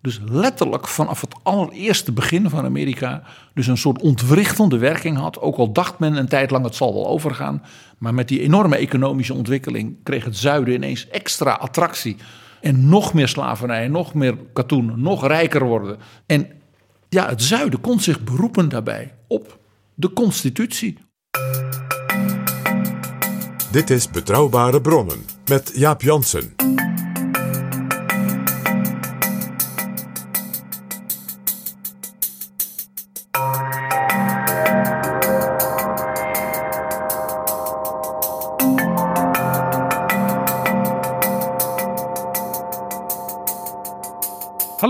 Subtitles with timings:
[0.00, 3.22] dus letterlijk vanaf het allereerste begin van Amerika
[3.54, 5.40] dus een soort ontwrichtende werking had.
[5.40, 7.62] Ook al dacht men een tijd lang het zal wel overgaan.
[7.98, 12.16] Maar met die enorme economische ontwikkeling kreeg het zuiden ineens extra attractie.
[12.60, 15.98] En nog meer slavernij, nog meer katoen, nog rijker worden.
[16.26, 16.48] En
[17.08, 19.58] ja, het zuiden kon zich beroepen daarbij op
[19.94, 20.98] de constitutie.
[23.70, 26.55] Dit is Betrouwbare Bronnen met Jaap Jansen.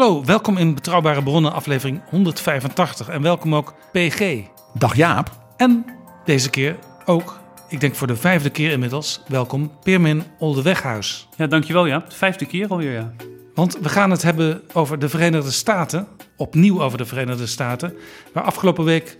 [0.07, 3.09] Hallo, welkom in Betrouwbare Bronnen, aflevering 185.
[3.09, 4.43] En welkom ook PG.
[4.75, 5.31] Dag Jaap.
[5.57, 5.85] En
[6.25, 11.29] deze keer ook, ik denk voor de vijfde keer inmiddels, welkom Peermin Oldeweghuis.
[11.37, 11.99] Ja, dankjewel ja.
[12.09, 13.13] De vijfde keer alweer ja.
[13.55, 17.95] Want we gaan het hebben over de Verenigde Staten, opnieuw over de Verenigde Staten,
[18.33, 19.17] waar afgelopen week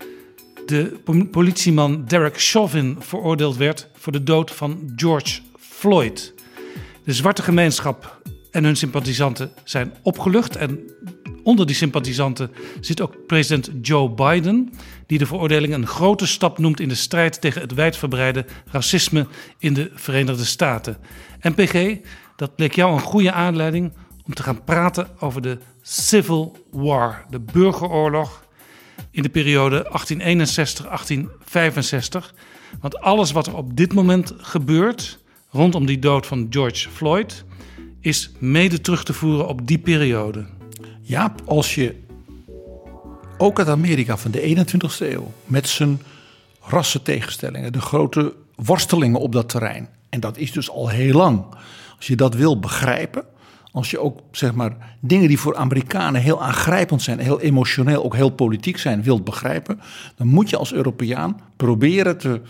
[0.65, 0.99] de
[1.31, 6.33] politieman Derek Chauvin veroordeeld werd voor de dood van George Floyd.
[7.03, 8.17] De zwarte gemeenschap
[8.57, 10.55] en hun sympathisanten zijn opgelucht.
[10.55, 10.79] En
[11.43, 14.73] onder die sympathisanten zit ook president Joe Biden,
[15.05, 19.27] die de veroordeling een grote stap noemt in de strijd tegen het wijdverbreide racisme
[19.59, 20.97] in de Verenigde Staten.
[21.39, 21.55] En
[22.35, 23.93] dat bleek jou een goede aanleiding
[24.25, 28.45] om te gaan praten over de Civil War, de burgeroorlog
[29.11, 29.91] in de periode 1861-1865.
[32.79, 37.45] Want alles wat er op dit moment gebeurt rondom die dood van George Floyd
[38.07, 40.45] is mede terug te voeren op die periode.
[41.01, 41.95] Ja, als je
[43.37, 46.01] ook het Amerika van de 21ste eeuw met zijn
[46.61, 51.45] rassentegenstellingen, de grote worstelingen op dat terrein, en dat is dus al heel lang,
[51.97, 53.23] als je dat wil begrijpen,
[53.71, 58.15] als je ook zeg maar dingen die voor Amerikanen heel aangrijpend zijn, heel emotioneel, ook
[58.15, 59.79] heel politiek zijn, wilt begrijpen,
[60.15, 62.41] dan moet je als Europeaan proberen te,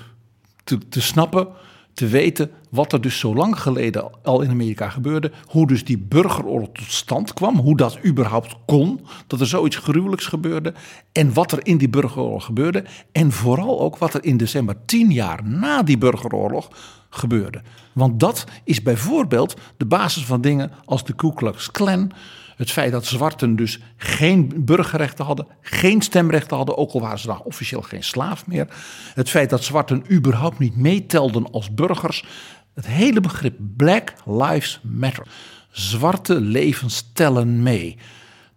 [0.63, 1.47] te, te snappen
[1.97, 5.31] te weten wat er dus zo lang geleden al in Amerika gebeurde.
[5.45, 7.57] Hoe dus die burgeroorlog tot stand kwam.
[7.57, 9.01] Hoe dat überhaupt kon.
[9.27, 10.73] Dat er zoiets gruwelijks gebeurde.
[11.11, 12.83] En wat er in die burgeroorlog gebeurde.
[13.11, 16.69] En vooral ook wat er in december tien jaar na die burgeroorlog
[17.09, 17.61] gebeurde.
[17.93, 22.11] Want dat is bijvoorbeeld de basis van dingen als de Ku Klux Klan
[22.57, 27.27] het feit dat zwarten dus geen burgerrechten hadden, geen stemrechten hadden, ook al waren ze
[27.27, 28.67] dan officieel geen slaaf meer.
[29.13, 32.25] Het feit dat zwarten überhaupt niet meetelden als burgers.
[32.73, 35.27] Het hele begrip Black Lives Matter.
[35.71, 37.97] Zwarte levens tellen mee.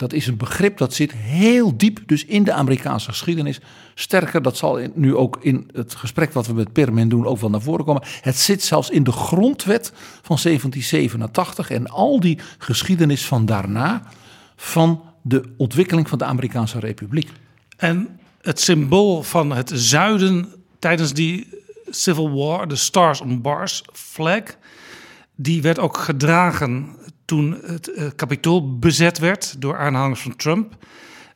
[0.01, 3.61] Dat is een begrip dat zit heel diep dus in de Amerikaanse geschiedenis.
[3.95, 7.51] Sterker, dat zal nu ook in het gesprek wat we met Permin doen ook wel
[7.51, 8.03] naar voren komen.
[8.21, 14.03] Het zit zelfs in de grondwet van 1787 en al die geschiedenis van daarna
[14.57, 17.31] van de ontwikkeling van de Amerikaanse Republiek.
[17.77, 21.49] En het symbool van het zuiden tijdens die
[21.91, 24.43] Civil War, de Stars on Bars flag,
[25.37, 26.97] die werd ook gedragen
[27.31, 30.77] toen het uh, kapitool bezet werd door aanhangers van Trump.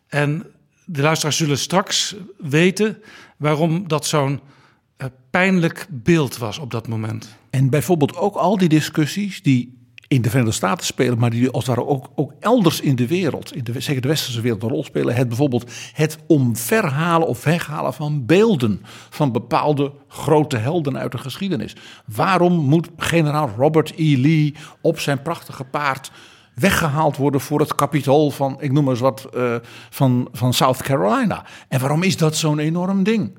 [0.08, 0.46] En
[0.84, 3.02] de luisteraars zullen straks weten
[3.36, 4.40] waarom dat zo'n
[4.98, 7.36] uh, pijnlijk beeld was op dat moment.
[7.50, 9.73] En bijvoorbeeld ook al die discussies die
[10.08, 13.06] in de Verenigde Staten spelen, maar die als het ware ook, ook elders in de
[13.06, 15.14] wereld, in de, zeker de westerse wereld, een rol spelen.
[15.14, 21.76] Het bijvoorbeeld het omverhalen of weghalen van beelden van bepaalde grote helden uit de geschiedenis.
[22.06, 24.16] Waarom moet generaal Robert E.
[24.16, 26.10] Lee op zijn prachtige paard
[26.54, 29.54] weggehaald worden voor het kapitool van, ik noem eens wat, uh,
[29.90, 31.44] van, van South Carolina?
[31.68, 33.38] En waarom is dat zo'n enorm ding?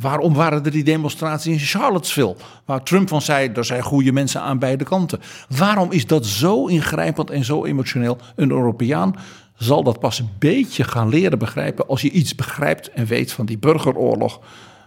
[0.00, 2.36] Waarom waren er die demonstraties in Charlottesville?
[2.64, 5.20] Waar Trump van zei, er zijn goede mensen aan beide kanten.
[5.48, 8.18] Waarom is dat zo ingrijpend en zo emotioneel?
[8.36, 9.14] Een Europeaan
[9.56, 13.46] zal dat pas een beetje gaan leren begrijpen als je iets begrijpt en weet van
[13.46, 14.40] die burgeroorlog,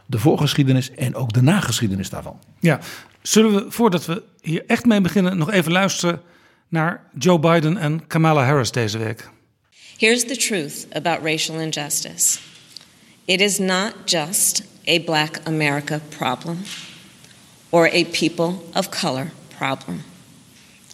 [0.06, 2.40] de voorgeschiedenis en ook de nageschiedenis daarvan.
[2.60, 2.80] Ja,
[3.22, 6.22] zullen we voordat we hier echt mee beginnen nog even luisteren
[6.68, 9.30] naar Joe Biden en Kamala Harris deze week?
[9.98, 12.40] Here's the truth about racial injustice.
[13.26, 16.64] It is not just a black America problem
[17.72, 20.04] or a people of color problem.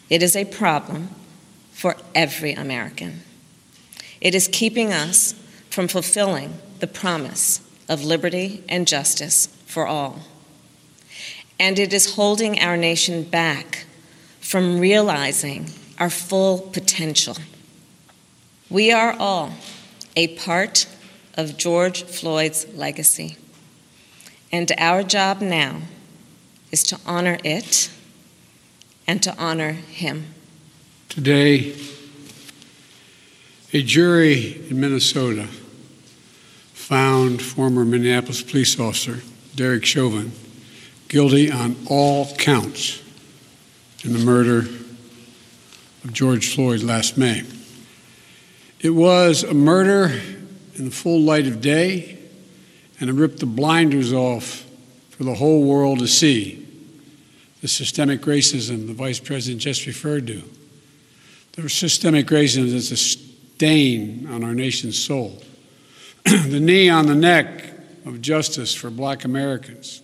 [0.10, 1.10] It is a problem
[1.72, 3.22] for every American.
[4.22, 5.34] It is keeping us
[5.70, 10.20] from fulfilling the promise of liberty and justice for all.
[11.60, 13.86] And it is holding our nation back
[14.40, 17.36] from realizing our full potential.
[18.70, 19.54] We are all
[20.16, 20.88] a part
[21.36, 23.38] of George Floyd's legacy.
[24.52, 25.82] And our job now
[26.72, 27.92] is to honor it
[29.08, 30.34] and to honor him.
[31.10, 31.76] Today,
[33.74, 35.48] a jury in Minnesota
[36.74, 39.22] found former Minneapolis police officer
[39.56, 40.32] Derek Chauvin
[41.08, 43.02] guilty on all counts
[44.04, 44.60] in the murder
[46.04, 47.44] of George Floyd last May.
[48.80, 50.22] It was a murder
[50.76, 52.19] in the full light of day,
[53.00, 54.66] and it ripped the blinders off
[55.12, 56.66] for the whole world to see
[57.62, 60.44] the systemic racism the Vice President just referred to.
[61.54, 65.42] The systemic racism is a stain on our nation's soul.
[66.24, 67.74] the knee on the neck
[68.06, 70.02] of justice for black Americans.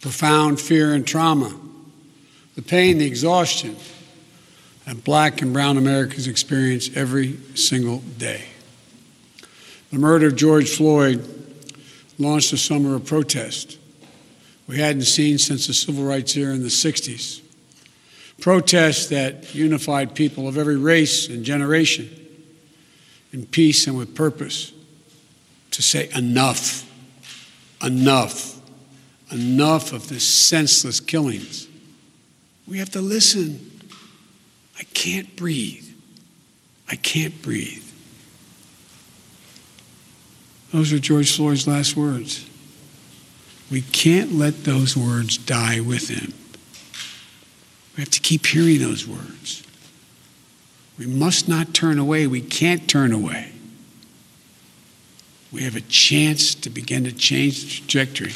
[0.00, 1.58] Profound fear and trauma.
[2.56, 3.76] The pain, the exhaustion
[4.84, 8.44] that black and brown Americans experience every single day.
[9.90, 11.41] The murder of George Floyd
[12.18, 13.78] launched a summer of protest
[14.66, 17.40] we hadn't seen since the civil rights era in the 60s.
[18.40, 22.08] Protests that unified people of every race and generation
[23.32, 24.72] in peace and with purpose
[25.72, 26.90] to say enough,
[27.82, 28.58] enough,
[29.30, 31.68] enough of this senseless killings.
[32.66, 33.80] We have to listen.
[34.78, 35.86] I can't breathe.
[36.88, 37.84] I can't breathe.
[40.72, 42.48] Those are George Floyd's last words.
[43.70, 46.32] We can't let those words die with him.
[47.96, 49.62] We have to keep hearing those words.
[50.98, 52.26] We must not turn away.
[52.26, 53.52] We can't turn away.
[55.52, 58.32] We have a chance to begin to change the trajectory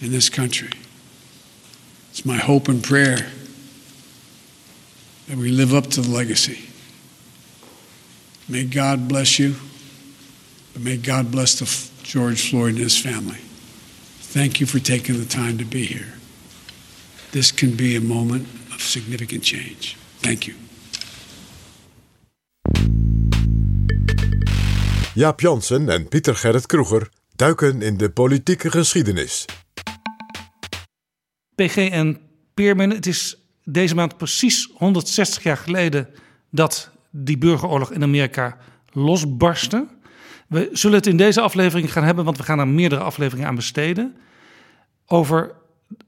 [0.00, 0.70] in this country.
[2.10, 3.30] It's my hope and prayer
[5.28, 6.70] that we live up to the legacy.
[8.48, 9.56] May God bless you,
[10.78, 11.66] but may God bless the
[12.02, 13.40] George Floyd and his family.
[14.32, 16.12] Thank you for taking the time to be here.
[17.30, 19.96] This can be a moment of significant change.
[20.20, 20.56] Thank you.
[25.14, 29.44] Jaap Jansen en Pieter Gerrit Kroeger duiken in de politieke geschiedenis.
[31.54, 32.20] PG en
[32.54, 36.08] Peermin, het is deze maand precies 160 jaar geleden
[36.50, 38.58] dat die burgeroorlog in Amerika
[38.92, 39.86] losbarstte.
[40.48, 43.54] We zullen het in deze aflevering gaan hebben, want we gaan er meerdere afleveringen aan
[43.54, 44.16] besteden.
[45.06, 45.54] Over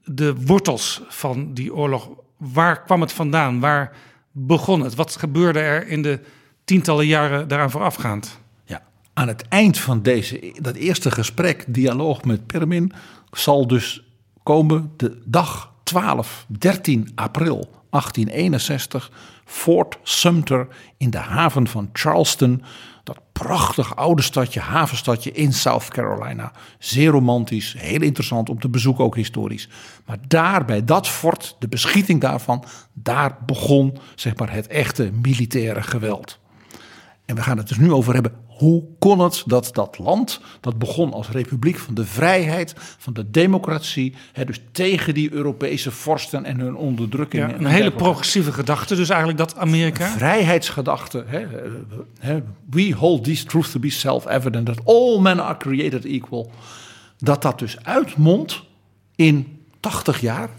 [0.03, 2.09] de wortels van die oorlog.
[2.37, 3.59] Waar kwam het vandaan?
[3.59, 3.95] Waar
[4.31, 4.95] begon het?
[4.95, 6.19] Wat gebeurde er in de
[6.63, 8.39] tientallen jaren daaraan voorafgaand?
[8.65, 8.83] Ja,
[9.13, 12.91] aan het eind van deze, dat eerste gesprek, dialoog met Permin,
[13.31, 14.03] zal dus
[14.43, 19.11] komen de dag 12, 13 april 1861,
[19.51, 20.67] Fort Sumter
[20.97, 22.63] in de haven van Charleston.
[23.03, 26.51] Dat prachtig oude stadje, havenstadje in South Carolina.
[26.79, 29.69] Zeer romantisch, heel interessant om te bezoeken, ook historisch.
[30.05, 32.63] Maar daar, bij dat fort, de beschieting daarvan,
[32.93, 36.39] daar begon zeg maar, het echte militaire geweld.
[37.25, 38.33] En we gaan het dus nu over hebben.
[38.61, 43.31] Hoe kon het dat dat land, dat begon als republiek van de vrijheid, van de
[43.31, 47.43] democratie, hè, dus tegen die Europese vorsten en hun onderdrukking.
[47.43, 47.97] Ja, een hele dergelijke.
[47.97, 50.07] progressieve gedachte, dus eigenlijk dat Amerika.
[50.07, 51.23] Vrijheidsgedachte.
[51.27, 51.71] Hè, eh,
[52.19, 56.51] hè, we hold this truth to be self-evident, that all men are created equal.
[57.17, 58.63] Dat dat dus uitmondt
[59.15, 60.49] in 80 jaar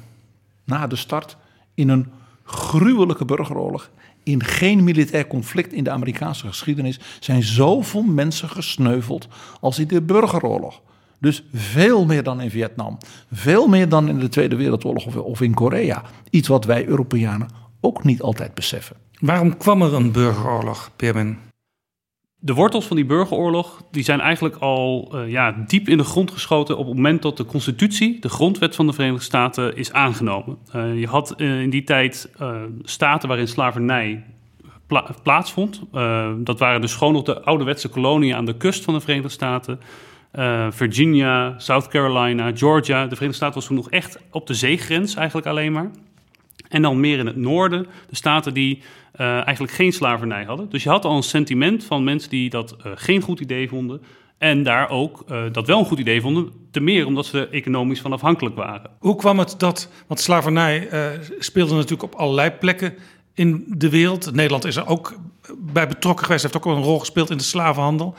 [0.65, 1.37] na de start
[1.75, 2.13] in een
[2.45, 3.91] gruwelijke burgeroorlog.
[4.23, 9.29] In geen militair conflict in de Amerikaanse geschiedenis zijn zoveel mensen gesneuveld
[9.61, 10.81] als in de burgeroorlog.
[11.21, 12.99] Dus veel meer dan in Vietnam.
[13.33, 16.03] Veel meer dan in de Tweede Wereldoorlog of- in Korea.
[16.31, 17.49] Iets wat wij Europeanen
[17.81, 18.97] ook niet altijd beseffen.
[19.21, 21.39] Waarom kwam er een burgeroorlog, Peermin?
[22.45, 26.31] De wortels van die burgeroorlog die zijn eigenlijk al eh, ja, diep in de grond
[26.31, 30.59] geschoten op het moment dat de constitutie, de grondwet van de Verenigde Staten, is aangenomen.
[30.73, 32.31] Eh, je had eh, in die tijd
[32.83, 34.25] staten waarin slavernij
[34.87, 35.83] pla- plaatsvond.
[36.39, 39.81] Dat waren dus gewoon nog de ouderwetse koloniën aan de kust van de Verenigde Staten.
[40.71, 43.03] Virginia, South Carolina, Georgia.
[43.03, 45.91] De Verenigde Staten was toen nog echt op de zeegrens eigenlijk alleen maar.
[46.69, 48.83] En dan meer in het noorden, de staten die
[49.21, 50.69] eigenlijk geen slavernij hadden.
[50.69, 54.03] Dus je had al een sentiment van mensen die dat eh, geen goed idee vonden.
[54.39, 56.51] En daar ook eh, dat wel een goed idee vonden.
[56.71, 58.91] Te meer omdat ze er economisch van afhankelijk waren.
[58.99, 61.07] Hoe kwam het dat, want slavernij eh,
[61.39, 62.95] speelde natuurlijk op allerlei plekken
[63.35, 64.35] in de wereld.
[64.35, 65.15] Nederland is er ook
[65.59, 68.15] bij betrokken geweest, heeft ook een rol gespeeld in de slavenhandel.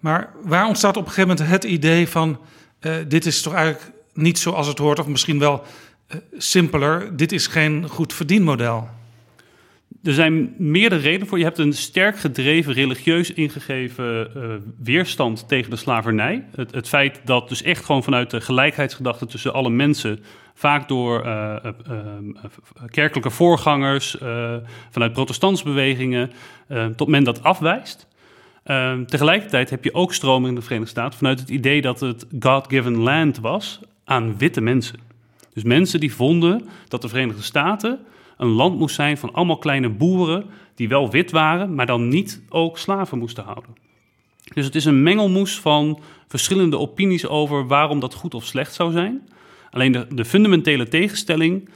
[0.00, 2.38] Maar waar ontstaat op een gegeven moment het idee van...
[3.08, 5.62] Dit is toch eigenlijk niet zoals het hoort, of misschien wel
[6.36, 7.16] simpeler.
[7.16, 8.88] Dit is geen goed verdienmodel.
[10.04, 11.38] Er zijn meerdere redenen voor.
[11.38, 16.44] Je hebt een sterk gedreven, religieus ingegeven uh, weerstand tegen de slavernij.
[16.54, 21.26] Het, het, feit dat dus echt gewoon vanuit de gelijkheidsgedachte tussen alle mensen, vaak door
[21.26, 21.56] uh,
[21.90, 22.00] uh,
[22.90, 24.16] kerkelijke voorgangers,
[24.90, 26.30] vanuit protestantsbewegingen,
[26.96, 28.06] tot men dat afwijst.
[29.06, 32.96] tegelijkertijd heb je ook stroming in de Verenigde Staten vanuit het idee dat het God-given
[32.96, 34.98] land was aan witte mensen.
[35.54, 37.98] Dus mensen die vonden dat de Verenigde Staten
[38.36, 42.42] een land moest zijn van allemaal kleine boeren die wel wit waren, maar dan niet
[42.48, 43.74] ook slaven moesten houden.
[44.54, 48.92] Dus het is een mengelmoes van verschillende opinies over waarom dat goed of slecht zou
[48.92, 49.28] zijn.
[49.70, 51.68] Alleen de, de fundamentele tegenstelling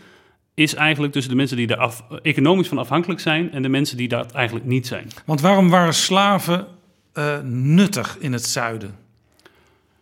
[0.54, 3.96] is eigenlijk tussen de mensen die er af, economisch van afhankelijk zijn en de mensen
[3.96, 5.08] die dat eigenlijk niet zijn.
[5.24, 6.66] Want waarom waren slaven
[7.14, 8.96] uh, nuttig in het zuiden?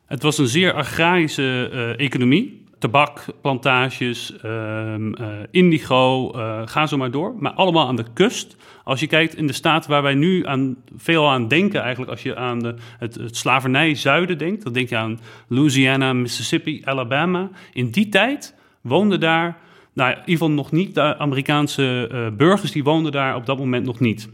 [0.07, 7.11] Het was een zeer agrarische uh, economie tabakplantages, um, uh, indigo, uh, ga zo maar
[7.11, 7.35] door.
[7.39, 8.57] Maar allemaal aan de kust.
[8.85, 12.23] Als je kijkt in de staat waar wij nu aan, veel aan denken, eigenlijk als
[12.23, 17.51] je aan de, het, het slavernij zuiden denkt, dan denk je aan Louisiana, Mississippi, Alabama.
[17.73, 19.59] In die tijd woonden daar,
[19.93, 23.59] nou, in ieder geval nog niet de Amerikaanse uh, burgers, die woonden daar op dat
[23.59, 24.29] moment nog niet.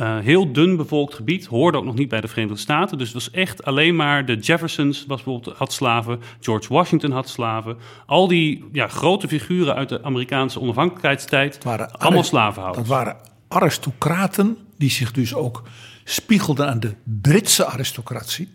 [0.00, 2.98] Uh, heel dun bevolkt gebied, hoorde ook nog niet bij de Verenigde Staten.
[2.98, 7.28] Dus het was echt alleen maar de Jeffersons was bijvoorbeeld, had slaven, George Washington had
[7.28, 7.76] slaven.
[8.06, 12.88] Al die ja, grote figuren uit de Amerikaanse onafhankelijkheidstijd, waren allemaal slavenhouders.
[12.88, 13.16] Dat waren
[13.48, 15.62] aristocraten die zich dus ook
[16.04, 18.48] spiegelden aan de Britse aristocratie.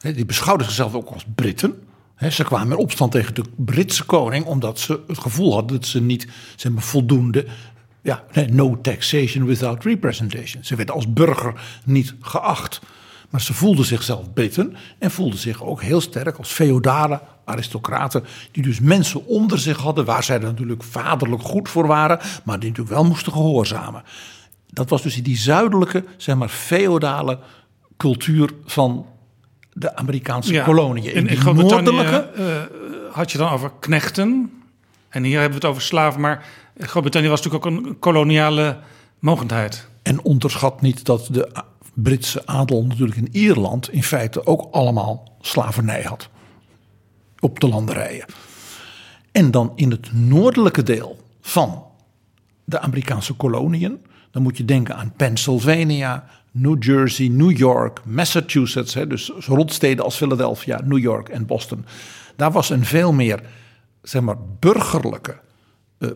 [0.00, 1.82] He, die beschouwden zichzelf ook als Britten.
[2.14, 5.88] He, ze kwamen in opstand tegen de Britse koning omdat ze het gevoel hadden dat
[5.88, 7.46] ze niet zeg maar, voldoende
[8.08, 10.64] ja, no taxation without representation.
[10.64, 12.80] Ze werden als burger niet geacht.
[13.30, 18.24] Maar ze voelden zichzelf Britten en voelden zich ook heel sterk als feodale aristocraten.
[18.52, 22.18] Die dus mensen onder zich hadden waar zij natuurlijk vaderlijk goed voor waren.
[22.44, 24.02] Maar die natuurlijk wel moesten gehoorzamen.
[24.66, 27.38] Dat was dus die zuidelijke, zeg maar, feodale
[27.96, 29.06] cultuur van
[29.72, 31.14] de Amerikaanse ja, koloniën.
[31.14, 32.30] In, in noordelijke...
[32.38, 32.44] Uh,
[33.12, 34.52] had je dan over knechten.
[35.08, 36.20] En hier hebben we het over slaven.
[36.20, 36.44] Maar
[36.78, 38.78] Groot-Brittannië was natuurlijk ook een koloniale
[39.18, 39.88] mogendheid.
[40.02, 41.62] En onderschat niet dat de
[41.94, 46.28] Britse adel natuurlijk in Ierland in feite ook allemaal slavernij had.
[47.38, 48.26] Op de landerijen.
[49.32, 51.84] En dan in het noordelijke deel van
[52.64, 54.04] de Amerikaanse koloniën.
[54.30, 58.94] Dan moet je denken aan Pennsylvania, New Jersey, New York, Massachusetts.
[58.94, 61.84] Hè, dus rondsteden als Philadelphia, New York en Boston.
[62.36, 63.42] Daar was een veel meer
[64.02, 65.40] zeg maar, burgerlijke
[65.98, 66.10] uh,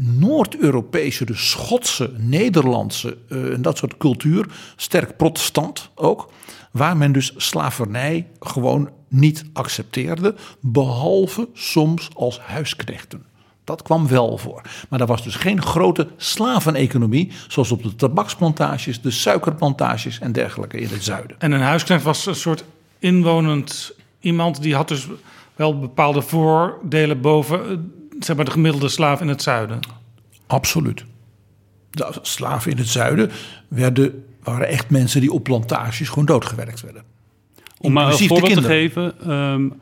[0.00, 4.46] Noord-Europese, de Schotse, Nederlandse uh, en dat soort cultuur,
[4.76, 6.30] sterk protestant ook,
[6.70, 13.24] waar men dus slavernij gewoon niet accepteerde, behalve soms als huisknechten.
[13.64, 14.62] Dat kwam wel voor.
[14.88, 20.78] Maar er was dus geen grote slaveneconomie, zoals op de tabaksplantages, de suikerplantages en dergelijke
[20.78, 21.36] in het zuiden.
[21.38, 22.64] En een huisknecht was een soort
[22.98, 25.06] inwonend iemand die had dus
[25.56, 27.92] wel bepaalde voordelen boven
[28.24, 29.80] zeg maar, de gemiddelde slaaf in het zuiden?
[30.46, 31.04] Absoluut.
[31.90, 33.30] De slaven in het zuiden
[33.68, 37.02] werden, waren echt mensen die op plantages gewoon doodgewerkt werden.
[37.80, 39.32] Om maar een voorbeeld te geven.
[39.32, 39.80] Um,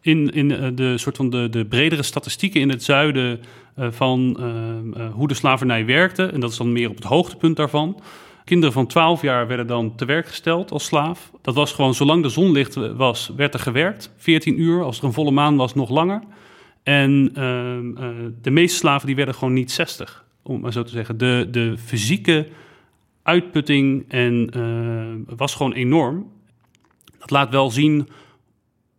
[0.00, 3.40] in, in eh, de soort van de, de bredere statistieken in het zuiden
[3.78, 6.26] uh, van uh, uh, hoe de slavernij werkte.
[6.26, 8.00] En dat is dan meer op het hoogtepunt daarvan.
[8.44, 11.30] Kinderen van 12 jaar werden dan te werk gesteld als slaaf.
[11.42, 14.12] Dat was gewoon, zolang de zon licht was, werd er gewerkt.
[14.16, 16.20] 14 uur, als er een volle maan was, nog langer.
[16.82, 18.08] En ehm, eh,
[18.42, 21.18] de meeste slaven die werden gewoon niet 60, om maar zo te zeggen.
[21.18, 22.48] De, de fysieke
[23.22, 26.30] uitputting en, uh, was gewoon enorm.
[27.18, 28.08] Dat laat wel zien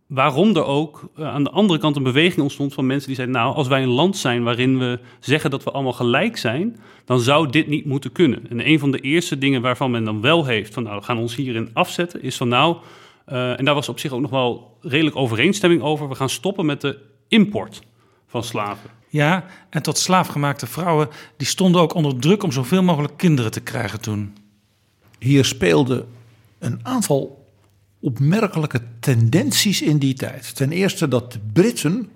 [0.07, 3.38] waarom er ook uh, aan de andere kant een beweging ontstond van mensen die zeiden:
[3.38, 7.19] Nou, als wij een land zijn waarin we zeggen dat we allemaal gelijk zijn, dan
[7.19, 8.50] zou dit niet moeten kunnen.
[8.50, 11.17] En een van de eerste dingen waarvan men dan wel heeft: van nou, we gaan
[11.17, 12.77] ons hierin afzetten, is van nou.
[13.25, 16.09] En daar was op zich ook nog wel redelijk overeenstemming over.
[16.09, 17.00] We gaan stoppen met de
[17.31, 17.81] import
[18.27, 18.89] van slaven.
[19.07, 23.61] Ja, en tot slaafgemaakte vrouwen, die stonden ook onder druk om zoveel mogelijk kinderen te
[23.61, 24.38] krijgen toen.
[25.19, 26.07] Hier speelden
[26.59, 27.47] een aantal
[28.00, 30.55] opmerkelijke tendenties in die tijd.
[30.55, 32.09] Ten eerste dat de Britten,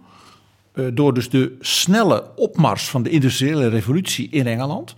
[0.71, 4.95] eh, door dus de snelle opmars van de industriële revolutie in Engeland,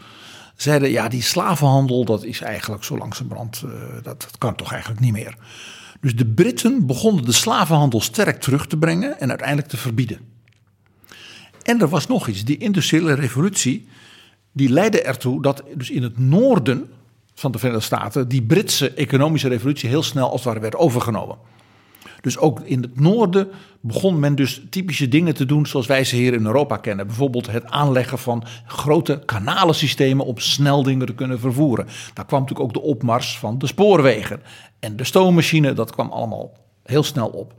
[0.56, 5.02] zeiden: ja, die slavenhandel, dat is eigenlijk zo langzamerhand, uh, dat, dat kan toch eigenlijk
[5.02, 5.38] niet meer.
[6.02, 10.20] Dus de Britten begonnen de slavenhandel sterk terug te brengen en uiteindelijk te verbieden.
[11.64, 13.88] En er was nog iets, die industriële revolutie,
[14.52, 16.90] die leidde ertoe dat dus in het noorden
[17.34, 21.38] van de Verenigde Staten die Britse economische revolutie heel snel als het ware werd overgenomen.
[22.28, 23.48] Dus ook in het noorden
[23.82, 27.08] begon men dus typische dingen te doen zoals wij ze hier in Europa kennen.
[27.08, 31.88] Bijvoorbeeld het aanleggen van grote kanalensystemen om snel dingen te kunnen vervoeren.
[32.14, 34.42] Daar kwam natuurlijk ook de opmars van de spoorwegen.
[34.80, 36.52] En de stoommachine, dat kwam allemaal
[36.84, 37.54] heel snel op.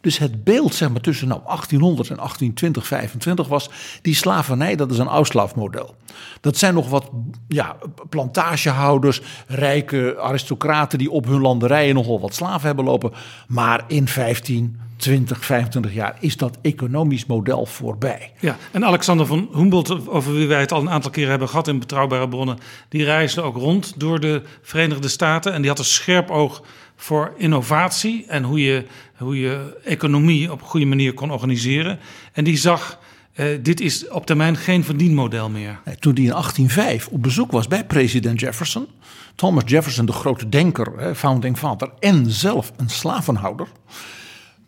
[0.00, 3.70] Dus het beeld zeg maar, tussen nou, 1800 en 1820, 25 was
[4.02, 5.94] die slavernij, dat is een Auslaaf-model.
[6.40, 7.10] Dat zijn nog wat
[7.48, 7.76] ja,
[8.08, 13.12] plantagehouders, rijke aristocraten die op hun landerijen nogal wat slaven hebben lopen.
[13.46, 18.32] Maar in 15, 20, 25 jaar is dat economisch model voorbij.
[18.40, 21.68] Ja, en Alexander van Humboldt, over wie wij het al een aantal keren hebben gehad
[21.68, 25.84] in betrouwbare bronnen, die reisde ook rond door de Verenigde Staten en die had een
[25.84, 26.62] scherp oog
[27.00, 28.84] voor innovatie en hoe je,
[29.16, 31.98] hoe je economie op een goede manier kon organiseren.
[32.32, 32.98] En die zag,
[33.32, 35.80] eh, dit is op termijn geen verdienmodel meer.
[35.98, 38.86] Toen hij in 1805 op bezoek was bij president Jefferson,
[39.34, 43.68] Thomas Jefferson, de grote denker, founding father, en zelf een slavenhouder.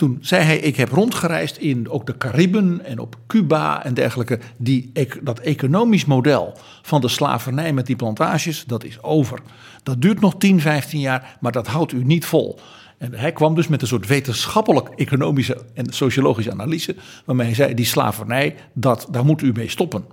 [0.03, 4.39] Toen zei hij: Ik heb rondgereisd in ook de Cariben en op Cuba en dergelijke.
[4.57, 4.93] Die,
[5.23, 9.39] dat economisch model van de slavernij met die plantages, dat is over.
[9.83, 12.59] Dat duurt nog 10, 15 jaar, maar dat houdt u niet vol.
[12.99, 16.97] En hij kwam dus met een soort wetenschappelijk-economische en sociologische analyse.
[17.25, 20.05] Waarmee hij zei: Die slavernij, dat, daar moet u mee stoppen.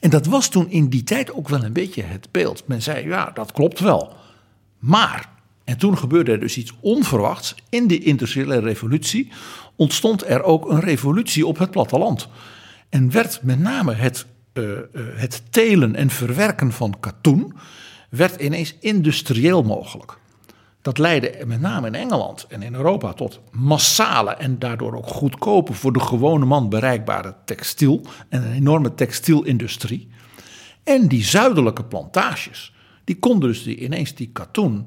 [0.00, 2.62] En dat was toen in die tijd ook wel een beetje het beeld.
[2.66, 4.12] Men zei: Ja, dat klopt wel.
[4.78, 5.33] Maar
[5.64, 7.54] en toen gebeurde er dus iets onverwachts.
[7.68, 9.32] In de industriële revolutie
[9.76, 12.28] ontstond er ook een revolutie op het platteland.
[12.88, 17.54] En werd met name het, uh, uh, het telen en verwerken van katoen
[18.10, 20.18] werd ineens industrieel mogelijk.
[20.82, 25.72] Dat leidde met name in Engeland en in Europa tot massale en daardoor ook goedkope
[25.72, 30.08] voor de gewone man bereikbare textiel en een enorme textielindustrie.
[30.82, 34.86] En die zuidelijke plantages, die konden dus die, ineens die katoen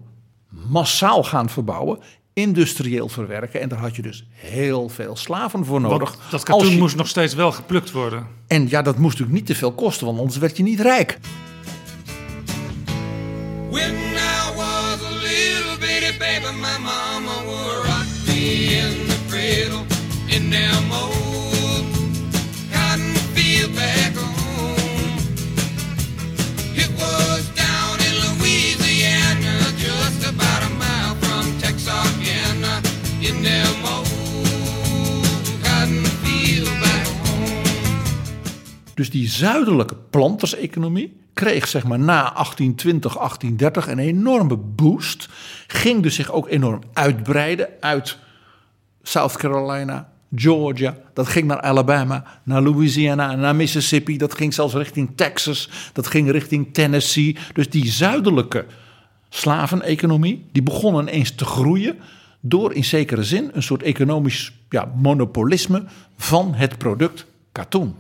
[0.50, 2.00] massaal gaan verbouwen,
[2.34, 3.62] industrieel verwerken.
[3.62, 6.10] En daar had je dus heel veel slaven voor nodig.
[6.10, 8.28] Want dat katoen moest nog steeds wel geplukt worden.
[8.48, 11.20] En ja, dat moest natuurlijk niet te veel kosten, want anders werd je niet rijk.
[13.70, 14.88] When I was
[38.98, 45.30] Dus die zuidelijke planterseconomie kreeg zeg maar na 1820, 1830 een enorme boost.
[45.68, 48.18] Ging dus zich ook enorm uitbreiden uit
[49.02, 50.98] South Carolina, Georgia.
[51.14, 54.18] Dat ging naar Alabama, naar Louisiana, naar Mississippi.
[54.18, 55.70] Dat ging zelfs richting Texas.
[55.94, 57.38] Dat ging richting Tennessee.
[57.54, 58.66] Dus die zuidelijke
[59.30, 61.96] slaveneconomie, die begon ineens te groeien
[62.40, 65.84] door in zekere zin een soort economisch ja, monopolisme
[66.18, 67.96] van het product katoen.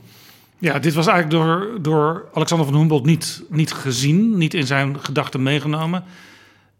[0.60, 5.00] Ja, dit was eigenlijk door, door Alexander van Humboldt niet, niet gezien, niet in zijn
[5.00, 6.04] gedachten meegenomen.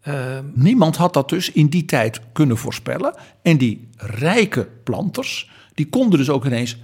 [0.08, 3.14] Uh, Niemand had dat dus in die tijd kunnen voorspellen.
[3.42, 6.76] En die rijke planters, die konden dus ook ineens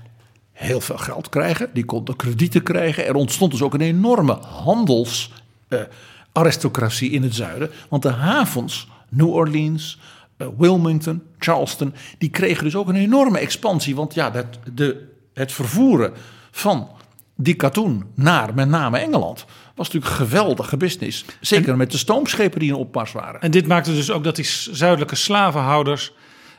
[0.52, 1.70] heel veel geld krijgen.
[1.72, 3.06] Die konden kredieten krijgen.
[3.06, 7.70] Er ontstond dus ook een enorme handelsaristocratie uh, in het zuiden.
[7.88, 9.98] Want de havens, New Orleans,
[10.38, 13.94] uh, Wilmington, Charleston, die kregen dus ook een enorme expansie.
[13.94, 16.12] Want ja, dat, de, het vervoeren
[16.54, 16.88] van
[17.36, 21.24] die katoen naar met name Engeland was natuurlijk geweldige business.
[21.40, 23.40] Zeker en, met de stoomschepen die in opmars waren.
[23.40, 26.12] En dit maakte dus ook dat die zuidelijke slavenhouders,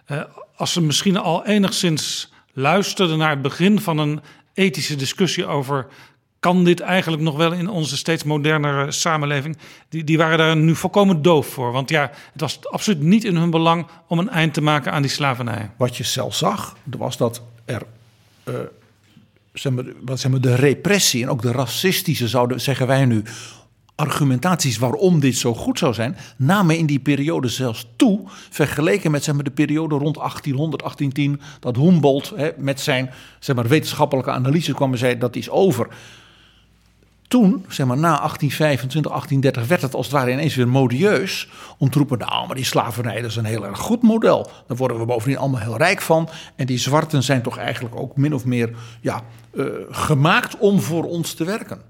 [0.06, 0.22] eh,
[0.56, 4.22] als ze misschien al enigszins luisterden naar het begin van een
[4.54, 5.88] ethische discussie over
[6.40, 9.58] kan dit eigenlijk nog wel in onze steeds modernere samenleving?
[9.90, 11.72] Die, die waren daar nu volkomen doof voor.
[11.72, 15.02] Want ja, het was absoluut niet in hun belang om een eind te maken aan
[15.02, 15.72] die slavernij.
[15.78, 17.82] Wat je zelf zag, was dat er
[18.44, 18.56] uh,
[19.60, 23.24] zeg maar, wat zeg maar, de repressie en ook de racistische, zouden, zeggen wij nu,
[23.96, 29.24] argumentaties waarom dit zo goed zou zijn, namen in die periode zelfs toe, vergeleken met
[29.24, 34.32] zeg maar, de periode rond 1800, 1810, dat Humboldt hè, met zijn zeg maar, wetenschappelijke
[34.32, 35.88] analyse kwam en zei dat is over.
[37.28, 41.90] Toen, zeg maar na 1825, 1830, werd het als het ware ineens weer modieus om
[41.90, 44.50] te roepen: Nou, maar die slavernij dat is een heel erg goed model.
[44.68, 46.30] Daar worden we bovendien allemaal heel rijk van.
[46.56, 51.04] En die zwarten zijn toch eigenlijk ook min of meer ja, uh, gemaakt om voor
[51.04, 51.82] ons te werken.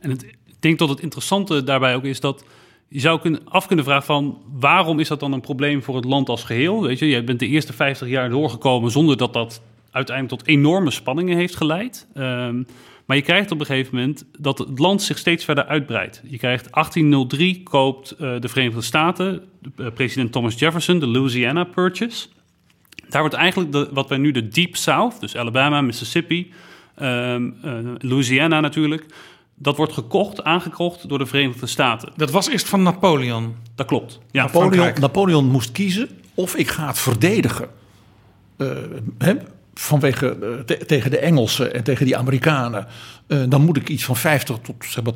[0.00, 2.44] En ik denk dat het interessante daarbij ook is dat
[2.88, 6.04] je zou kunnen, af kunnen vragen van waarom is dat dan een probleem voor het
[6.04, 6.82] land als geheel?
[6.82, 9.60] Weet je, je bent de eerste 50 jaar doorgekomen zonder dat dat
[9.90, 12.06] uiteindelijk tot enorme spanningen heeft geleid.
[12.14, 12.66] Um,
[13.06, 16.22] Maar je krijgt op een gegeven moment dat het land zich steeds verder uitbreidt.
[16.28, 19.42] Je krijgt 1803 koopt eh, de Verenigde Staten,
[19.76, 22.26] uh, president Thomas Jefferson, de Louisiana Purchase.
[23.08, 26.52] Daar wordt eigenlijk de, wat wij nu de Deep South, dus Alabama, Mississippi,
[26.94, 29.06] ehm, eh, Louisiana natuurlijk,
[29.54, 32.12] dat wordt gekocht, aangekocht door de Verenigde Staten.
[32.16, 33.54] Dat was eerst van Napoleon.
[33.74, 34.18] Dat klopt.
[34.30, 34.92] Ja, Napoleon.
[35.00, 37.68] Napoleon moest kiezen of ik ga het verdedigen.
[38.56, 38.66] eh,
[39.18, 39.34] hè,
[39.74, 42.86] vanwege eh, te- tegen de Engelsen en tegen die Amerikanen.
[43.26, 45.12] Eh, dan moet ik iets van 50 tot zeg maar,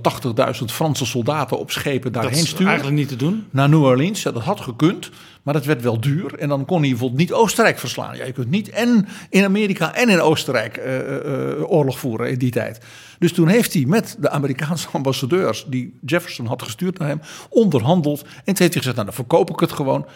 [0.59, 2.67] 80.000 Franse soldaten op schepen Dat daarheen is sturen.
[2.67, 3.47] eigenlijk niet te doen.
[3.51, 4.23] Naar New Orleans.
[4.23, 5.11] Ja, dat had gekund,
[5.43, 6.35] maar dat werd wel duur.
[6.39, 8.17] En dan kon hij bijvoorbeeld niet Oostenrijk verslaan.
[8.17, 10.95] Ja, je kunt niet en in Amerika en in Oostenrijk eh,
[11.71, 12.81] oorlog voeren in die tijd.
[13.19, 15.65] Dus toen heeft hij met de Amerikaanse ambassadeurs...
[15.69, 18.23] die Jefferson had gestuurd naar hem, onderhandeld.
[18.23, 20.07] En toen heeft hij gezegd, nou dan verkoop ik het gewoon...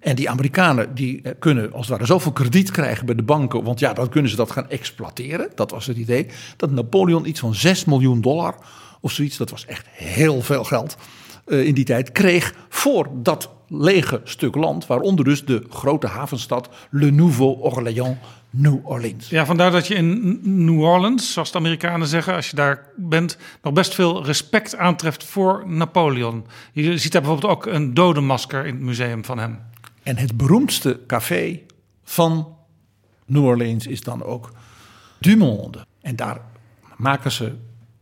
[0.00, 3.64] En die Amerikanen die eh, kunnen als het ware zoveel krediet krijgen bij de banken.
[3.64, 5.48] Want ja, dan kunnen ze dat gaan exploiteren.
[5.54, 6.26] Dat was het idee.
[6.56, 8.54] Dat Napoleon iets van 6 miljoen dollar
[9.00, 9.36] of zoiets.
[9.36, 10.96] Dat was echt heel veel geld
[11.46, 12.12] eh, in die tijd.
[12.12, 14.86] Kreeg voor dat lege stuk land.
[14.86, 18.16] Waaronder dus de grote havenstad Le Nouveau Orléans,
[18.50, 19.28] New Orleans.
[19.28, 23.36] Ja, vandaar dat je in New Orleans, zoals de Amerikanen zeggen, als je daar bent,
[23.62, 26.46] nog best veel respect aantreft voor Napoleon.
[26.72, 29.58] Je ziet daar bijvoorbeeld ook een dodenmasker in het museum van hem.
[30.10, 31.60] En het beroemdste café
[32.04, 32.56] van
[33.26, 34.52] New Orleans is dan ook
[35.18, 35.86] Du Monde.
[36.00, 36.40] En daar
[36.96, 37.52] maken ze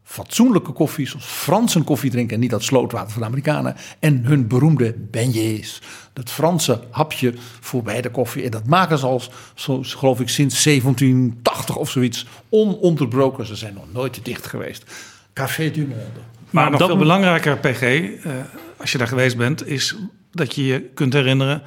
[0.02, 3.76] fatsoenlijke koffie, zoals Fransen koffie drinken en niet dat slootwater van de Amerikanen.
[3.98, 5.80] En hun beroemde beignets,
[6.12, 8.42] dat Franse hapje voorbij de koffie.
[8.42, 9.22] En dat maken ze al,
[9.54, 13.46] zo, geloof ik, sinds 1780 of zoiets, ononderbroken.
[13.46, 14.84] Ze zijn nog nooit dicht geweest.
[15.32, 16.20] Café Du Monde.
[16.50, 18.32] Maar nog dat veel belangrijker, PG, eh,
[18.76, 19.96] als je daar geweest bent, is
[20.32, 21.62] dat je je kunt herinneren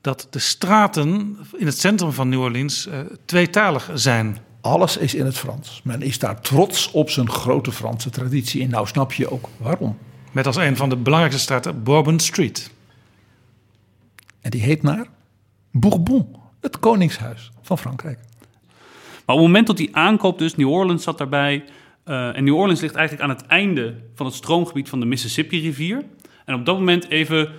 [0.00, 4.38] dat de straten in het centrum van New Orleans eh, tweetalig zijn.
[4.60, 5.80] Alles is in het Frans.
[5.84, 8.62] Men is daar trots op zijn grote Franse traditie.
[8.62, 9.98] En nou snap je ook waarom.
[10.32, 12.70] Met als een van de belangrijkste straten Bourbon Street.
[14.40, 15.06] En die heet naar
[15.70, 18.18] Bourbon, het koningshuis van Frankrijk.
[19.26, 21.64] Maar op het moment dat hij aankoopt, dus New Orleans zat daarbij.
[22.04, 26.04] eh, en New Orleans ligt eigenlijk aan het einde van het stroomgebied van de Mississippi-rivier.
[26.44, 27.52] En op dat moment even,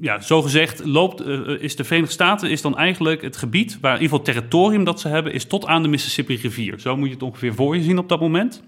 [0.00, 3.94] ja, zo gezegd, loopt, eh, is de Verenigde Staten is dan eigenlijk het gebied waar
[3.96, 6.78] in ieder geval het territorium dat ze hebben, is tot aan de Mississippi-rivier.
[6.80, 8.62] Zo moet je het ongeveer voor je zien op dat moment.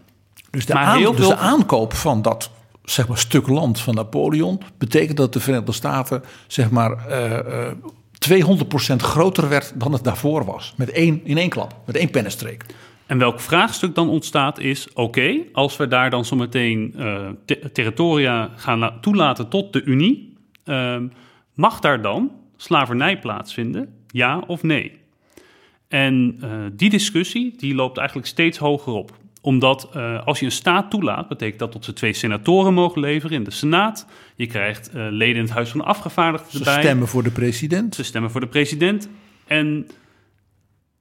[0.51, 2.51] Dus de, Maar aan- heel dus veel- de aankoop van dat
[2.85, 7.73] zeg maar, stuk land van Napoleon betekent dat de Verenigde Staten zeg maar, eh, eh,
[8.19, 10.75] 200% groter werd dan het daarvoor was.
[10.77, 12.65] Met één, in één klap, met één pennenstreek.
[13.07, 18.51] En welk vraagstuk dan ontstaat is: oké, als we daar dan zometeen eh te- territoria
[18.57, 20.37] gaan la- toelaten tot de Unie,
[20.69, 21.09] ehm,
[21.55, 23.95] mag daar dan slavernij plaatsvinden?
[24.07, 24.99] Ja of nee?
[25.89, 29.17] En eh, die discussie die loopt eigenlijk steeds hoger op.
[29.41, 33.37] Omdat eh, als je een staat toelaat, betekent dat dat ze twee senatoren mogen leveren
[33.37, 34.07] in de Senaat.
[34.37, 36.81] Je krijgt eh, leden in het Huis van Afgevaardigden Ze erbij.
[36.81, 37.95] stemmen voor de president.
[37.95, 39.09] Ze stemmen voor de president.
[39.47, 39.87] En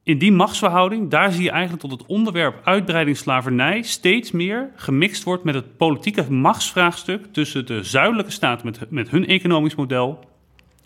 [0.08, 5.24] in die machtsverhouding, daar zie je eigenlijk tot het onderwerp uitbreiding slavernij steeds meer gemixt
[5.24, 10.20] wordt met het politieke machtsvraagstuk tussen de zuidelijke staten met, met hun economisch model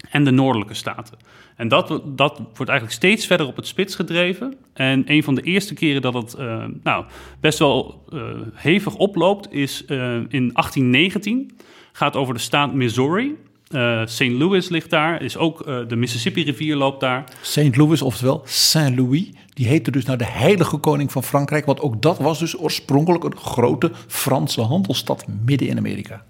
[0.09, 1.17] en de noordelijke staten.
[1.55, 4.55] En dat, dat wordt eigenlijk steeds verder op het spits gedreven.
[4.73, 7.05] En een van de eerste keren dat het eh, nou,
[7.39, 8.21] best wel eh,
[8.53, 11.51] hevig oploopt is eh, in 1819.
[11.91, 13.35] Gaat over de staat Missouri.
[13.71, 14.21] Eh, St.
[14.21, 17.23] Louis ligt daar, is ook eh, de Mississippi-rivier loopt daar.
[17.41, 17.77] St.
[17.77, 21.65] Louis, oftewel Saint-Louis, die heette dus naar de heilige koning van Frankrijk.
[21.65, 26.23] Want ook dat was dus oorspronkelijk een grote Franse handelsstad midden in Amerika.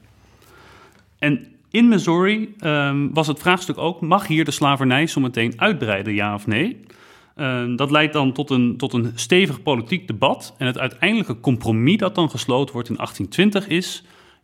[1.20, 6.34] En in Missouri ehm, was het vraagstuk ook: mag hier de slavernij zometeen uitbreiden, ja
[6.34, 6.80] of nee?
[7.36, 10.54] Ehm, dat leidt dan tot een, tot een stevig politiek debat.
[10.58, 14.04] En het uiteindelijke compromis dat dan gesloten wordt in 1820 is: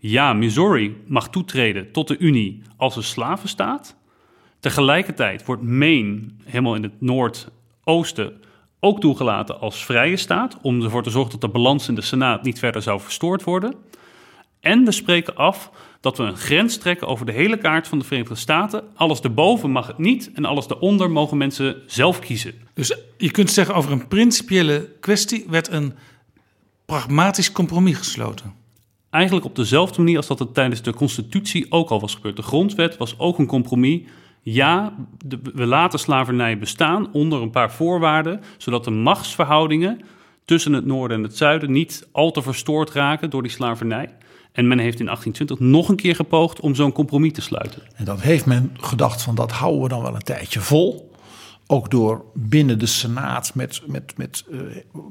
[0.09, 3.95] ja, Missouri mag toetreden tot de Unie als een slavenstaat.
[4.59, 8.41] Tegelijkertijd wordt Maine, helemaal in het noordoosten,
[8.79, 10.57] ook toegelaten als vrije staat.
[10.61, 13.75] Om ervoor te zorgen dat de balans in de Senaat niet verder zou verstoord worden.
[14.59, 18.05] En we spreken af dat we een grens trekken over de hele kaart van de
[18.05, 18.83] Verenigde Staten.
[18.95, 22.53] Alles erboven mag het niet en alles daaronder mogen mensen zelf kiezen.
[22.73, 25.93] Dus je kunt zeggen over een principiële kwestie werd een
[26.85, 28.66] pragmatisch compromis gesloten.
[29.09, 32.35] Eigenlijk op dezelfde manier als dat het tijdens de Constitutie ook al was gebeurd.
[32.35, 34.01] De grondwet was ook een compromis.
[34.41, 34.93] Ja,
[35.25, 40.01] de- we laten slavernij bestaan onder een paar voorwaarden, zodat de machtsverhoudingen
[40.45, 44.09] tussen het noorden en het zuiden niet al te verstoord raken door die slavernij.
[44.51, 47.81] En men heeft in 1820 nog een keer gepoogd om zo'n compromis te sluiten.
[47.95, 51.11] En dat heeft men gedacht van dat houden we dan wel een tijdje vol.
[51.67, 54.61] ook door binnen de Senaat met, met, met uh,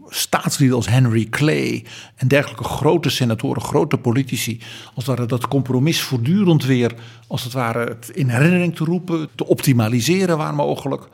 [0.09, 4.61] staatslieden als Henry Clay en dergelijke grote senatoren, grote politici,
[4.95, 6.95] als het ware dat compromis voortdurend weer,
[7.27, 11.09] als het ware, in herinnering te roepen, te optimaliseren waar mogelijk.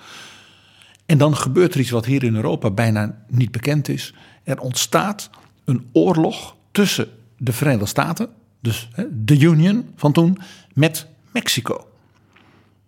[1.07, 4.14] En dan gebeurt er iets wat hier in Europa bijna niet bekend is.
[4.44, 5.31] Er ontstaat
[5.64, 8.28] een oorlog tussen de Verenigde Staten,
[8.61, 10.38] dus de Union van toen,
[10.74, 11.87] met Mexico.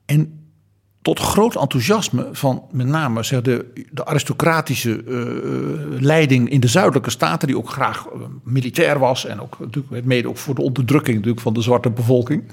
[0.05, 0.44] En
[1.05, 7.49] tot groot enthousiasme van met name de, de aristocratische uh, leiding in de zuidelijke staten,
[7.49, 11.43] die ook graag uh, militair was en ook natuurlijk mede ook voor de onderdrukking natuurlijk
[11.43, 12.45] van de zwarte bevolking.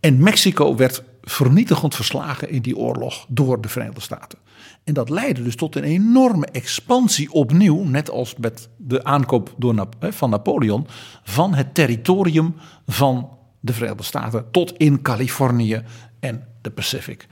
[0.00, 4.38] En Mexico werd vernietigend verslagen in die oorlog door de Verenigde Staten.
[4.84, 9.88] En dat leidde dus tot een enorme expansie opnieuw, net als met de aankoop door,
[10.00, 10.86] van Napoleon,
[11.24, 12.54] van het territorium
[12.86, 15.82] van de Verenigde Staten tot in Californië
[16.20, 17.26] en de Pacific.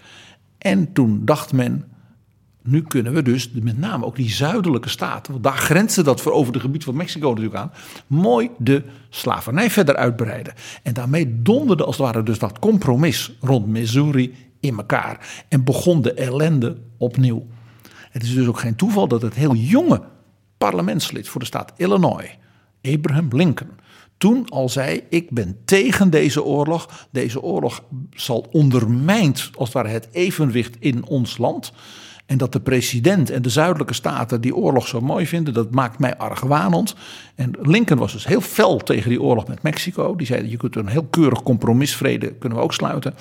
[0.58, 1.84] En toen dacht men,
[2.62, 6.32] nu kunnen we dus met name ook die zuidelijke staten, want daar grenste dat voor
[6.32, 7.72] over het gebied van Mexico natuurlijk aan,
[8.06, 10.54] mooi de slavernij verder uitbreiden.
[10.82, 16.02] En daarmee donderde als het ware dus dat compromis rond Missouri in elkaar en begon
[16.02, 17.46] de ellende opnieuw.
[18.10, 20.02] Het is dus ook geen toeval dat het heel jonge
[20.58, 22.38] parlementslid voor de staat Illinois,
[22.82, 23.70] Abraham Lincoln,
[24.16, 27.06] toen al zei: Ik ben tegen deze oorlog.
[27.10, 31.72] Deze oorlog zal ondermijnd, als het ware, het evenwicht in ons land.
[32.26, 35.98] En dat de president en de zuidelijke staten die oorlog zo mooi vinden, dat maakt
[35.98, 36.94] mij argwanend.
[37.34, 40.16] En Lincoln was dus heel fel tegen die oorlog met Mexico.
[40.16, 43.14] Die zei: Je kunt een heel keurig compromisvrede kunnen we ook sluiten.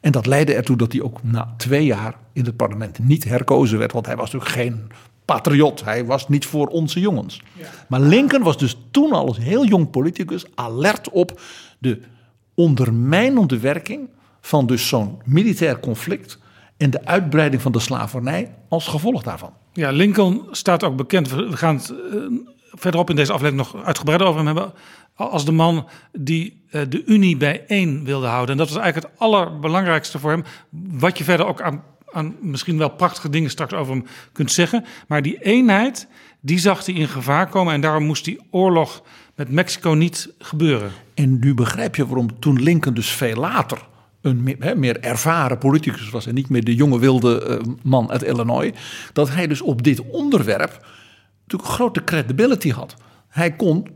[0.00, 3.78] En dat leidde ertoe dat hij ook na twee jaar in het parlement niet herkozen
[3.78, 3.92] werd.
[3.92, 4.90] Want hij was natuurlijk geen
[5.34, 5.84] patriot.
[5.84, 7.42] Hij was niet voor onze jongens.
[7.88, 11.40] Maar Lincoln was dus toen al als heel jong politicus alert op
[11.78, 12.00] de
[12.54, 14.08] ondermijnende werking
[14.40, 16.38] van dus zo'n militair conflict
[16.76, 19.52] en de uitbreiding van de slavernij als gevolg daarvan.
[19.72, 21.30] Ja, Lincoln staat ook bekend.
[21.30, 22.24] We gaan het uh,
[22.70, 24.72] verderop in deze aflevering nog uitgebreider over hem hebben.
[25.14, 28.50] Als de man die uh, de Unie bijeen wilde houden.
[28.50, 30.44] En dat was eigenlijk het allerbelangrijkste voor hem.
[30.90, 34.84] Wat je verder ook aan aan misschien wel prachtige dingen straks over hem kunt zeggen.
[35.08, 36.06] Maar die eenheid,
[36.40, 37.74] die zag hij in gevaar komen.
[37.74, 39.02] En daarom moest die oorlog
[39.34, 40.90] met Mexico niet gebeuren.
[41.14, 43.88] En nu begrijp je waarom toen Lincoln dus veel later
[44.20, 48.22] een meer, meer ervaren politicus was en niet meer de jonge wilde uh, man uit
[48.22, 48.72] Illinois,
[49.12, 50.86] dat hij dus op dit onderwerp
[51.42, 52.96] natuurlijk grote credibility had.
[53.28, 53.86] Hij kon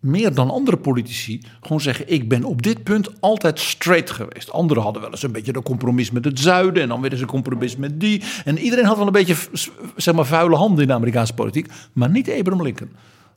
[0.00, 4.50] meer dan andere politici gewoon zeggen: Ik ben op dit punt altijd straight geweest.
[4.50, 6.82] Anderen hadden wel eens een beetje een compromis met het zuiden.
[6.82, 8.22] En dan weer eens een compromis met die.
[8.44, 9.36] En iedereen had wel een beetje
[9.96, 11.66] zeg maar, vuile handen in de Amerikaanse politiek.
[11.92, 12.90] Maar niet Abraham Lincoln.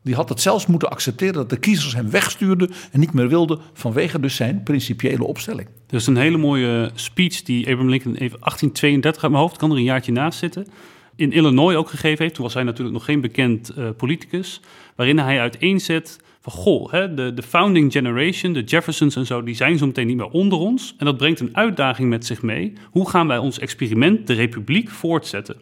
[0.04, 3.60] Die had het zelfs moeten accepteren dat de kiezers hem wegstuurden en niet meer wilden
[3.74, 5.68] vanwege dus zijn principiële opstelling.
[5.90, 9.72] Er is een hele mooie speech die Abraham Lincoln even 1832 uit mijn hoofd, kan
[9.72, 10.68] er een jaartje naast zitten,
[11.16, 12.36] in Illinois ook gegeven heeft.
[12.36, 14.62] Toen was hij natuurlijk nog geen bekend uh, politicus,
[14.96, 19.56] waarin hij uiteenzet van goh, hè, de, de founding generation, de Jeffersons en zo, die
[19.56, 20.96] zijn zo meteen niet meer onder ons.
[20.98, 22.74] En dat brengt een uitdaging met zich mee.
[22.92, 25.62] Hoe gaan wij ons experiment, de republiek, voortzetten?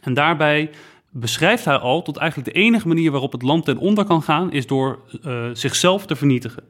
[0.00, 0.70] En daarbij
[1.10, 4.52] beschrijft hij al tot eigenlijk de enige manier waarop het land ten onder kan gaan,
[4.52, 6.62] is door uh, zichzelf te vernietigen.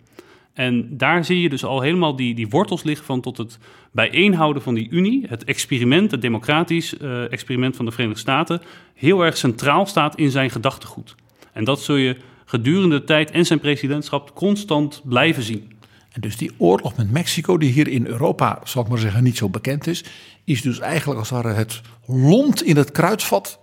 [0.55, 3.59] En daar zie je dus al helemaal die, die wortels liggen van tot het
[3.93, 8.63] bijeenhouden van die Unie, het experiment, het democratisch uh, experiment van de Verenigde Staten,
[8.95, 11.15] heel erg centraal staat in zijn gedachtegoed.
[11.53, 15.73] En dat zul je gedurende de tijd en zijn presidentschap constant blijven zien.
[16.13, 19.37] En dus die oorlog met Mexico, die hier in Europa, zal ik maar zeggen, niet
[19.37, 20.05] zo bekend is,
[20.45, 23.59] is dus eigenlijk als het het lont in het kruidvat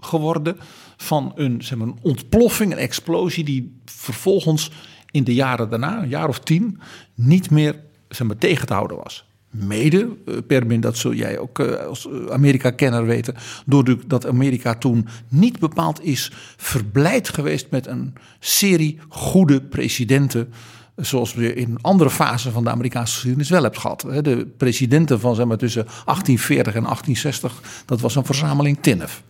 [0.00, 0.56] geworden
[0.96, 4.70] van een, zeg maar, een ontploffing, een explosie, die vervolgens
[5.10, 6.80] in de jaren daarna, een jaar of tien,
[7.14, 7.76] niet meer
[8.08, 9.28] zeg maar, tegen te houden was.
[9.50, 13.34] Mede, eh, Permin, dat zul jij ook eh, als eh, Amerika-kenner weten,
[13.66, 20.52] doordat Amerika toen niet bepaald is verblijd geweest met een serie goede presidenten
[20.96, 24.00] zoals we in andere fasen van de Amerikaanse geschiedenis wel hebben gehad.
[24.00, 29.22] De presidenten van zeg maar, tussen 1840 en 1860, dat was een verzameling tinnef.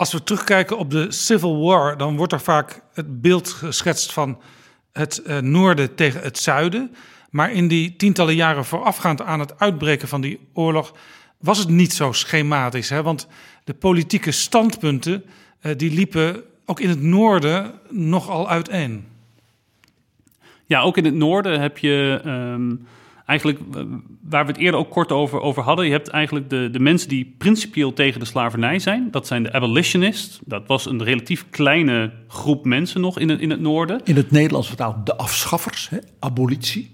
[0.00, 4.40] Als we terugkijken op de Civil War, dan wordt er vaak het beeld geschetst van
[4.92, 6.94] het noorden tegen het zuiden.
[7.30, 10.94] Maar in die tientallen jaren voorafgaand aan het uitbreken van die oorlog
[11.38, 12.88] was het niet zo schematisch.
[12.88, 13.02] Hè?
[13.02, 13.26] Want
[13.64, 15.24] de politieke standpunten
[15.62, 19.06] uh, die liepen ook in het noorden nogal uiteen.
[20.66, 22.86] Ja, ook in het noorden heb je um,
[23.30, 23.82] eigenlijk, uh,
[24.22, 27.08] waar we het eerder ook kort over, over hadden, je hebt eigenlijk de, de mensen
[27.08, 29.10] die principieel tegen de slavernij zijn.
[29.10, 30.40] Dat zijn de abolitionists.
[30.44, 34.00] Dat was een relatief kleine groep mensen nog in het, in het noorden.
[34.04, 35.98] In het Nederlands vertaald de afschaffers, hè?
[36.18, 36.90] abolitie.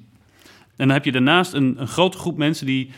[0.77, 2.91] En dan heb je daarnaast een, een grote groep mensen die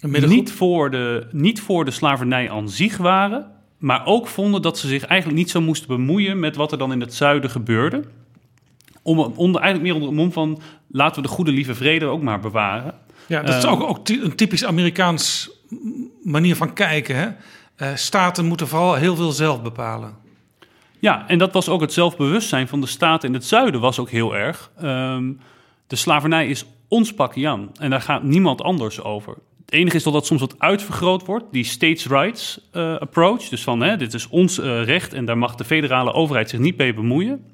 [0.00, 3.46] niet voor, de, niet voor de slavernij aan zich waren,
[3.78, 6.92] maar ook vonden dat ze zich eigenlijk niet zo moesten bemoeien met wat er dan
[6.92, 8.04] in het zuiden gebeurde.
[9.06, 12.22] Om, onder, eigenlijk meer onder de mom van laten we de goede lieve vrede ook
[12.22, 12.94] maar bewaren.
[13.26, 15.50] Ja, dat is Eh, ook, ook ty- een typisch Amerikaans
[16.22, 17.16] manier van kijken.
[17.16, 17.28] Hè?
[17.76, 20.14] Eh, staten moeten vooral heel veel zelf bepalen.
[20.98, 24.10] Ja, en dat was ook het zelfbewustzijn van de staten in het zuiden was ook
[24.10, 24.70] heel erg.
[24.80, 25.32] Ehm,
[25.86, 29.34] de slavernij is ons pakje aan en daar gaat niemand anders over.
[29.64, 33.48] Het enige is dat dat soms wat uitvergroot wordt, die states' rights eh, approach.
[33.48, 36.76] Dus van, hè, dit is ons recht en daar mag de federale overheid zich niet
[36.76, 37.44] mee bemoeien.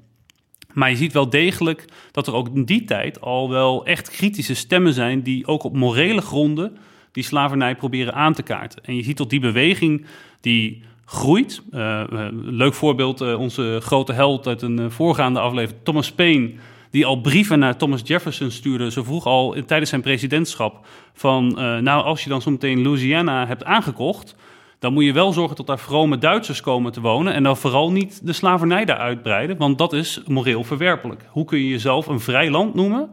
[0.72, 4.54] Maar je ziet wel degelijk dat er ook in die tijd al wel echt kritische
[4.54, 5.22] stemmen zijn...
[5.22, 6.76] die ook op morele gronden
[7.12, 8.84] die slavernij proberen aan te kaarten.
[8.84, 10.06] En je ziet dat die beweging
[10.40, 11.62] die groeit.
[11.70, 16.52] Een leuk voorbeeld, eh, onze grote held uit een voorgaande aflevering, Thomas Paine...
[16.90, 20.86] die al brieven naar Thomas Jefferson stuurde, zo vroeg al tijdens zijn presidentschap...
[21.12, 24.36] van, nou, als je dan zometeen Louisiana hebt aangekocht...
[24.82, 27.34] dan moet je wel zorgen dat daar vrome Duitsers komen te wonen...
[27.34, 29.56] en dan vooral niet de slavernij daar uitbreiden...
[29.56, 31.24] want dat is moreel verwerpelijk.
[31.28, 33.10] Hoe kun je jezelf een vrij land noemen...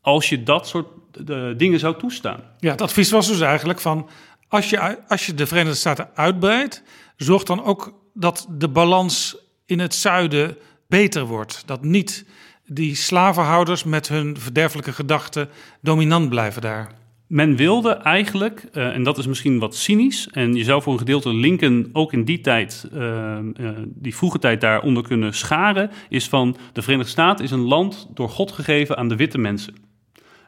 [0.00, 0.86] als je dat soort
[1.26, 2.40] eh, dingen zou toestaan?
[2.58, 4.08] Ja, het advies was dus eigenlijk van...
[4.48, 6.82] Als je, als je de Verenigde Staten uitbreidt...
[7.16, 10.56] zorg dan ook dat de balans in het zuiden
[10.88, 11.62] beter wordt.
[11.66, 12.24] Dat niet
[12.66, 15.48] die slavenhouders met hun verderfelijke gedachten...
[15.80, 16.90] dominant blijven daar.
[17.28, 20.98] Men wilde eigenlijk, eh, en dat is misschien wat cynisch, en je zou voor een
[20.98, 23.44] gedeelte Lincoln ook in die tijd, eh, eh,
[23.84, 28.28] die vroege tijd daaronder kunnen scharen, is van de Verenigde Staten is een land door
[28.28, 29.74] God gegeven aan de witte mensen.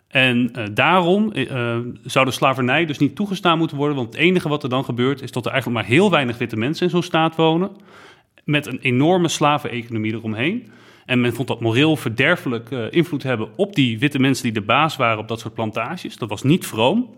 [0.09, 1.33] En daarom
[2.03, 5.23] zou de slavernij dus niet toegestaan moeten worden, want het enige wat er dan gebeurt
[5.23, 7.71] is dat er eigenlijk maar heel weinig witte mensen in zo'n staat wonen,
[8.45, 10.71] met een enorme slaveneconomie eromheen.
[11.11, 14.61] En men vond dat moreel verderfelijk eh, invloed hebben op die witte mensen die de
[14.61, 16.17] baas waren op dat soort plantages.
[16.17, 17.15] Dat was niet vroom.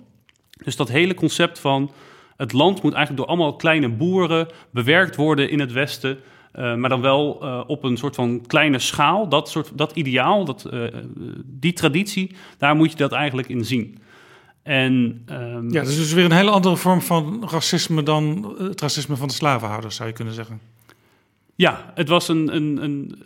[0.65, 1.91] Dus dat hele concept van
[2.37, 6.19] het land moet eigenlijk door allemaal kleine boeren bewerkt worden in het Westen.
[6.53, 9.29] eh, maar dan wel eh, op een soort van kleine schaal.
[9.29, 10.71] Dat, soort, dat ideaal, dat,
[11.45, 13.99] die traditie, daar moet je dat eigenlijk in zien.
[14.63, 18.03] En, ehm, Ja, dat is dus weer een hele andere vorm van racisme...
[18.03, 20.61] dan het racisme van de slavenhouders, zou je kunnen zeggen.
[21.55, 23.23] Ja, het was een, een, een.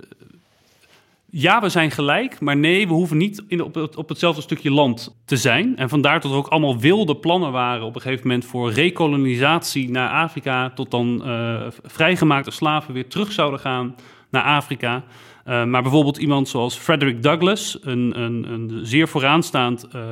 [1.38, 5.16] Ja, we zijn gelijk, maar nee, we hoeven niet in, op, op hetzelfde stukje land
[5.24, 5.76] te zijn.
[5.76, 9.90] En vandaar dat er ook allemaal wilde plannen waren op een gegeven moment voor rekolonisatie
[9.90, 10.70] naar Afrika.
[10.70, 13.94] Tot dan eh, vrijgemaakte slaven weer terug zouden gaan
[14.30, 15.04] naar Afrika.
[15.44, 20.02] Eh, maar bijvoorbeeld iemand zoals Frederick Douglass, een, een, een zeer vooraanstaand eh,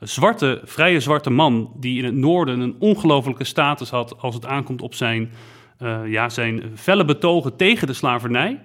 [0.00, 4.82] zwarte, vrije zwarte man, die in het noorden een ongelofelijke status had als het aankomt
[4.82, 5.30] op zijn,
[6.06, 8.60] ja, zijn felle betogen tegen de slavernij.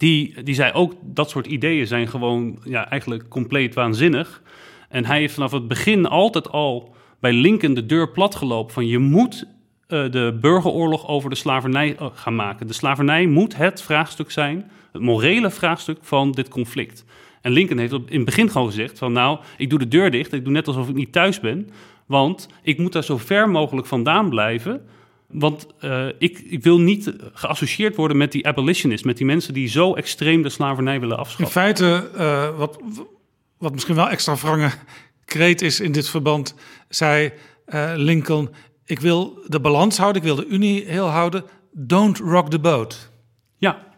[0.00, 4.42] Die, die zei ook dat soort ideeën zijn gewoon ja, eigenlijk compleet waanzinnig.
[4.88, 8.98] En hij heeft vanaf het begin altijd al bij Lincoln de deur platgelopen van je
[8.98, 9.46] moet
[9.86, 12.66] eh, de burgeroorlog over de slavernij eh, gaan maken.
[12.66, 17.04] De slavernij moet het vraagstuk zijn, het morele vraagstuk van dit conflict.
[17.40, 20.32] En Lincoln heeft in het begin gewoon gezegd van nou, ik doe de deur dicht,
[20.32, 21.70] ik doe net alsof ik niet thuis ben.
[22.06, 24.86] Want ik moet daar zo ver mogelijk vandaan blijven.
[25.30, 29.68] Want eh, ik, ik wil niet geassocieerd worden met die abolitionists, met die mensen die
[29.68, 31.60] zo extreem de slavernij willen In afschaffen.
[31.60, 32.78] feite, eh, wat,
[33.58, 34.70] wat misschien wel extra wrange
[35.24, 36.54] kreet is in dit verband,
[36.88, 37.32] zei
[37.64, 38.50] eh, Lincoln:
[38.84, 41.44] Ik wil de balans houden, ik wil de Unie heel houden.
[41.72, 43.10] Don't rock the boat.
[43.56, 43.89] Ja,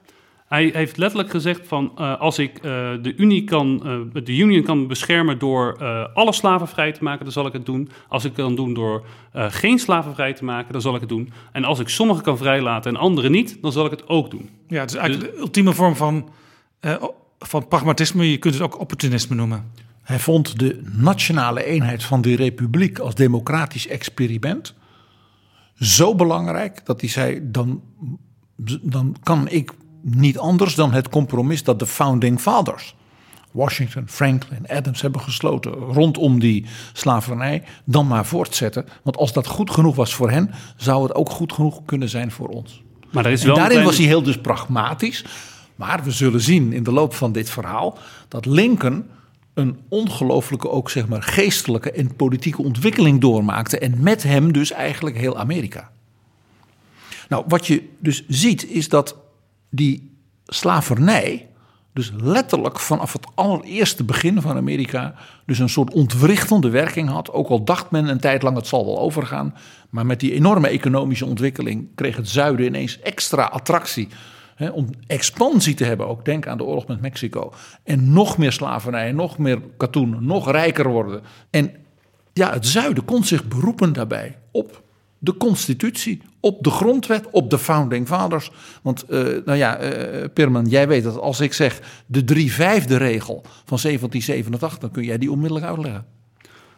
[0.53, 2.63] hij heeft letterlijk gezegd van eh, als ik eh,
[3.03, 3.83] de Unie kan,
[4.15, 7.53] eh, de Union kan beschermen door eh, alle slaven vrij te maken, dan zal ik
[7.53, 7.91] het doen.
[8.09, 11.01] Als ik het kan doen door eh, geen slaven vrij te maken, dan zal ik
[11.01, 11.33] het doen.
[11.53, 14.49] En als ik sommigen kan vrijlaten en anderen niet, dan zal ik het ook doen.
[14.69, 16.29] Ja, het is eigenlijk de ultieme vorm van,
[16.81, 17.03] eh,
[17.39, 18.31] van pragmatisme.
[18.31, 19.71] Je kunt het ook opportunisme noemen.
[20.03, 24.75] Hij vond de nationale eenheid van de republiek als democratisch experiment
[25.75, 27.83] zo belangrijk dat hij zei: dan,
[28.83, 32.95] dan kan ik niet anders dan het compromis dat de founding fathers,
[33.51, 38.87] Washington, Franklin, Adams hebben gesloten rondom die slavernij, dan maar voortzetten.
[39.03, 42.31] Want als dat goed genoeg was voor hen, zou het ook goed genoeg kunnen zijn
[42.31, 42.83] voor ons.
[43.11, 45.25] Maar er is En wel een daarin was hij heel dus pragmatisch.
[45.77, 47.99] Maar we zullen zien in de loop van dit verhaal
[48.29, 49.05] dat Lincoln
[49.55, 55.17] een ongelooflijke ook zeg maar geestelijke en politieke ontwikkeling doormaakte en met hem dus eigenlijk
[55.17, 55.91] heel Amerika.
[57.29, 59.17] Nou, wat je dus ziet is dat
[59.73, 60.17] die
[60.47, 61.49] slavernij
[61.93, 65.15] dus letterlijk vanaf het allereerste begin van Amerika
[65.47, 67.33] dus een soort ontwrichtende werking had.
[67.33, 69.55] Ook al dacht men een tijd lang het zal wel overgaan,
[69.91, 74.09] maar met die enorme economische ontwikkeling kreeg het zuiden ineens extra attractie.
[74.55, 77.53] Hè, om expansie te hebben, ook denk aan de oorlog met Mexico.
[77.85, 81.23] En nog meer slavernij, nog meer katoen, nog rijker worden.
[81.51, 81.71] En
[82.33, 84.83] ja, het zuiden kon zich beroepen daarbij op
[85.25, 88.51] de constitutie, op de grondwet, op de founding fathers.
[88.83, 92.97] Want, eh, nou ja, eh Pirman, jij weet dat als ik zeg de drie vijfde
[92.97, 96.05] regel van 1787, dan kun jij die onmiddellijk uitleggen.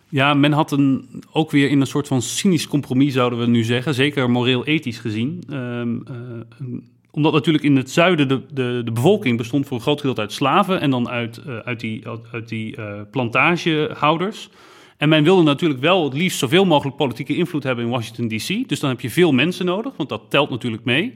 [0.09, 3.63] Ja, men had een, ook weer in een soort van cynisch compromis, zouden we nu
[3.63, 3.95] zeggen.
[3.95, 5.43] Zeker moreel-ethisch gezien.
[5.49, 6.67] Ehm, eh,
[7.11, 10.33] omdat natuurlijk in het zuiden de, de, de bevolking bestond voor een groot gedeelte uit
[10.33, 10.81] slaven...
[10.81, 14.51] en dan uit, uit die, uit die eh, plantagehouders.
[14.97, 18.69] En men wilde natuurlijk wel het liefst zoveel mogelijk politieke invloed hebben in Washington D.C.
[18.69, 21.13] Dus dan heb je veel mensen nodig, want dat telt natuurlijk mee.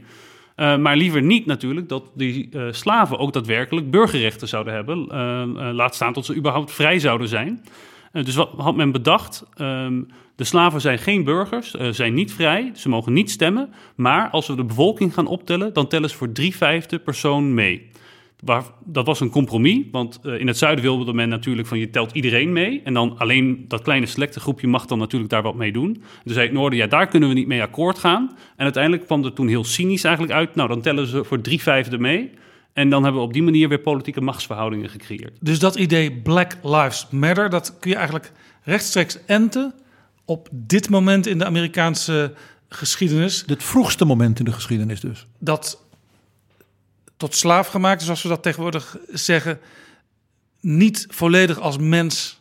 [0.56, 5.08] Uh, maar liever niet natuurlijk dat die uh, slaven ook daadwerkelijk burgerrechten zouden hebben.
[5.12, 7.64] Uh, laat staan tot ze überhaupt vrij zouden zijn.
[8.12, 9.44] dus wat had men bedacht?
[9.60, 13.72] Um, de slaven zijn geen burgers, zijn niet vrij, ze mogen niet stemmen.
[13.94, 17.90] Maar als we de bevolking gaan optellen, dan tellen ze voor drie vijfde persoon mee.
[18.44, 21.90] Waar, dat was een compromis, want uh, in het zuiden wilde men natuurlijk van je
[21.90, 22.80] telt iedereen mee.
[22.84, 26.02] En dan alleen dat kleine selecte groepje mag dan natuurlijk daar wat mee doen.
[26.24, 28.36] Dus zei het noorden, ja daar kunnen we niet mee akkoord gaan.
[28.56, 31.62] En uiteindelijk kwam er toen heel cynisch eigenlijk uit, nou dan tellen ze voor drie
[31.62, 32.30] vijfde mee.
[32.72, 35.36] En dan hebben we op die manier weer politieke machtsverhoudingen gecreëerd.
[35.40, 38.32] Dus dat idee Black Lives Matter, dat kun je eigenlijk
[38.62, 39.74] rechtstreeks enten
[40.24, 42.34] op dit moment in de Amerikaanse
[42.68, 43.44] geschiedenis.
[43.46, 45.26] Het vroegste moment in de geschiedenis dus.
[45.38, 45.87] Dat
[47.18, 49.60] tot slaaf gemaakt, zoals we dat tegenwoordig zeggen,
[50.60, 52.40] niet volledig als mens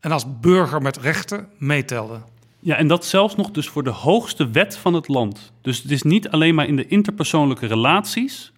[0.00, 2.20] en als burger met rechten meetelde.
[2.60, 5.52] Ja, en dat zelfs nog dus voor de hoogste wet van het land.
[5.62, 8.52] Dus het is niet alleen maar in de interpersoonlijke relaties,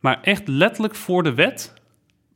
[0.00, 1.72] maar echt letterlijk voor de wet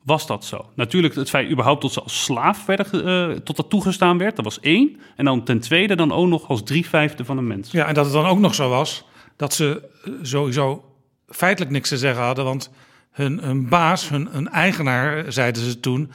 [0.02, 0.70] was dat zo.
[0.74, 4.44] Natuurlijk het feit überhaupt tot ze als slaaf werden, uh, tot dat toegestaan werd, dat
[4.44, 5.00] was één.
[5.16, 7.70] En dan ten tweede dan ook nog als drie vijfde van een mens.
[7.70, 9.04] Ja, en dat het dan ook nog zo was
[9.36, 9.88] dat ze
[10.22, 10.93] sowieso
[11.34, 12.44] feitelijk niks te zeggen hadden.
[12.44, 12.70] Want
[13.10, 16.10] hun, baas, hun, eigenaar, zeiden ze toen,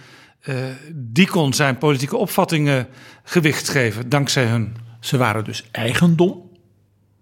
[0.45, 0.55] uh,
[0.93, 2.87] die kon zijn politieke opvattingen
[3.23, 4.75] gewicht geven, dankzij hun.
[4.99, 6.49] Ze waren dus eigendom.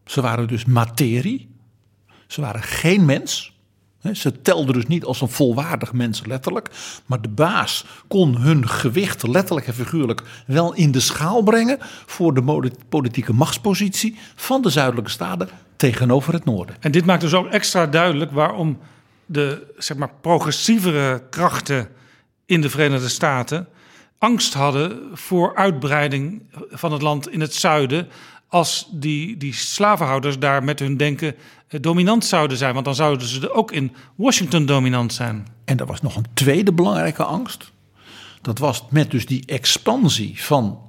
[0.05, 1.55] Ze waren dus materie.
[2.27, 3.55] Ze waren geen mens.
[4.13, 6.69] Ze telden dus niet als een volwaardig mens letterlijk.
[7.05, 11.77] Maar de baas kon hun gewicht letterlijk en figuurlijk wel in de schaal brengen.
[12.05, 16.75] voor de politieke machtspositie van de zuidelijke staten tegenover het noorden.
[16.79, 18.77] En dit maakt dus ook extra duidelijk waarom
[19.25, 21.89] de zeg maar, progressievere krachten
[22.45, 23.67] in de Verenigde Staten
[24.17, 28.07] angst hadden voor uitbreiding van het land in het zuiden.
[28.47, 31.35] Als die, die slavenhouders daar met hun denken
[31.67, 32.73] dominant zouden zijn.
[32.73, 35.47] Want dan zouden ze ook in Washington dominant zijn.
[35.65, 37.71] En er was nog een tweede belangrijke angst.
[38.41, 40.79] Dat was met dus die expansie van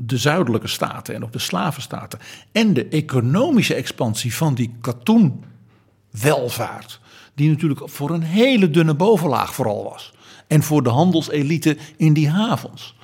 [0.00, 2.18] de zuidelijke staten en ook de slavenstaten.
[2.52, 7.00] En de economische expansie van die katoenwelvaart.
[7.34, 10.12] Die natuurlijk voor een hele dunne bovenlaag vooral was.
[10.46, 12.96] En voor de handelselite in die havens.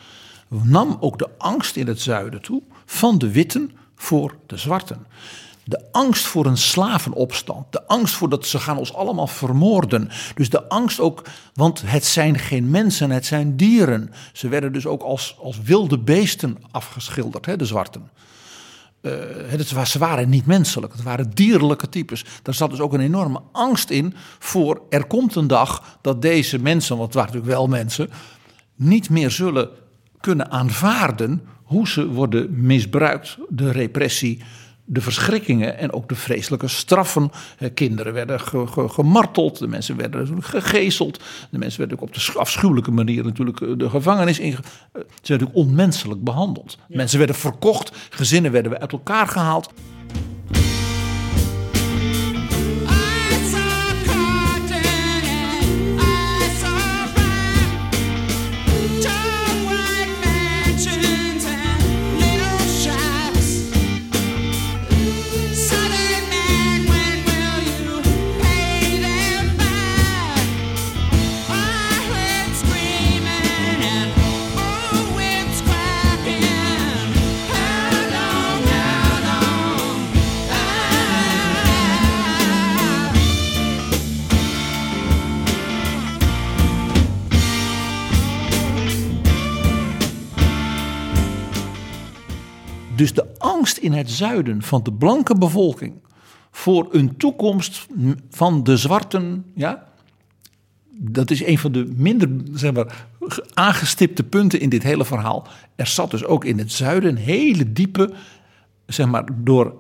[0.49, 5.07] Nam ook de angst in het zuiden toe van de witten voor de zwarten.
[5.65, 7.73] De angst voor een slavenopstand.
[7.73, 10.11] De angst voor dat ze gaan ons allemaal vermoorden.
[10.35, 11.23] Dus de angst ook,
[11.55, 14.11] want het zijn geen mensen, het zijn dieren.
[14.33, 18.11] Ze werden dus ook als, als wilde beesten afgeschilderd, hè, de zwarten.
[19.01, 19.13] Uh,
[19.47, 22.25] het, ze waren niet menselijk, het waren dierlijke types.
[22.43, 26.59] Daar zat dus ook een enorme angst in voor er komt een dag dat deze
[26.59, 28.11] mensen, want het waren natuurlijk wel mensen,
[28.75, 29.69] niet meer zullen
[30.21, 34.43] kunnen aanvaarden hoe ze worden misbruikt, de repressie,
[34.85, 37.31] de verschrikkingen en ook de vreselijke straffen.
[37.75, 41.21] Kinderen werden ge, ge, gemarteld, de mensen werden gegezeld,
[41.51, 44.53] de mensen werden ook op de afschuwelijke manier natuurlijk eh, de gevangenis in.
[44.53, 44.59] Eh, ze
[44.93, 46.79] werden natuurlijk onmenselijk behandeld.
[46.89, 49.73] Mensen werden verkocht, gezinnen werden uit elkaar gehaald.
[93.05, 95.95] Dus de angst in het zuiden van de blanke bevolking
[96.51, 97.87] voor een toekomst
[98.31, 99.87] van de zwarten, ja,
[100.91, 103.07] dat is een van de minder zeg maar,
[103.55, 105.49] aangestipte punten in dit hele verhaal.
[105.77, 108.13] Er zat dus ook in het zuiden een hele diepe,
[108.87, 109.75] zeg maar, door,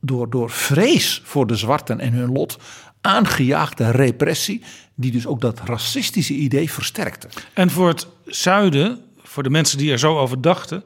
[0.00, 2.58] door, door vrees voor de zwarten en hun lot
[3.00, 4.62] aangejaagde repressie,
[4.94, 7.28] die dus ook dat racistische idee versterkte.
[7.54, 10.84] En voor het zuiden voor de mensen die er zo over dachten,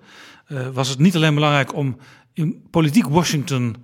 [0.73, 1.97] was het niet alleen belangrijk om
[2.33, 3.77] in politiek Washington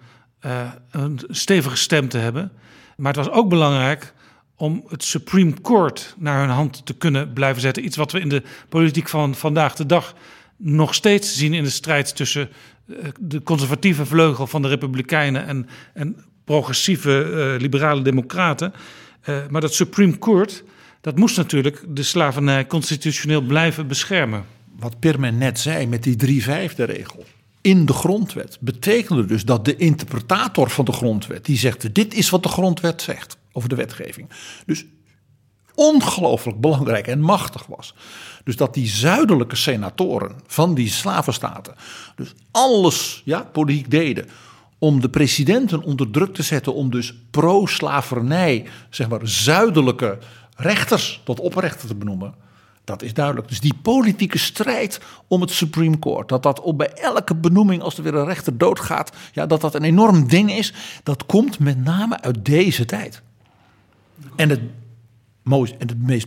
[0.47, 2.53] uh, een stevige stem te hebben,
[2.97, 4.15] maar het was ook belangrijk
[4.57, 7.85] om het Supreme Court naar hun hand te kunnen blijven zetten.
[7.85, 10.15] Iets wat we in de politiek van vandaag de dag
[10.57, 12.49] nog steeds zien in de strijd tussen
[12.87, 18.73] uh, de conservatieve vleugel van de Republikeinen en, en progressieve liberale democraten.
[19.51, 20.65] maar dat Supreme Court
[21.05, 24.45] dat moest natuurlijk de slavernij constitutioneel blijven beschermen.
[24.79, 27.25] Wat Pirmen net zei met die drie vijfde regel
[27.65, 32.31] in de grondwet betekende dus dat de interpretator van de grondwet die zegt dit is
[32.31, 34.29] wat de grondwet zegt over de wetgeving.
[34.67, 34.85] Dus
[35.75, 37.95] ongelooflijk belangrijk en machtig was.
[38.45, 41.75] Dus dat die zuidelijke senatoren van die slavenstaten
[42.17, 44.27] dus alles ja, politiek deden
[44.79, 50.19] om de presidenten onder druk te zetten om dus pro-slavernij, zeg maar zuidelijke
[50.57, 52.44] rechters tot oprechter te benoemen.
[52.85, 53.49] Dat is duidelijk.
[53.49, 57.97] Dus die politieke strijd om het Supreme Court, dat dat op bij elke benoeming als
[57.97, 60.73] er weer een rechter doodgaat, ja, dat dat een enorm ding is,
[61.03, 63.23] dat komt met name uit deze tijd.
[64.37, 64.61] En het,
[65.51, 66.27] en het meest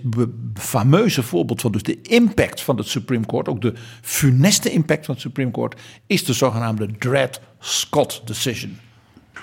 [0.53, 5.13] fameuze voorbeeld van dus de impact van het Supreme Court, ook de funeste impact van
[5.13, 8.77] het Supreme Court, is de zogenaamde Dred Scott Decision.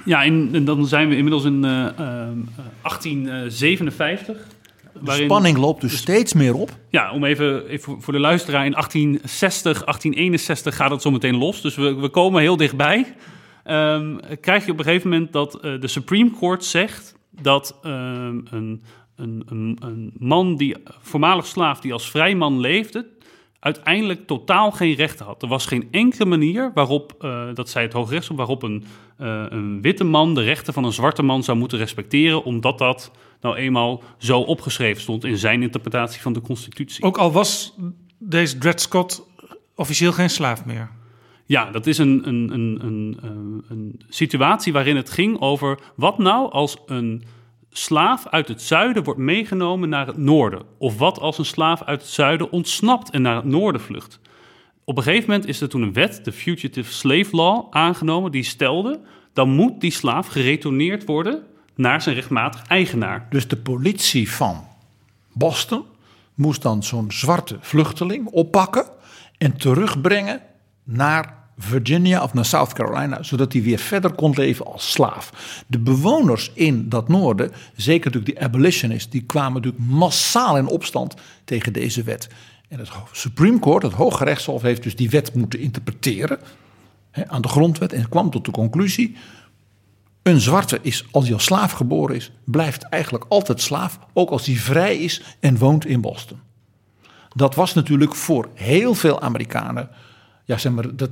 [0.05, 1.89] Ja, en dan zijn we inmiddels in uh, uh,
[2.83, 4.47] 1857.
[5.05, 6.71] De spanning loopt dus, dus, steeds meer op.
[6.89, 8.65] Ja, om even, even voor de luisteraar.
[8.65, 11.61] In 1860, 1861 gaat het zo meteen los.
[11.61, 13.15] Dus we, we komen heel dichtbij.
[13.67, 17.93] Um, krijg je op een gegeven moment dat uh, de Supreme Court zegt dat um,
[18.51, 18.83] een,
[19.17, 23.07] een, een, een, man die voormalig slaaf die als vrijman leefde,
[23.65, 25.43] uiteindelijk totaal geen rechten had.
[25.43, 28.85] Er was geen enkele manier waarop, uh, dat zei het Hoogrechtshof, waarop een,
[29.21, 33.11] uh, een witte man de rechten van een zwarte man zou moeten respecteren, omdat dat
[33.41, 37.05] nou eenmaal zo opgeschreven stond in zijn interpretatie van de Constitutie.
[37.05, 37.75] Ook al was
[38.19, 39.27] deze Dred Scott
[39.75, 40.91] officieel geen slaaf meer.
[41.47, 43.31] Ja, dat is een, een, een, een, eh,
[43.69, 47.25] een situatie waarin het ging over wat nou als een
[47.77, 50.63] slaaf uit het zuiden wordt meegenomen naar het noorden?
[50.79, 54.21] Of wat als een slaaf uit het zuiden ontsnapt en naar het noorden vlucht?
[54.85, 58.43] Op een gegeven moment is er toen een wet, de Fugitive Slave Law, aangenomen die
[58.43, 59.01] stelde...
[59.33, 61.43] dan moet die slaaf geretourneerd worden
[61.75, 63.27] naar zijn rechtmatig eigenaar.
[63.31, 64.65] Dus de politie van
[65.33, 65.85] Boston
[66.35, 68.87] moest dan zo'n zwarte vluchteling oppakken...
[69.39, 70.43] en terugbrengen
[70.85, 75.31] naar Virginia of naar South Carolina, zodat hij weer verder kon leven als slaaf.
[75.67, 81.15] De bewoners in dat noorden, zeker natuurlijk die abolitionists, die kwamen natuurlijk massaal in opstand
[81.45, 82.29] tegen deze wet.
[82.69, 86.39] En het Supreme Court, het Hoge Rechtshof, heeft dus die wet moeten interpreteren
[87.11, 89.17] hè, aan de grondwet en kwam tot de conclusie:
[90.23, 94.47] een zwarte is, als hij als slaaf geboren is, blijft eigenlijk altijd slaaf, ook als
[94.47, 96.39] hij vrij is en woont in Boston.
[97.35, 99.89] Dat was natuurlijk voor heel veel Amerikanen,
[100.45, 101.11] ja, zeg maar, dat,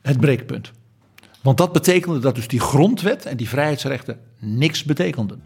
[0.00, 0.70] het breekpunt.
[1.42, 5.42] Want dat betekende dat dus die grondwet en die vrijheidsrechten niks betekenden.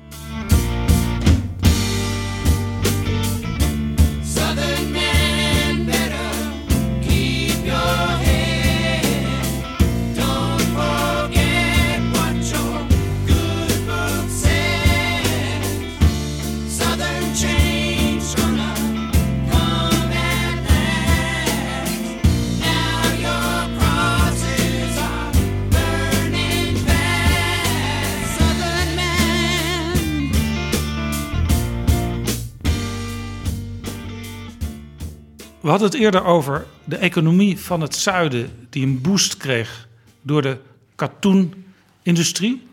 [35.65, 39.89] We hadden het eerder over de economie van het zuiden die een boost kreeg
[40.23, 40.59] door de
[40.95, 42.67] katoenindustrie.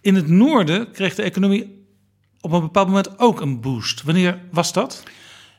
[0.00, 1.86] In het noorden kreeg de economie
[2.40, 4.02] op een bepaald moment ook een boost.
[4.02, 5.02] Wanneer was dat?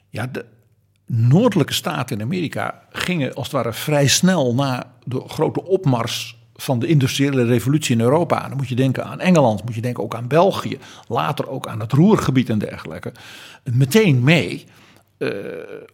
[0.10, 0.46] Ja, de
[1.06, 6.80] noordelijke staten in Amerika gingen als het ware vrij snel na de grote opmars van
[6.80, 8.48] de industriële revolutie in Europa.
[8.48, 10.78] Dan moet je denken aan Engeland, moet je denken ook aan België,
[11.08, 13.14] later ook aan het Roergebied en dergelijke.
[13.64, 14.66] Meteen mee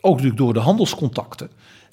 [0.02, 1.50] ook natuurlijk door de handelscontacten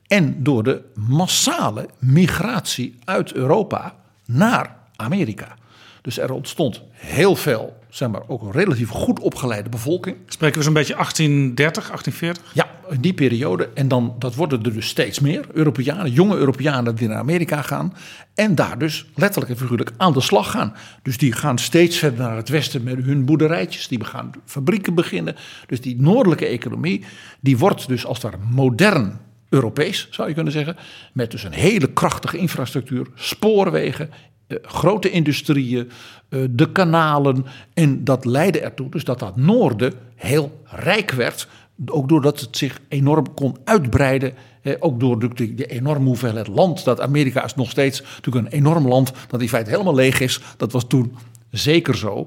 [0.07, 5.57] en door de massale migratie uit Europa naar Amerika.
[6.03, 10.17] Dus er ontstond heel veel, zeg maar, ook een relatief goed opgeleide bevolking.
[10.27, 12.55] Spreken we zo'n beetje 1830, 1840?
[12.55, 13.69] Ja, in die periode.
[13.75, 15.45] En dan, dat worden er dus steeds meer.
[15.53, 17.95] Europeanen, jonge Europeanen die naar Amerika gaan.
[18.35, 20.75] En daar dus letterlijk en figuurlijk aan de slag gaan.
[21.03, 23.89] Dus die gaan steeds verder naar het westen met hun boerderijtjes.
[23.89, 25.37] Die gaan fabrieken beginnen.
[25.67, 27.05] Dus die noordelijke economie,
[27.41, 29.19] die wordt dus als het ware modern
[29.49, 30.77] Europees, zou je kunnen zeggen.
[31.13, 34.11] Met dus een hele krachtige infrastructuur, spoorwegen,
[34.49, 35.91] grote industrieën,
[36.29, 37.47] eh, de kanalen.
[37.75, 41.49] En dat leidde ertoe dus dat dat noorden heel rijk werd
[41.87, 44.35] Ook doordat het zich enorm kon uitbreiden.
[44.79, 46.85] Ook door de, de enorme hoeveelheid land.
[46.85, 50.41] Dat Amerika is nog steeds natuurlijk een enorm land dat in feite helemaal leeg is.
[50.57, 51.17] Dat was toen
[51.51, 52.27] zeker zo.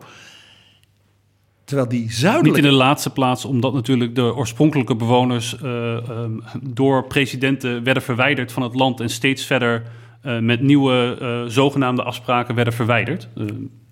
[1.70, 2.62] Terwijl die zuidelijke...
[2.62, 8.04] Niet in de laatste plaats, omdat natuurlijk de oorspronkelijke bewoners uh, um, door presidenten werden
[8.04, 9.84] verwijderd van het land en steeds verder
[10.24, 13.28] uh, met nieuwe uh, zogenaamde afspraken werden verwijderd.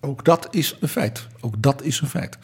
[0.01, 1.27] Ook dat is een feit.
[1.41, 2.37] Ook dat is een feit.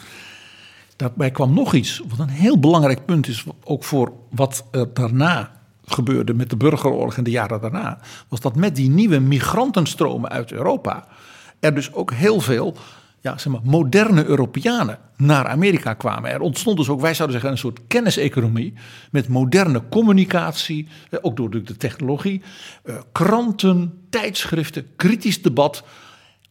[0.95, 5.51] Daarbij kwam nog iets, wat een heel belangrijk punt is, ook voor wat er daarna
[5.85, 10.51] gebeurde met de burgeroorlog en de jaren daarna, was dat met die nieuwe migrantenstromen uit
[10.51, 11.07] Europa
[11.63, 12.75] er dus ook heel veel
[13.23, 16.31] ja, zeg maar, moderne Europeanen naar Amerika kwamen.
[16.31, 18.73] Er ontstond dus ook, wij zouden zeggen, een soort kenniseconomie
[19.11, 22.41] met moderne communicatie, eh, ook door de technologie,
[22.83, 25.83] eh, kranten, tijdschriften, kritisch debat.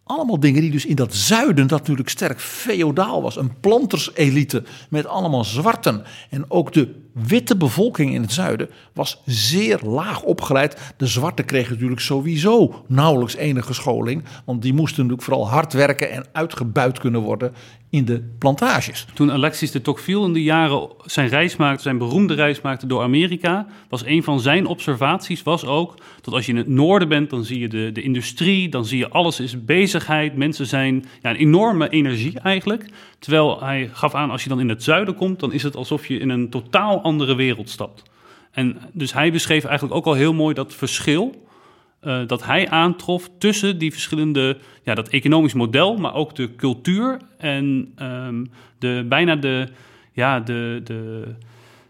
[0.05, 5.07] Allemaal dingen die dus in dat zuiden, dat natuurlijk sterk feodaal was, een planterselite met
[5.07, 6.03] allemaal zwarten.
[6.30, 10.94] En ook de witte bevolking in het zuiden was zeer laag opgeleid.
[10.96, 16.11] De zwarten kregen natuurlijk sowieso nauwelijks enige scholing, want die moesten natuurlijk vooral hard werken
[16.11, 17.55] en uitgebuit kunnen worden
[17.93, 19.07] in de plantages.
[19.14, 23.03] Toen Alexis de Tocqueville in de jaren zijn reis maakte, zijn beroemde reis maakte door
[23.03, 27.30] Amerika, was een van zijn observaties was ook dat als je in het noorden bent,
[27.30, 31.30] dan zie je de, de industrie, dan zie je alles is bezigheid, mensen zijn ja,
[31.30, 32.90] een enorme energie eigenlijk.
[33.18, 36.07] Terwijl hij gaf aan, als je dan in het zuiden komt, dan is het alsof
[36.07, 38.03] je in een totaal andere wereld stapt.
[38.51, 41.47] En dus hij beschreef eigenlijk ook al heel mooi dat verschil
[42.03, 47.20] uh, dat hij aantrof tussen die verschillende, ja, dat economisch model, maar ook de cultuur
[47.38, 49.68] en um, de, bijna de,
[50.12, 51.24] ja, de, de,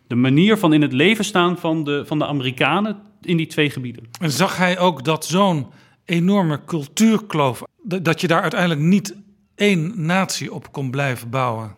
[0.06, 3.70] de manier van in het leven staan van de, van de Amerikanen in die twee
[3.70, 4.04] gebieden.
[4.20, 5.66] En zag hij ook dat zo'n
[6.04, 9.16] enorme cultuurkloof, dat je daar uiteindelijk niet
[9.54, 11.74] één natie op kon blijven bouwen?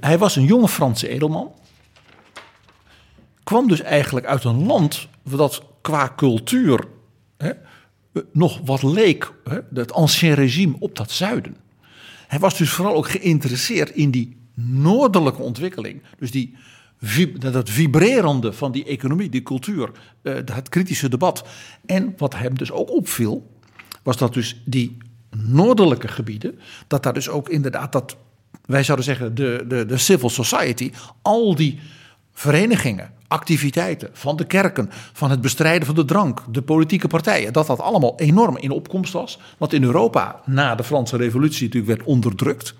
[0.00, 1.52] Hij was een jonge Franse edelman.
[3.44, 6.84] Kwam dus eigenlijk uit een land dat qua cultuur
[7.38, 7.50] hè,
[8.32, 11.56] nog wat leek, hè, het ancien regime, op dat zuiden.
[12.26, 16.02] Hij was dus vooral ook geïnteresseerd in die noordelijke ontwikkeling.
[16.18, 16.56] Dus die,
[17.38, 19.90] dat vibrerende van die economie, die cultuur,
[20.22, 21.44] eh, het kritische debat.
[21.86, 23.50] En wat hem dus ook opviel,
[24.02, 24.96] was dat dus die
[25.36, 28.16] noordelijke gebieden, dat daar dus ook inderdaad dat,
[28.66, 31.78] wij zouden zeggen, de, de, de civil society, al die
[32.32, 37.66] verenigingen, activiteiten van de kerken, van het bestrijden van de drank, de politieke partijen, dat
[37.66, 39.38] dat allemaal enorm in opkomst was.
[39.58, 42.74] Wat in Europa na de Franse Revolutie natuurlijk werd onderdrukt.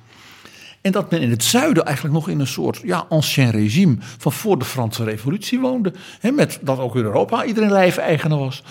[0.81, 4.33] En dat men in het zuiden eigenlijk nog in een soort ja, ancien regime van
[4.33, 5.93] voor de Franse Revolutie woonde.
[6.21, 8.63] Hè, met dat ook in Europa iedereen lijfeigenaar was.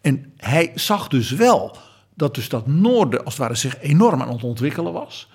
[0.00, 1.76] En hij zag dus wel
[2.14, 5.28] dat dus dat noorden als het ware zich enorm aan het ontwikkelen was.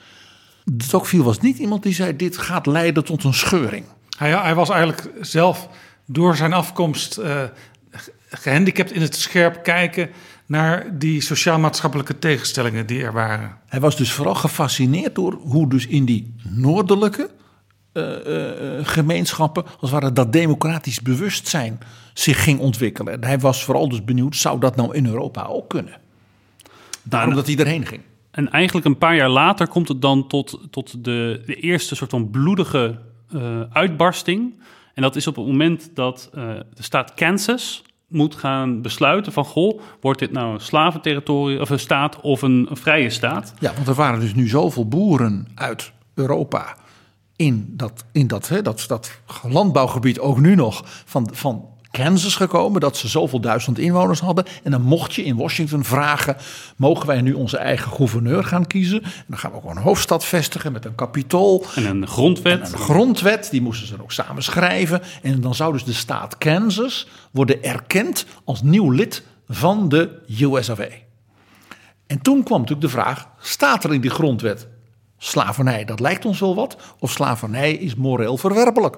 [0.90, 3.86] Tocqueville was niet iemand die zei dit gaat leiden tot een scheuring.
[4.18, 5.70] Hij, hij was eigenlijk zelf
[6.06, 7.44] door zijn afkomst uh,
[8.30, 10.10] gehandicapt in het scherp kijken
[10.46, 13.58] naar die sociaal-maatschappelijke tegenstellingen die er waren.
[13.66, 17.30] Hij was dus vooral gefascineerd door hoe dus in die noordelijke
[17.94, 21.80] uh, uh, gemeenschappen, als het ware dat democratisch bewustzijn
[22.14, 23.14] zich ging ontwikkelen.
[23.14, 25.98] En hij was vooral dus benieuwd, zou dat nou in Europa ook kunnen?
[27.04, 28.02] Daarom dat hij erheen ging.
[28.32, 32.10] En eigenlijk een paar jaar later komt het dan tot, tot de, de eerste soort
[32.10, 33.00] van bloedige
[33.30, 34.62] uh, uitbarsting.
[34.94, 39.46] En dat is op het moment dat uh, de staat Kansas moet gaan besluiten van...
[39.46, 43.54] goh, wordt dit nou een slaventerritorium of een staat of een, een vrije staat?
[43.60, 46.76] Ja, want er waren dus nu zoveel boeren uit Europa
[47.36, 51.66] in dat, in dat, hè, dat, dat landbouwgebied ook nu nog van, van
[52.04, 54.46] Kansas gekomen dat ze zoveel duizend inwoners hadden.
[54.64, 56.36] En dan mocht je in Washington vragen:
[56.76, 59.04] mogen wij nu onze eigen gouverneur gaan kiezen?
[59.04, 61.66] En dan gaan we ook een hoofdstad vestigen met een kapitool.
[61.76, 62.60] En een grondwet.
[62.60, 65.02] En een grondwet, die moesten ze ook samen schrijven.
[65.22, 70.70] En dan zou dus de staat Kansas worden erkend als nieuw lid van de US
[70.70, 70.88] of A.
[72.08, 74.68] En toen kwam natuurlijk de vraag: staat er in die grondwet
[75.18, 75.86] slavernij?
[75.86, 76.78] Dat lijkt ons wel wat.
[77.00, 78.98] Of slavernij is moreel verwerpelijk?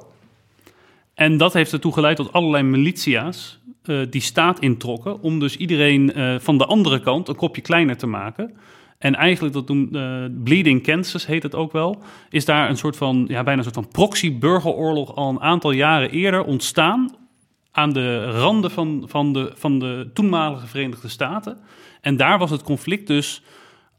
[1.19, 5.21] En dat heeft ertoe geleid tot allerlei militia's uh, die staat introkken.
[5.21, 8.53] Om dus iedereen uh, van de andere kant een kopje kleiner te maken.
[8.97, 12.97] En eigenlijk, dat doen, uh, Bleeding Kansas heet het ook wel, is daar een soort
[12.97, 17.15] van, ja, bijna een soort van proxy-burgeroorlog al een aantal jaren eerder ontstaan.
[17.71, 21.57] Aan de randen van, van, de, van de toenmalige Verenigde Staten.
[22.01, 23.41] En daar was het conflict dus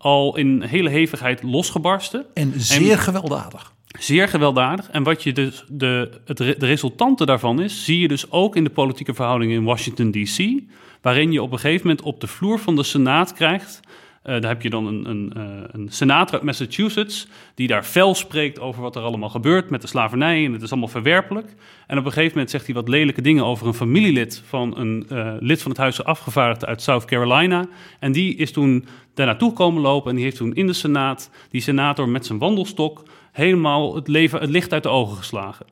[0.00, 2.26] al in hele hevigheid losgebarsten.
[2.34, 3.72] En zeer en, gewelddadig.
[3.98, 4.90] Zeer gewelddadig.
[4.90, 8.64] En wat je dus de, het, de resultante daarvan is, zie je dus ook in
[8.64, 10.62] de politieke verhoudingen in Washington DC,
[11.02, 13.80] waarin je op een gegeven moment op de vloer van de Senaat krijgt
[14.22, 15.32] daar heb je dan een, een,
[15.70, 19.86] een senator uit Massachusetts die daar fel spreekt over wat er allemaal gebeurt met de
[19.86, 21.54] slavernij en het is allemaal verwerpelijk.
[21.86, 25.06] En op een gegeven moment zegt hij wat lelijke dingen over een familielid van een
[25.40, 27.66] lid van het Huis afgevaardigden uit South Carolina.
[27.98, 31.30] En die is toen daar naartoe komen lopen en die heeft toen in de Senaat
[31.50, 33.02] die senator met zijn wandelstok
[33.32, 35.66] helemaal het, leven, het licht uit de ogen geslagen.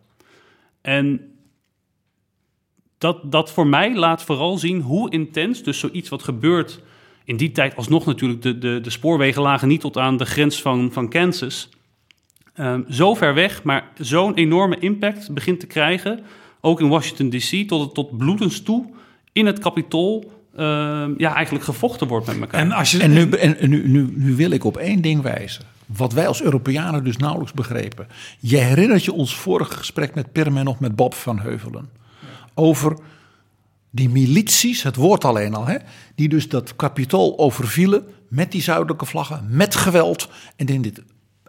[0.81, 1.33] En
[2.99, 6.81] dat, dat voor mij laat vooral zien hoe intens dus zoiets wat gebeurt.
[7.29, 10.63] In die tijd alsnog natuurlijk, de, de, de spoorwegen lagen niet tot aan de grens
[10.63, 11.69] van, van Kansas.
[12.57, 16.21] Um, zo ver weg, maar zo'n enorme impact begint te krijgen.
[16.61, 18.87] Ook in Washington DC, tot, tot bloedens toe
[19.33, 20.33] in het kapitool.
[20.59, 22.61] Uh, ja, eigenlijk gevochten wordt met elkaar.
[22.61, 25.65] En, als je, en, nu, en nu, nu, nu wil ik op één ding wijzen.
[25.87, 28.07] Wat wij als Europeanen dus nauwelijks begrepen.
[28.39, 31.89] Je herinnert je ons vorige gesprek met Pirmen nog met Bob van Heuvelen.
[32.55, 32.97] Over
[33.91, 35.77] die milities, het woord alleen al, hè,
[36.15, 40.29] die dus dat kapitool overvielen met die zuidelijke vlaggen, met geweld.
[40.57, 41.03] En in dit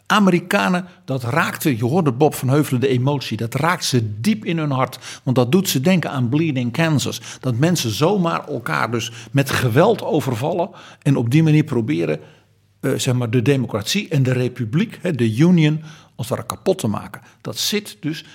[0.05, 4.57] Amerikanen, dat raakte, je hoorde Bob van Heuvelen de emotie, dat raakt ze diep in
[4.57, 4.99] hun hart.
[5.23, 7.21] Want dat doet ze denken aan Bleeding Kansas.
[7.39, 10.69] Dat mensen zomaar elkaar dus met geweld overvallen
[11.01, 12.19] en op die manier proberen
[12.81, 15.81] uh, zeg maar de democratie en de republiek, de Union,
[16.15, 17.21] als het ware kapot te maken.
[17.41, 18.25] Dat zit dus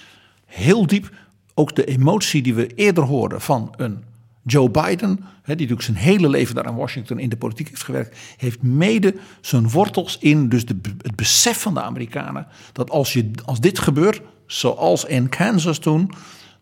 [0.45, 1.11] heel diep.
[1.55, 4.05] Ook de emotie die we eerder hoorden van een
[4.47, 8.19] Joe Biden, die natuurlijk zijn hele leven daar in Washington in de politiek heeft gewerkt,
[8.37, 13.31] heeft mede zijn wortels in dus de, het besef van de Amerikanen dat als, je,
[13.45, 16.11] als dit gebeurt, zoals in Kansas toen,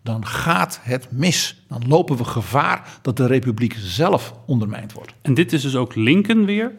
[0.03, 1.65] dan gaat het mis.
[1.69, 5.15] Dan lopen we gevaar dat de republiek zelf ondermijnd wordt.
[5.23, 6.73] En dit is dus ook Lincoln weer,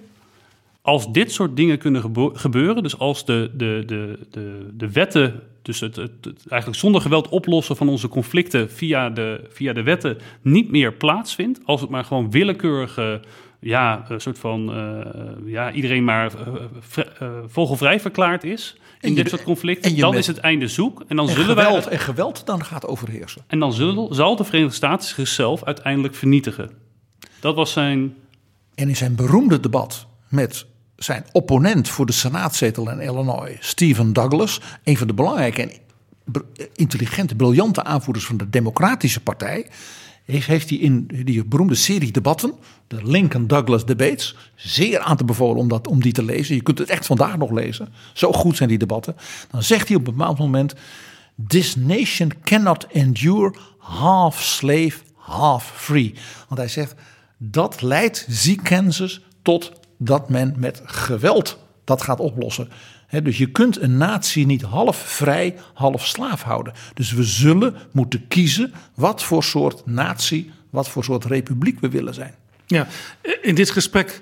[0.84, 2.02] als dit soort dingen kunnen
[2.34, 7.30] gebeuren, dus als de, de, de, de, de wetten, dus het, het, eigenlijk zonder geweld
[7.30, 12.06] oplossen van onze conflicten via de, via de wetten niet meer plaatsvindt, als het maar
[12.06, 13.22] gewoon willekeurige,
[13.60, 15.06] ja, een soort van, uh,
[15.46, 16.32] ja, iedereen maar
[17.22, 21.04] uh, vogelvrij verklaard is in dit soort conflicten, dan is het einde zoek.
[21.08, 21.94] En dan en zullen geweld, wij.
[21.94, 23.42] En geweld dan gaat overheersen.
[23.48, 26.72] En dan zullen, zal de Verenigde Staten zichzelf uiteindelijk vernietigen.
[27.40, 28.16] Dat was zijn.
[28.76, 30.66] En in zijn beroemde debat met
[30.96, 35.72] zijn opponent voor de senaatzetel in Illinois, Stephen Douglas, een van de belangrijke en
[36.74, 39.68] intelligente, briljante aanvoerders van de Democratische Partij,
[40.26, 42.54] heeft hij in die beroemde serie debatten,
[42.88, 46.56] de Lincoln-Douglas Debates, zeer aan te bevolen om, dat, om die te lezen.
[46.56, 47.94] Je kunt het echt vandaag nog lezen.
[48.14, 49.16] Zo goed zijn die debatten.
[49.52, 50.74] Dan zegt hij op een bepaald moment:
[51.48, 56.14] This nation cannot endure half slave, half free.
[56.48, 56.96] Want hij zegt
[57.38, 59.72] dat leidt, zie Kansas, tot
[60.04, 62.70] dat men met geweld dat gaat oplossen.
[63.24, 66.74] dus je kunt een natie niet half vrij, half slaaf houden.
[66.94, 72.14] Dus we zullen moeten kiezen wat voor soort natie, wat voor soort republiek we willen
[72.14, 72.36] zijn.
[72.66, 72.88] Ja,
[73.42, 74.22] in dit gesprek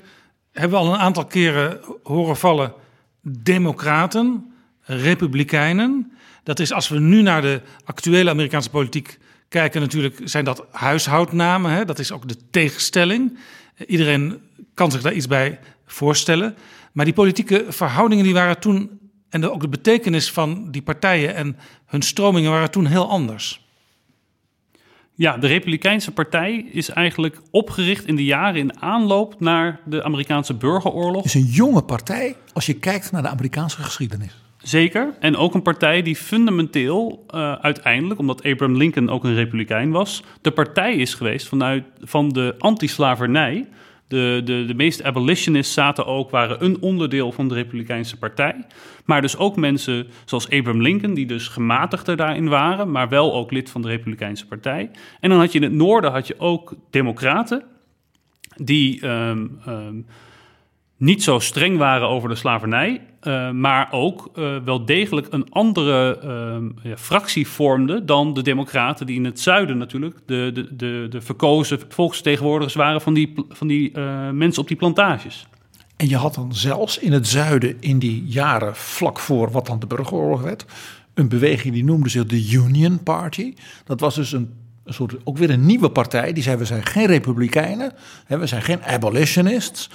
[0.51, 2.73] hebben we al een aantal keren horen vallen
[3.21, 6.11] democraten, republikeinen.
[6.43, 9.19] Dat is als we nu naar de actuele Amerikaanse politiek
[9.49, 11.71] kijken, natuurlijk zijn dat huishoudnamen.
[11.71, 11.85] Hè?
[11.85, 13.37] Dat is ook de tegenstelling.
[13.87, 14.41] Iedereen
[14.81, 16.55] kan zich daar iets bij voorstellen.
[16.91, 21.35] Maar die politieke verhoudingen die waren toen, en de, ook de betekenis van die partijen
[21.35, 23.65] en hun stromingen waren toen heel anders.
[25.15, 30.53] Ja, de Republikeinse Partij is eigenlijk opgericht in de jaren in aanloop naar de Amerikaanse
[30.53, 31.23] burgeroorlog.
[31.23, 34.43] Het is een jonge partij als je kijkt naar de Amerikaanse geschiedenis.
[34.57, 35.13] Zeker.
[35.19, 40.23] En ook een partij die fundamenteel uh, uiteindelijk, omdat Abraham Lincoln ook een republikein was,
[40.41, 43.67] de partij is geweest vanuit van de anti-slavernij.
[44.11, 48.65] De, de, de meeste abolitionists zaten ook, waren een onderdeel van de Republikeinse Partij.
[49.05, 53.51] Maar dus ook mensen zoals Abraham Lincoln, die dus gematigder daarin waren, maar wel ook
[53.51, 54.91] lid van de Republikeinse Partij.
[55.19, 57.63] En dan had je in het noorden had je ook democraten,
[58.55, 60.05] die um, um,
[60.97, 66.19] niet zo streng waren over de slavernij, uh, maar ook uh, wel degelijk een andere
[66.83, 71.21] ja, fractie vormden dan de Democraten, die in het zuiden natuurlijk de, de, de, de
[71.21, 73.99] verkozen volksvertegenwoordigers waren van die, van die
[74.31, 75.47] mensen op die plantages.
[75.97, 79.79] En je had dan zelfs in het zuiden, in die jaren vlak voor wat dan
[79.79, 80.65] de burgeroorlog werd,
[81.13, 83.53] een beweging die noemde zich de Union Party.
[83.85, 86.33] Dat was dus een een soort, ook weer een nieuwe partij.
[86.33, 87.93] Die zei: We zijn geen republikeinen,
[88.25, 89.89] hè, we zijn geen abolitionists.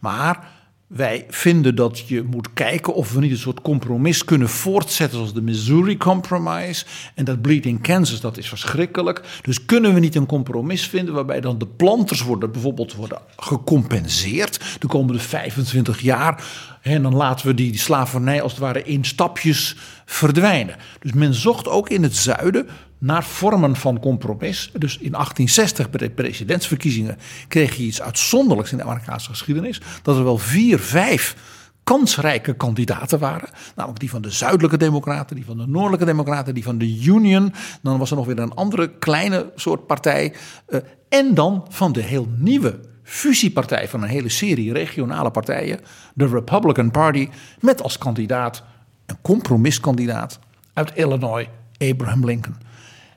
[0.00, 0.48] Maar
[0.86, 5.34] wij vinden dat je moet kijken of we niet een soort compromis kunnen voortzetten zoals
[5.34, 6.84] de Missouri Compromise.
[7.14, 9.22] En dat Bleeding Kansas, dat is verschrikkelijk.
[9.42, 14.76] Dus kunnen we niet een compromis vinden waarbij dan de planters worden bijvoorbeeld worden gecompenseerd
[14.78, 16.44] de komende 25 jaar.
[16.84, 20.76] En dan laten we die, slavernij als het ware in stapjes verdwijnen.
[21.00, 22.66] Dus men zocht ook in het zuiden
[22.98, 24.70] naar vormen van compromis.
[24.72, 27.18] Dus in 1860 bij de presidentsverkiezingen
[27.48, 29.80] kreeg je iets uitzonderlijks in de Amerikaanse geschiedenis.
[30.02, 31.36] Dat er wel vier, vijf
[31.84, 33.48] kansrijke kandidaten waren.
[33.74, 37.52] Namelijk die van de zuidelijke democraten, die van de noordelijke democraten, die van de Union.
[37.82, 40.34] Dan was er nog weer een andere kleine soort partij.
[40.68, 45.80] Uh, en dan van de heel nieuwe fusiepartij van een hele serie regionale partijen.
[46.14, 47.28] De Republican Party.
[47.60, 48.64] Met als kandidaat
[49.06, 50.38] een compromiskandidaat
[50.72, 51.46] uit Illinois,
[51.78, 52.56] Abraham Lincoln.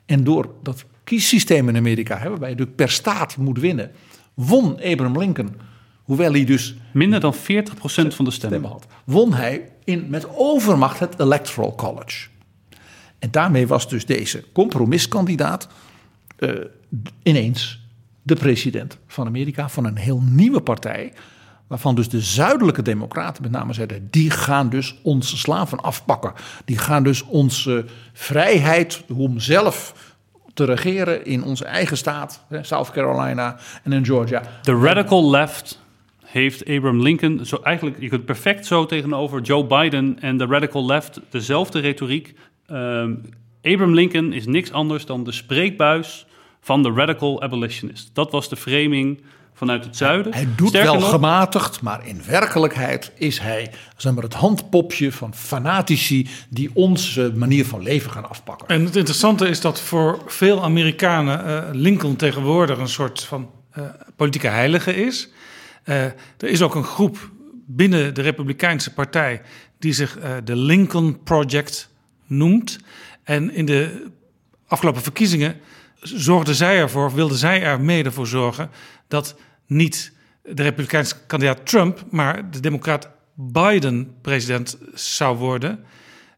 [0.06, 3.90] En door dat kiessysteem in Amerika, hè, waarbij je per staat moet winnen,
[4.34, 5.56] won Abraham Lincoln
[6.08, 6.74] Hoewel hij dus...
[6.92, 7.38] Minder dan 40%
[8.08, 8.70] van de stemmen.
[8.70, 8.86] had.
[9.04, 12.28] Won hij in, met overmacht het Electoral College.
[13.18, 15.68] En daarmee was dus deze compromiskandidaat
[16.38, 16.50] uh,
[17.22, 17.87] ineens
[18.28, 21.12] de president van Amerika van een heel nieuwe partij.
[21.66, 26.32] Waarvan dus de zuidelijke democraten met name zeiden: die gaan dus onze slaven afpakken.
[26.64, 29.94] Die gaan dus onze vrijheid om zelf
[30.54, 34.42] te regeren in onze eigen staat, South Carolina en in Georgia.
[34.62, 35.80] De radical left
[36.24, 40.86] heeft Abraham Lincoln, zo eigenlijk, je kunt perfect zo tegenover Joe Biden en de radical
[40.86, 42.34] left dezelfde retoriek.
[42.70, 43.22] Um,
[43.62, 46.26] Abraham Lincoln is niks anders dan de spreekbuis
[46.68, 48.10] van de radical abolitionist.
[48.12, 49.20] Dat was de framing
[49.54, 50.32] vanuit het zuiden.
[50.32, 56.28] Hij doet wel gematigd, maar in werkelijkheid is hij zeg maar, het handpopje van fanatici
[56.48, 58.68] die onze manier van leven gaan afpakken.
[58.68, 63.84] En het interessante is dat voor veel Amerikanen uh, Lincoln tegenwoordig een soort van uh,
[64.16, 65.28] politieke heilige is.
[65.84, 67.30] Uh, er is ook een groep
[67.66, 69.42] binnen de Republikeinse Partij
[69.78, 71.90] die zich uh, de Lincoln Project
[72.26, 72.78] noemt.
[73.24, 74.06] En in de
[74.66, 75.60] afgelopen verkiezingen
[76.00, 78.70] zorgde zij ervoor, wilde zij er mede voor zorgen
[79.08, 79.36] dat
[79.66, 85.84] niet de Republikeinse kandidaat Trump, maar de Democraat Biden president zou worden.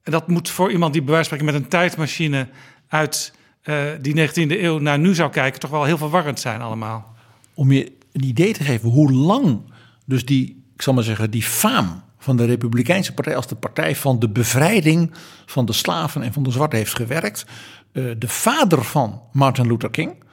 [0.02, 2.48] En dat moet voor iemand die bij wijze met een tijdmachine
[2.88, 3.32] uit
[3.64, 7.14] uh, die 19e eeuw naar nu zou kijken, toch wel heel verwarrend zijn allemaal.
[7.54, 9.61] Om je een idee te geven hoe lang
[10.04, 13.96] dus die, ik zal maar zeggen, die faam van de Republikeinse Partij als de partij
[13.96, 15.11] van de bevrijding
[15.46, 17.44] van de slaven en van de zwarte heeft gewerkt.
[17.93, 20.24] Uh, de vader van Martin Luther King,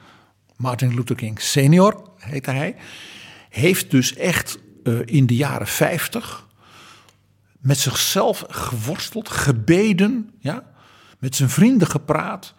[0.56, 2.76] Martin Luther King senior heette hij,
[3.48, 6.46] heeft dus echt uh, in de jaren 50
[7.58, 10.62] met zichzelf geworsteld, gebeden, ja,
[11.18, 12.54] met zijn vrienden gepraat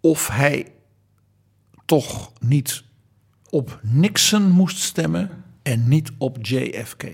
[0.00, 0.72] of hij
[1.84, 2.84] toch niet
[3.50, 7.04] op Nixon moest stemmen en niet op JFK.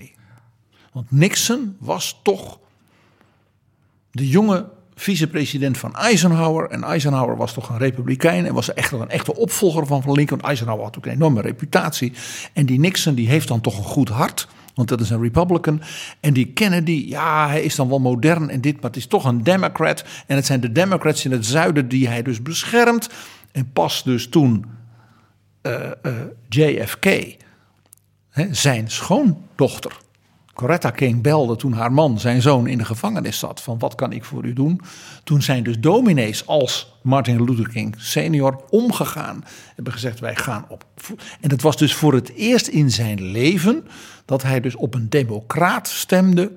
[0.91, 2.59] Want Nixon was toch
[4.11, 4.69] de jonge
[5.01, 6.69] vicepresident van Eisenhower.
[6.69, 10.41] En Eisenhower was toch een republikein en was echt een echte opvolger van Lincoln.
[10.41, 12.13] Eisenhower had ook een enorme reputatie.
[12.53, 14.47] En die Nixon die heeft dan toch een goed hart.
[14.75, 15.81] Want dat is een Republican.
[16.19, 19.25] En die Kennedy, ja, hij is dan wel modern en dit, maar het is toch
[19.25, 20.03] een Democrat.
[20.27, 23.09] En het zijn de Democrats in het zuiden die hij dus beschermt.
[23.51, 24.65] En pas dus toen
[25.63, 26.13] uh, uh,
[26.49, 27.05] JFK,
[28.29, 29.97] hè, zijn schoondochter,
[30.61, 33.61] Coretta King, belde toen haar man, zijn zoon, in de gevangenis zat.
[33.61, 34.81] Van wat kan ik voor u doen?
[35.23, 39.43] Toen zijn dus dominees als Martin Luther King senior omgegaan.
[39.75, 40.85] Hebben gezegd wij gaan op.
[41.39, 43.87] En dat was dus voor het eerst in zijn leven
[44.25, 46.51] dat hij dus op een democraat stemde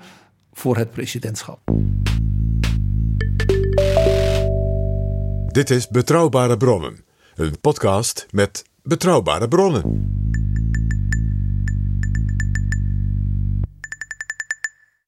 [0.52, 1.58] voor het presidentschap.
[5.46, 10.22] Dit is Betrouwbare Bronnen, een podcast met Betrouwbare bronnen.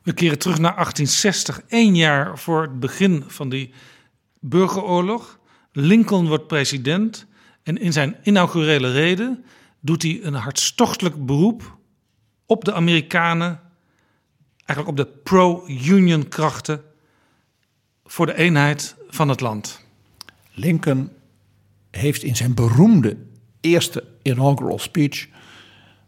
[0.07, 3.73] We keren terug naar 1860, één jaar voor het begin van die
[4.41, 5.39] burgeroorlog.
[5.73, 7.27] Lincoln wordt president
[7.63, 9.45] en in zijn inaugurele reden
[9.81, 11.79] doet hij een hartstochtelijk beroep
[12.47, 13.61] op de Amerikanen,
[14.57, 16.83] eigenlijk op de pro-union krachten
[18.05, 19.85] voor de eenheid van het land.
[20.53, 21.11] Lincoln
[21.91, 23.17] heeft in zijn beroemde
[23.61, 25.29] eerste inaugural speech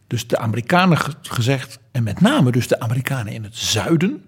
[0.09, 4.25] dus de Amerikanen gezegd, en met name dus de Amerikanen in het zuiden.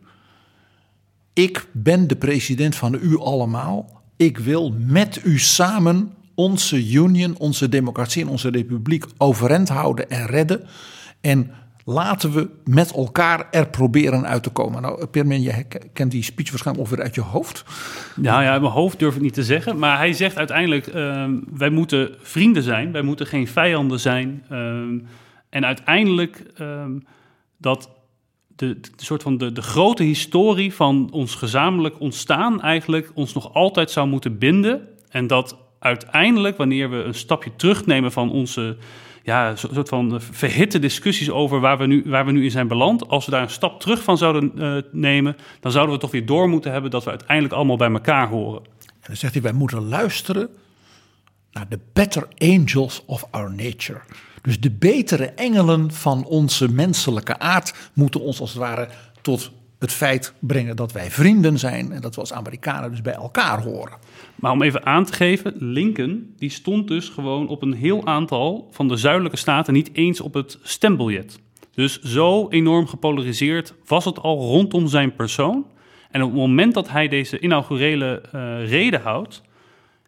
[1.33, 4.03] Ik ben de president van u allemaal.
[4.17, 10.27] Ik wil met u samen onze union, onze democratie en onze republiek overeind houden en
[10.27, 10.67] redden.
[11.21, 11.51] En
[11.85, 14.83] laten we met elkaar er proberen uit te komen.
[14.83, 17.65] Nou, Permin, je kent die speech waarschijnlijk ongeveer uit je hoofd.
[18.17, 19.79] Nou ja, mijn hoofd durf ik niet te zeggen.
[19.79, 21.25] Maar hij zegt uiteindelijk, uh,
[21.55, 22.93] wij moeten vrienden zijn.
[22.93, 24.45] Wij moeten geen vijanden zijn.
[24.53, 25.03] Uh,
[25.51, 26.85] en uiteindelijk uh,
[27.57, 27.91] dat
[28.57, 33.55] de, de, soort van de, de grote historie van ons gezamenlijk ontstaan eigenlijk ons nog
[33.55, 34.89] altijd zou moeten binden.
[35.09, 38.77] En dat uiteindelijk, wanneer we een stapje terugnemen van onze
[39.23, 43.09] ja, soort van verhitte discussies over waar we, nu, waar we nu in zijn beland.
[43.09, 46.27] Als we daar een stap terug van zouden eh, nemen, dan zouden we toch weer
[46.27, 48.63] door moeten hebben dat we uiteindelijk allemaal bij elkaar horen.
[48.87, 50.49] En dan zegt hij, wij moeten luisteren
[51.53, 54.01] naar de better angels of our nature.
[54.43, 58.89] Dus de betere engelen van onze menselijke aard moeten ons als het ware
[59.23, 63.15] tot het feit brengen dat wij vrienden zijn en dat we als Amerikanen dus bij
[63.15, 63.99] elkaar horen.
[64.35, 68.69] Maar om even aan te geven, Lincoln die stond dus gewoon op een heel aantal
[68.71, 71.39] van de zuidelijke staten niet eens op het stembiljet.
[71.75, 75.67] Dus zo enorm gepolariseerd was het al rondom zijn persoon.
[76.11, 79.43] En op het moment dat hij deze inaugurele uh, reden houdt,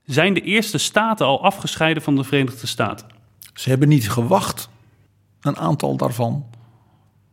[0.05, 3.07] zijn de eerste staten al afgescheiden van de Verenigde Staten.
[3.55, 4.69] Ze hebben niet gewacht,
[5.41, 6.47] een aantal daarvan,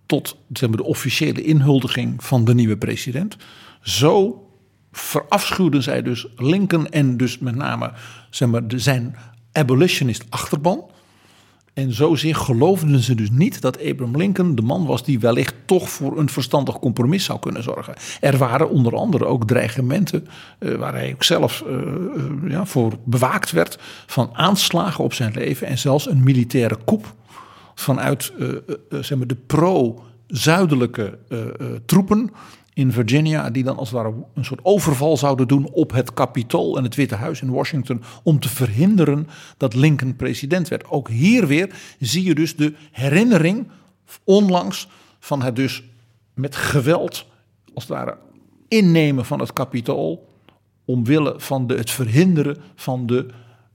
[0.05, 3.37] tot zeg maar, de officiële inhuldiging van de nieuwe president.
[3.81, 4.43] Zo
[4.91, 7.91] verafschuwden zij dus Lincoln en dus met name
[8.29, 9.15] zeg maar, zijn
[9.51, 10.91] abolitionist achterban.
[11.79, 15.89] En zozeer geloofden ze dus niet dat Abraham Lincoln de man was die wellicht toch
[15.89, 17.93] voor een verstandig compromis zou kunnen zorgen.
[18.21, 20.27] Er waren onder andere ook dreigementen
[20.59, 25.33] uh, waar hij ook zelf uh, uh, ja, voor bewaakt werd van aanslagen op zijn
[25.33, 27.13] leven en zelfs een militaire coup
[27.75, 28.33] vanuit
[28.89, 31.17] zeg maar de pro-zuidelijke
[31.85, 32.31] troepen
[32.73, 36.77] in Virginia, die dan als het ware een soort overval zouden doen op het Capitool
[36.77, 40.89] en het Witte Huis in Washington om te verhinderen dat Lincoln president werd.
[40.89, 43.67] Ook hier weer zie je dus de herinnering
[44.23, 44.87] onlangs
[45.19, 45.83] van het dus
[46.33, 47.25] met geweld
[47.73, 48.17] als het ware
[48.67, 50.27] innemen van het Capitool
[50.85, 53.25] omwille van de, het verhinderen van de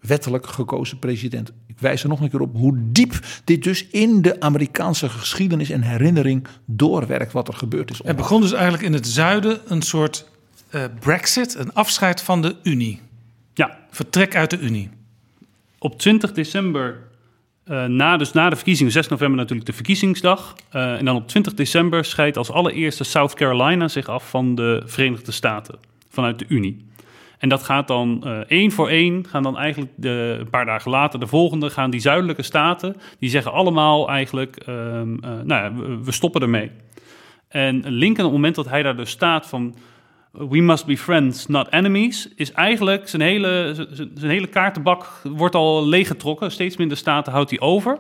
[0.01, 1.53] wettelijk gekozen president.
[1.75, 5.71] Ik wijs er nog een keer op hoe diep dit dus in de Amerikaanse geschiedenis
[5.71, 8.01] en herinnering doorwerkt wat er gebeurd is.
[8.05, 10.29] Er begon dus eigenlijk in het zuiden een soort
[10.71, 13.01] uh, Brexit, een afscheid van de Unie.
[13.55, 13.79] Ja.
[13.91, 14.91] Vertrek uit de Unie.
[15.79, 16.99] Op 20 december,
[17.67, 20.55] uh, na, dus na de verkiezingen, 6 november natuurlijk de verkiezingsdag.
[20.73, 24.83] Uh, en dan op 20 december scheidt als allereerste South Carolina zich af van de
[24.87, 26.85] Verenigde Staten, vanuit de Unie.
[27.45, 30.91] En dat gaat dan uh, één voor één, gaan dan eigenlijk de, een paar dagen
[30.91, 35.73] later, de volgende, gaan die zuidelijke staten, die zeggen allemaal eigenlijk, uh, uh, nou ja,
[36.03, 36.71] we, stoppen ermee.
[37.49, 39.75] En Lincoln, op het moment dat hij daar dus staat van,
[40.31, 43.75] we must be friends, not enemies, is eigenlijk zijn hele,
[44.15, 46.51] zijn hele kaartenbak wordt al leeggetrokken.
[46.51, 47.99] Steeds minder staten houdt hij over.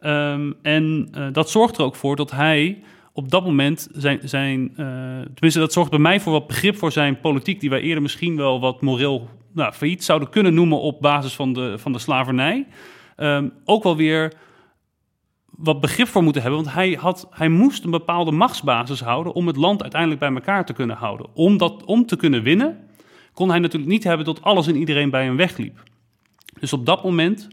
[0.00, 2.82] Um, en uh, dat zorgt er ook voor dat hij
[3.16, 4.76] op dat moment zijn, zijn uh,
[5.20, 8.36] tenminste dat zorgt bij mij voor wat begrip voor zijn politiek, die wij eerder misschien
[8.36, 12.66] wel wat moreel nou, failliet zouden kunnen noemen op basis van de, van de slavernij.
[13.16, 14.32] Um, ook wel weer
[15.50, 19.46] wat begrip voor moeten hebben, want hij, had, hij moest een bepaalde machtsbasis houden om
[19.46, 21.26] het land uiteindelijk bij elkaar te kunnen houden.
[21.34, 22.78] Om, dat, om te kunnen winnen,
[23.32, 25.82] kon hij natuurlijk niet hebben dat alles en iedereen bij hem wegliep.
[26.60, 27.48] Dus op dat moment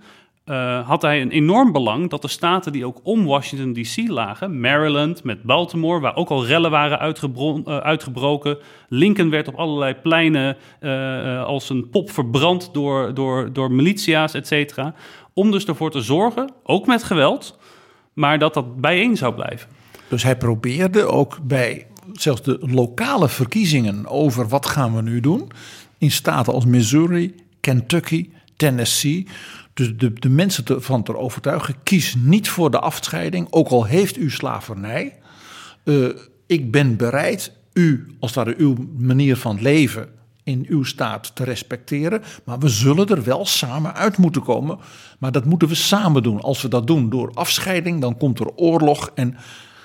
[0.46, 4.60] uh, had hij een enorm belang dat de staten die ook om Washington DC lagen,
[4.60, 10.58] Maryland met Baltimore, waar ook al rellen waren uh, uitgebroken, Lincoln werd op allerlei pleinen
[10.82, 14.94] uh, als een pop verbrand door, door, door militia's, et cetera,
[15.34, 17.60] om dus ervoor te zorgen, ook met geweld,
[18.14, 19.70] maar dat dat bijeen zou blijven.
[20.08, 25.52] Dus hij probeerde ook bij zelfs de lokale verkiezingen over wat gaan we nu doen,
[25.98, 29.28] in staten als Missouri, Kentucky, Tennessee
[29.74, 34.18] dus de, de mensen van te overtuigen, kies niet voor de afscheiding, ook al heeft
[34.18, 35.16] u slavernij.
[35.84, 36.10] Uh,
[36.48, 40.10] ik ben bereid u, als dat uw manier van leven
[40.44, 42.22] in uw staat te respecteren.
[42.44, 44.78] Maar we zullen er wel samen uit moeten komen.
[45.20, 46.42] Maar dat moeten we samen doen.
[46.42, 49.38] Als we dat doen door afscheiding, dan komt er oorlog en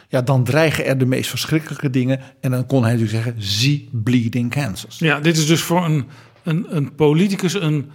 [0.09, 2.21] ja, dan dreigen er de meest verschrikkelijke dingen.
[2.41, 4.99] En dan kon hij natuurlijk zeggen, zie bleeding Kansas.
[4.99, 6.07] Ja, dit is dus voor een,
[6.43, 7.91] een, een politicus een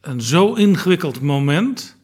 [0.00, 1.96] een zo ingewikkeld moment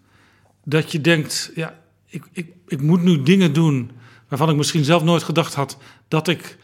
[0.64, 3.90] dat je denkt, ja, ik, ik, ik moet nu dingen doen
[4.28, 5.78] waarvan ik misschien zelf nooit gedacht had
[6.08, 6.58] dat ik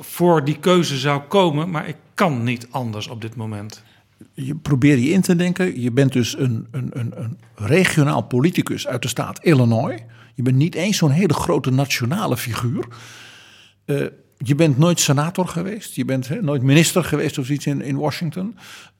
[0.00, 3.82] voor die keuze zou komen, maar ik kan niet anders op dit moment.
[4.32, 8.86] Je probeert je in te denken, je bent dus een, een, een, een regionaal politicus
[8.86, 10.00] uit de staat Illinois.
[10.34, 12.86] Je bent niet eens zo'n hele grote nationale figuur.
[13.86, 14.06] Uh,
[14.38, 18.56] je bent nooit senator geweest, je bent nooit minister geweest of iets in, in Washington.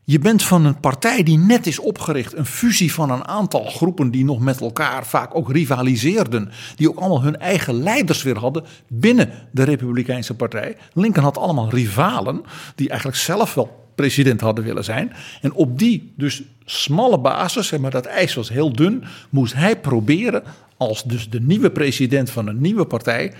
[0.07, 4.11] Je bent van een partij die net is opgericht, een fusie van een aantal groepen
[4.11, 8.65] die nog met elkaar vaak ook rivaliseerden, die ook allemaal hun eigen leiders weer hadden
[8.89, 10.77] binnen de Republikeinse Partij.
[10.93, 12.43] Lincoln had allemaal rivalen
[12.75, 15.13] die eigenlijk zelf wel president hadden willen zijn.
[15.41, 20.43] En op die dus smalle basis, maar dat ijs was heel dun, moest hij proberen
[20.77, 23.33] als dus de nieuwe president van een nieuwe partij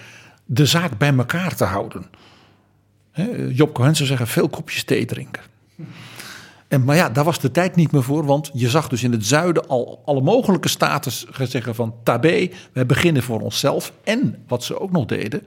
[0.45, 2.07] de zaak bij elkaar te houden.
[3.53, 5.43] Job Cohen zou zeggen veel kopjes thee drinken.
[6.75, 9.13] En, maar ja, daar was de tijd niet meer voor, want je zag dus in
[9.13, 11.13] het zuiden al alle mogelijke staten
[11.49, 13.93] zeggen van tabé, wij beginnen voor onszelf.
[14.05, 15.43] En wat ze ook nog deden,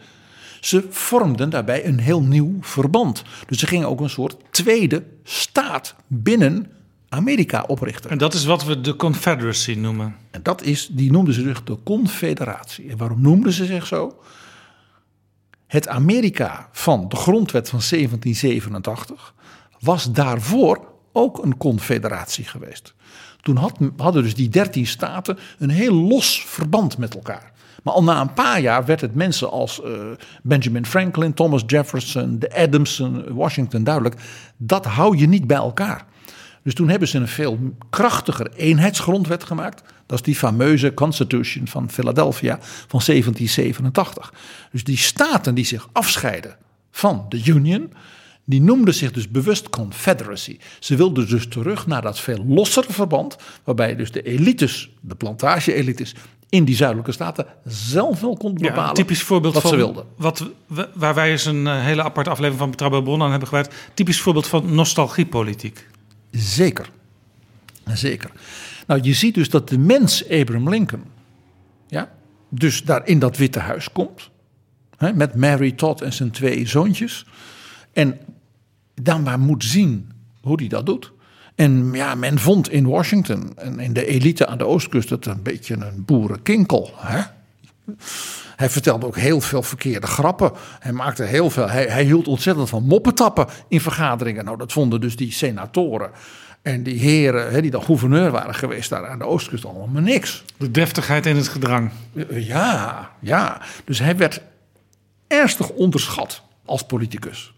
[0.61, 3.23] ze vormden daarbij een heel nieuw verband.
[3.47, 6.71] Dus ze gingen ook een soort tweede staat binnen
[7.09, 8.09] Amerika oprichten.
[8.09, 10.15] En dat is wat we de Confederacy noemen.
[10.31, 12.89] En dat is, die noemden ze zich de Confederatie.
[12.89, 14.15] En waarom noemden ze zich zo?
[15.67, 19.33] Het Amerika van de grondwet van 1787
[19.79, 22.93] was daarvoor ook een confederatie geweest.
[23.41, 27.51] Toen had, hadden dus die dertien staten een heel los verband met elkaar.
[27.83, 29.91] Maar al na een paar jaar werd het mensen als uh,
[30.43, 34.15] Benjamin Franklin, Thomas Jefferson, de Adamson, Washington duidelijk.
[34.57, 36.05] Dat hou je niet bij elkaar.
[36.63, 37.59] Dus toen hebben ze een veel
[37.89, 39.83] krachtiger eenheidsgrondwet gemaakt.
[40.05, 44.33] Dat is die fameuze Constitution van Philadelphia van 1787.
[44.71, 46.55] Dus die staten die zich afscheiden
[46.91, 47.93] van de Union,
[48.49, 50.57] die noemden zich dus bewust Confederacy.
[50.79, 56.15] Ze wilden dus terug naar dat veel lossere verband, waarbij dus de elites, de plantage-elites
[56.49, 60.05] in die zuidelijke staten zelf wel konden bepalen ja, typisch voorbeeld wat van, ze wilden.
[60.15, 60.49] Wat,
[60.93, 63.73] waar wij eens een eh, hele aparte aflevering van Betrouwbare aan hebben gewijd.
[63.93, 65.87] Typisch voorbeeld van nostalgiepolitiek.
[66.31, 66.89] Zeker.
[67.93, 68.31] Zeker.
[68.87, 71.03] Nou, je ziet dus dat de mens Abraham Lincoln,
[71.87, 72.11] ja,
[72.49, 74.29] dus daar in dat Witte Huis komt,
[74.97, 77.25] hè, met Mary Todd en zijn twee zoontjes,
[77.93, 78.19] en
[79.01, 81.11] dan maar moet zien hoe hij dat doet.
[81.55, 85.43] En ja, men vond in Washington en in de elite aan de oostkust het een
[85.43, 86.91] beetje een boerenkinkel.
[86.95, 87.21] Hè?
[88.55, 90.51] Hij vertelde ook heel veel verkeerde grappen.
[90.79, 91.69] Hij maakte heel veel.
[91.69, 94.45] Hij, hij hield ontzettend van moppetappen in vergaderingen.
[94.45, 96.11] Nou, dat vonden dus die senatoren
[96.61, 100.43] en die heren hè, die dan gouverneur waren geweest daar aan de oostkust allemaal niks.
[100.57, 101.91] De deftigheid in het gedrang.
[102.29, 103.61] Ja, ja.
[103.85, 104.41] Dus hij werd
[105.27, 107.53] ernstig onderschat als politicus.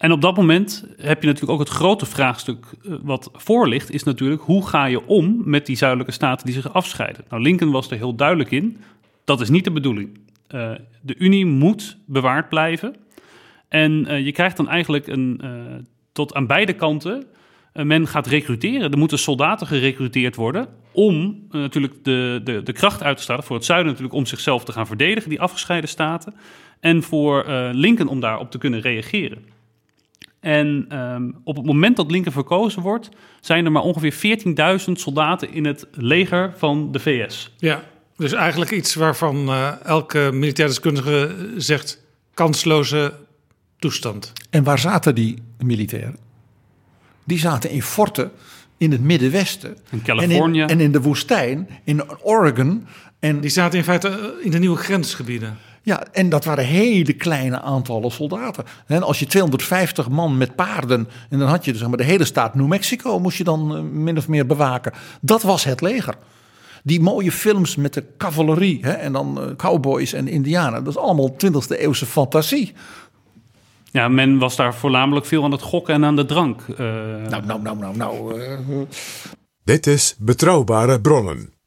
[0.00, 3.90] En op dat moment heb je natuurlijk ook het grote vraagstuk eh, wat voor ligt,
[3.90, 7.24] is natuurlijk hoe ga je om met die zuidelijke staten die zich afscheiden.
[7.28, 8.76] Nou, Lincoln was er heel duidelijk in,
[9.24, 10.18] dat is niet de bedoeling.
[10.54, 10.70] Uh,
[11.00, 12.96] de Unie moet bewaard blijven.
[13.68, 15.40] En uh, je krijgt dan eigenlijk een,
[16.12, 17.26] tot aan beide kanten,
[17.72, 18.90] men gaat recruteren.
[18.90, 23.44] Er moeten soldaten gerecruiteerd worden om natuurlijk de, de, de kracht uit te stralen.
[23.44, 26.34] Voor het zuiden natuurlijk om zichzelf te gaan verdedigen, die afgescheiden staten.
[26.80, 29.49] En voor Lincoln om daarop te kunnen reageren.
[30.40, 33.08] En um, op het moment dat Lincoln verkozen wordt,
[33.40, 34.38] zijn er maar ongeveer
[34.78, 37.54] 14.000 soldaten in het leger van de VS.
[37.56, 37.84] Ja,
[38.16, 42.02] dus eigenlijk iets waarvan uh, elke militair deskundige zegt
[42.34, 43.14] kansloze
[43.78, 44.32] toestand.
[44.50, 46.16] En waar zaten die militairen?
[47.24, 48.30] Die zaten in forten
[48.80, 49.76] in het Middenwesten.
[49.90, 50.60] In Californië.
[50.60, 52.86] En in, en in de woestijn, in Oregon.
[53.18, 55.58] En die zaten in feite in de nieuwe grensgebieden.
[55.82, 58.64] Ja, en dat waren hele kleine aantallen soldaten.
[58.86, 62.04] En als je 250 man met paarden, en dan had je dus zeg maar, de
[62.04, 64.92] hele staat New Mexico, moest je dan uh, min of meer bewaken.
[65.20, 66.14] Dat was het leger.
[66.82, 71.00] Die mooie films met de cavalerie hè, en dan uh, cowboys en indianen, dat is
[71.00, 72.72] allemaal 20e eeuwse fantasie.
[73.90, 76.60] Ja, men was daar voornamelijk veel aan het gokken en aan de drank.
[76.68, 76.76] Uh...
[76.76, 78.86] Nou, nou, nou, nou, nou.
[79.64, 81.59] Dit is Betrouwbare Bronnen.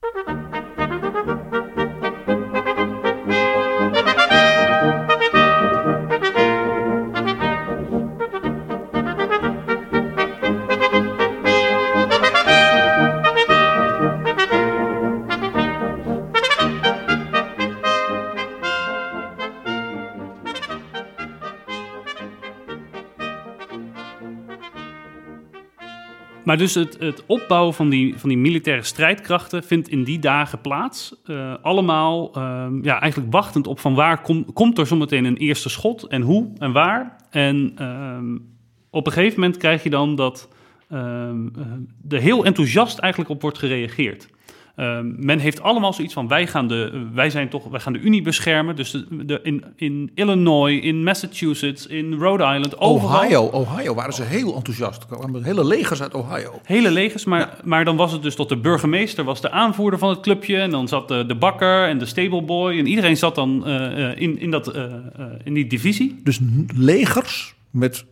[26.53, 30.61] Maar dus het, het opbouwen van die, van die militaire strijdkrachten vindt in die dagen
[30.61, 31.15] plaats.
[31.25, 35.69] Uh, allemaal uh, ja, eigenlijk wachtend op van waar kom, komt er zometeen een eerste
[35.69, 37.15] schot en hoe en waar.
[37.29, 38.39] En uh,
[38.89, 40.49] op een gegeven moment krijg je dan dat
[40.89, 41.47] ehm,
[42.09, 44.29] er heel enthousiast eigenlijk op wordt gereageerd.
[44.75, 47.99] Uh, men heeft allemaal zoiets van: wij gaan de, wij zijn toch, wij gaan de
[47.99, 48.75] Unie beschermen.
[48.75, 53.19] Dus de, de, in, in Illinois, in Massachusetts, in Rhode Island, overal.
[53.19, 55.01] Ohio, Ohio waren ze heel enthousiast.
[55.01, 56.59] Er kwamen hele legers uit Ohio.
[56.63, 57.57] Hele legers, maar, ja.
[57.63, 60.57] maar dan was het dus tot de burgemeester was de aanvoerder van het clubje.
[60.57, 62.77] En dan zat de, de bakker en de stableboy.
[62.77, 64.93] En iedereen zat dan uh, in, in, dat, uh,
[65.43, 66.21] in die divisie.
[66.23, 66.39] Dus
[66.75, 68.05] legers met,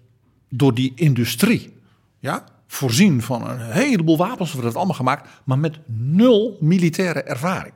[0.50, 1.74] door die industrie.
[2.20, 7.24] Ja, voorzien van een heleboel wapens, we hebben het allemaal gemaakt, maar met nul militaire
[7.24, 7.74] ervaring.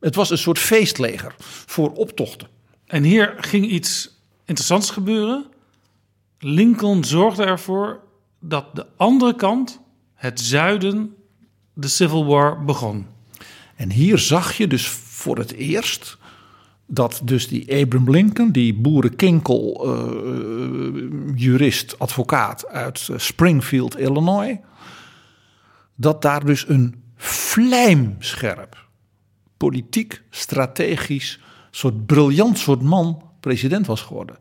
[0.00, 1.34] Het was een soort feestleger
[1.66, 2.48] voor optochten.
[2.86, 5.46] En hier ging iets interessants gebeuren.
[6.38, 8.00] Lincoln zorgde ervoor
[8.40, 9.80] dat de andere kant,
[10.14, 11.14] het zuiden,
[11.72, 13.06] de Civil War begon.
[13.76, 16.18] En hier zag je dus voor het eerst
[16.92, 24.56] dat dus die Abraham Lincoln, die boerenkinkel, uh, jurist, advocaat uit Springfield, Illinois,
[25.94, 28.86] dat daar dus een vlijmscherp,
[29.56, 31.40] politiek, strategisch,
[31.70, 34.36] soort briljant soort man president was geworden.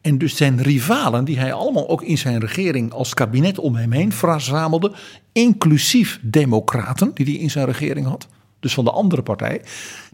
[0.00, 3.92] En dus zijn rivalen, die hij allemaal ook in zijn regering als kabinet om hem
[3.92, 4.92] heen verzamelde,
[5.32, 8.28] inclusief democraten die hij in zijn regering had,
[8.66, 9.62] dus van de andere partij,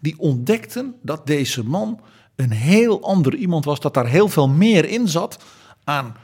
[0.00, 2.00] die ontdekten dat deze man
[2.36, 5.44] een heel ander iemand was, dat daar heel veel meer in zat
[5.84, 6.16] aan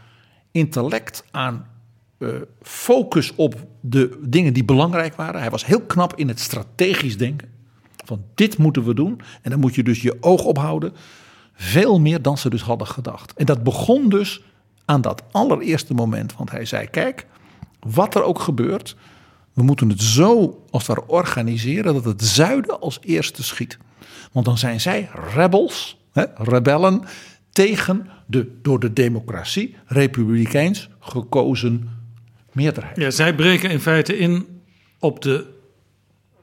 [0.50, 1.66] intellect, aan
[2.18, 2.30] uh,
[2.62, 5.40] focus op de dingen die belangrijk waren.
[5.40, 7.48] Hij was heel knap in het strategisch denken.
[8.04, 9.20] Van dit moeten we doen.
[9.42, 10.92] En dan moet je dus je oog ophouden.
[11.54, 13.32] Veel meer dan ze dus hadden gedacht.
[13.32, 14.42] En dat begon dus
[14.84, 16.36] aan dat allereerste moment.
[16.36, 17.26] Want hij zei: Kijk,
[17.80, 18.96] wat er ook gebeurt.
[19.58, 23.78] We moeten het zo als het ware organiseren dat het zuiden als eerste schiet.
[24.32, 27.02] Want dan zijn zij rebels, hè, rebellen,
[27.52, 31.88] tegen de door de democratie republikeins gekozen
[32.52, 32.96] meerderheid.
[32.96, 34.46] Ja, zij breken in feite in
[34.98, 35.46] op de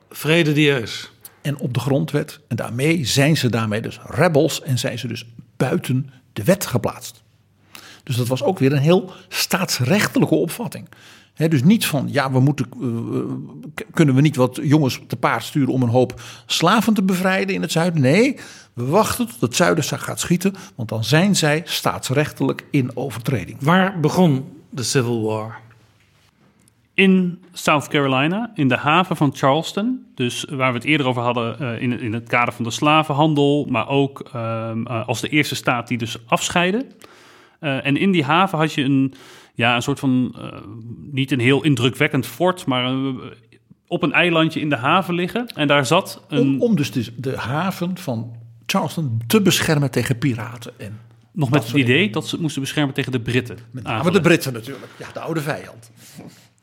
[0.10, 1.12] vrede die er is.
[1.42, 2.40] En op de grondwet.
[2.48, 5.26] En daarmee zijn ze daarmee dus rebels en zijn ze dus
[5.58, 7.24] buiten de wet geplaatst.
[8.04, 10.88] Dus dat was ook weer een heel staatsrechtelijke opvatting.
[11.36, 15.74] Dus niet van, ja, we moeten, uh, kunnen we niet wat jongens te paard sturen
[15.74, 18.02] om een hoop slaven te bevrijden in het zuiden?
[18.02, 18.38] Nee,
[18.74, 23.57] we wachten tot het zuiden gaat schieten, want dan zijn zij staatsrechtelijk in overtreding.
[23.60, 25.64] Waar begon de Civil War?
[26.95, 30.06] in South Carolina, in de haven van Charleston.
[30.16, 33.68] Dus waar we het eerder over hadden uh, in, in het kader van de slavenhandel,
[33.70, 36.86] maar ook uh, uh, als de eerste staat die dus afscheidde.
[37.60, 39.14] en in die haven had je een,
[39.56, 40.36] ja, een soort van,
[41.11, 42.94] niet een heel indrukwekkend fort, maar
[43.88, 45.48] op een eilandje in de haven liggen.
[45.48, 46.40] En daar zat een...
[46.40, 50.99] Om, om dus de, de haven van Charleston te beschermen tegen piraten en
[51.32, 53.57] nog met het idee dat ze het moesten beschermen tegen de Britten.
[53.72, 54.91] Met name de Britten natuurlijk.
[54.98, 55.91] Ja, de oude vijand.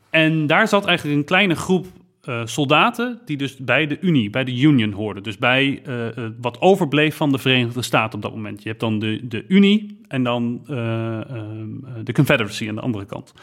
[0.09, 1.87] En daar zat eigenlijk een kleine groep
[2.29, 5.23] uh, soldaten die dus bij de Unie, bij de Union hoorden.
[5.23, 8.63] Dus bij uh, uh, wat overbleef van de Verenigde Staten op dat moment.
[8.63, 10.61] Je hebt dan de, de Unie en dan
[12.03, 13.33] de Confederacy aan de andere kant.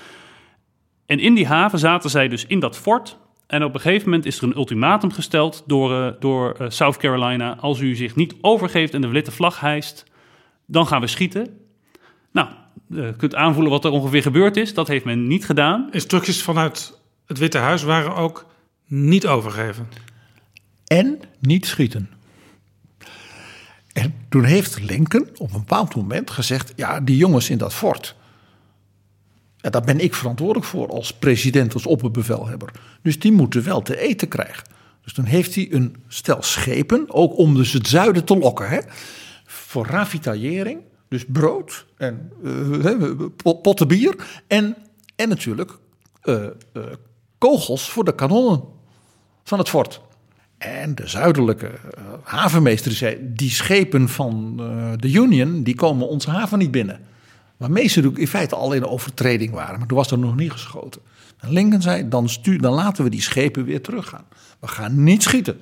[1.06, 3.18] En in die haven zaten zij dus in dat fort.
[3.46, 7.56] En op een gegeven moment is er een ultimatum gesteld door, door South Carolina.
[7.56, 10.04] Als u zich niet overgeeft en de witte vlag hijst,
[10.66, 11.58] dan gaan we schieten.
[12.32, 12.48] Nou,
[12.90, 14.74] uh, kunt aanvoelen wat er ongeveer gebeurd is.
[14.74, 15.88] Dat heeft men niet gedaan.
[15.90, 18.46] Instructies vanuit het Witte Huis waren ook
[18.90, 19.88] niet overgeven.
[20.86, 22.10] En niet schieten.
[23.92, 28.16] En toen heeft Lincoln op een bepaald moment gezegd: ja, die jongens in dat fort.
[29.56, 32.72] Ja, daar ben ik verantwoordelijk voor als president, als opperbevelhebber.
[33.02, 34.64] Dus die moeten wel te eten krijgen.
[35.02, 38.78] Dus toen heeft hij een stel schepen, ook om dus het zuiden te lokken, hè,
[39.44, 40.80] voor ravitaillering
[41.10, 43.26] dus brood en uh,
[43.62, 44.76] potten bier en,
[45.16, 45.78] en natuurlijk
[46.24, 46.82] uh, uh,
[47.38, 48.62] kogels voor de kanonnen
[49.44, 50.00] van het fort.
[50.58, 51.70] En de zuidelijke
[52.22, 54.56] havenmeester zei, die schepen van
[54.96, 57.00] de Union, die komen onze haven niet binnen.
[57.56, 61.00] Waarmee ze in feite al in overtreding waren, maar toen was er nog niet geschoten.
[61.38, 64.24] En Lincoln zei, dan, dan laten we die schepen weer teruggaan.
[64.58, 65.58] We gaan niet schieten.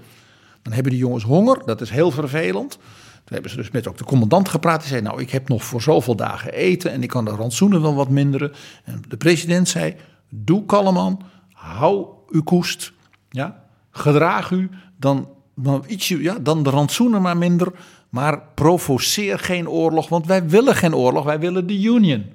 [0.63, 2.71] Dan hebben die jongens honger, dat is heel vervelend.
[2.71, 4.81] Toen hebben ze dus met ook de commandant gepraat.
[4.81, 7.83] Die zei, nou, ik heb nog voor zoveel dagen eten en ik kan de rantsoenen
[7.83, 8.53] wel wat minderen.
[8.85, 9.97] En de president zei,
[10.29, 11.23] doe kalm man,
[11.53, 12.93] hou uw koest,
[13.31, 17.73] ja, gedraag u, dan, dan, ietsje, ja, dan de rantsoenen maar minder.
[18.09, 22.27] Maar provoceer geen oorlog, want wij willen geen oorlog, wij willen de Union.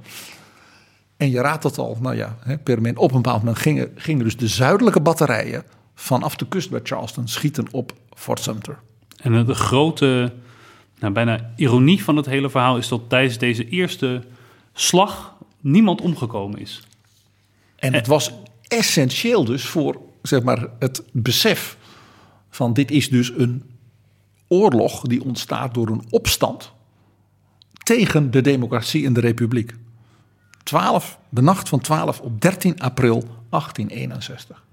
[1.17, 4.38] En je raadt het al, nou ja, hè, op een bepaald moment gingen, gingen dus
[4.38, 5.63] de zuidelijke batterijen
[5.95, 8.80] vanaf de kust bij Charleston schieten op Fort Sumter.
[9.21, 10.34] En de grote
[10.99, 14.21] nou, bijna ironie van het hele verhaal is dat tijdens deze eerste
[14.73, 16.81] slag niemand omgekomen is.
[17.75, 18.31] En het was
[18.67, 21.77] essentieel dus voor zeg maar, het besef
[22.49, 23.63] van dit is dus een
[24.47, 26.71] oorlog die ontstaat door een opstand
[27.83, 29.73] tegen de democratie en de republiek.
[30.63, 33.19] 12, de nacht van 12 op 13 april
[33.49, 34.63] 1861.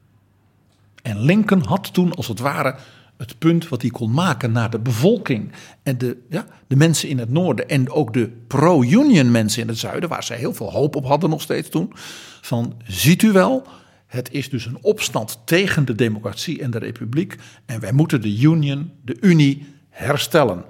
[1.03, 2.77] En Lincoln had toen als het ware
[3.17, 5.53] het punt wat hij kon maken naar de bevolking
[5.83, 9.79] en de, ja, de mensen in het noorden en ook de pro-union mensen in het
[9.79, 11.93] zuiden, waar zij heel veel hoop op hadden nog steeds toen.
[12.41, 13.67] Van ziet u wel,
[14.11, 18.41] het is dus een opstand tegen de democratie en de republiek en wij moeten de
[18.41, 20.65] union, de unie herstellen.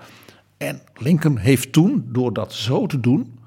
[0.57, 3.39] En Lincoln heeft toen, door dat zo te doen,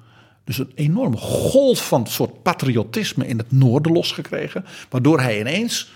[0.44, 5.92] dus een enorme golf van soort patriotisme in het noorden losgekregen, waardoor hij ineens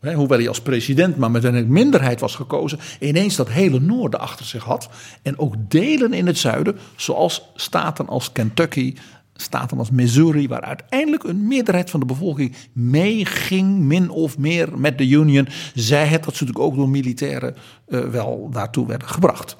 [0.00, 4.44] hoewel hij als president maar met een minderheid was gekozen, ineens dat hele noorden achter
[4.46, 4.88] zich had.
[5.22, 8.94] En ook delen in het zuiden, zoals staten als Kentucky,
[9.40, 14.98] staten als Missouri, waar uiteindelijk een meerderheid van de bevolking meeging, min of meer met
[14.98, 15.48] de Union.
[15.74, 17.56] Zij het dat ze natuurlijk ook door militairen
[17.86, 19.56] eh, wel daartoe werden gebracht.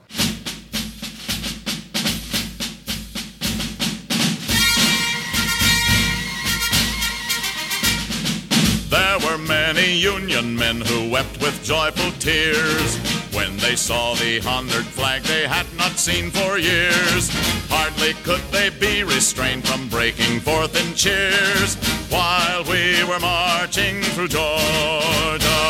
[8.89, 14.87] There were many Union men who wept with joyful tears when they saw the honored
[14.87, 17.31] flag they had not seen for years.
[17.69, 21.77] Hardly could they be restrained from breaking forth in cheers
[22.11, 25.63] while we were marching through Georgia.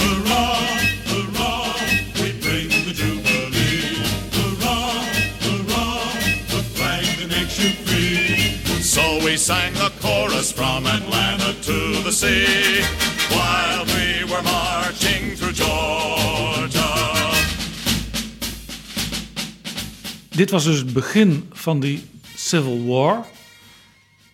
[0.00, 0.62] Hurrah,
[1.10, 1.74] hurrah,
[2.20, 4.02] we bring the Jubilee.
[4.36, 5.04] Hurrah,
[5.44, 6.12] hurrah,
[6.52, 8.82] the flag that makes you free.
[8.82, 13.01] So we sang the chorus from Atlanta to the sea
[20.32, 22.04] Dit was dus het begin van die
[22.34, 23.26] Civil War.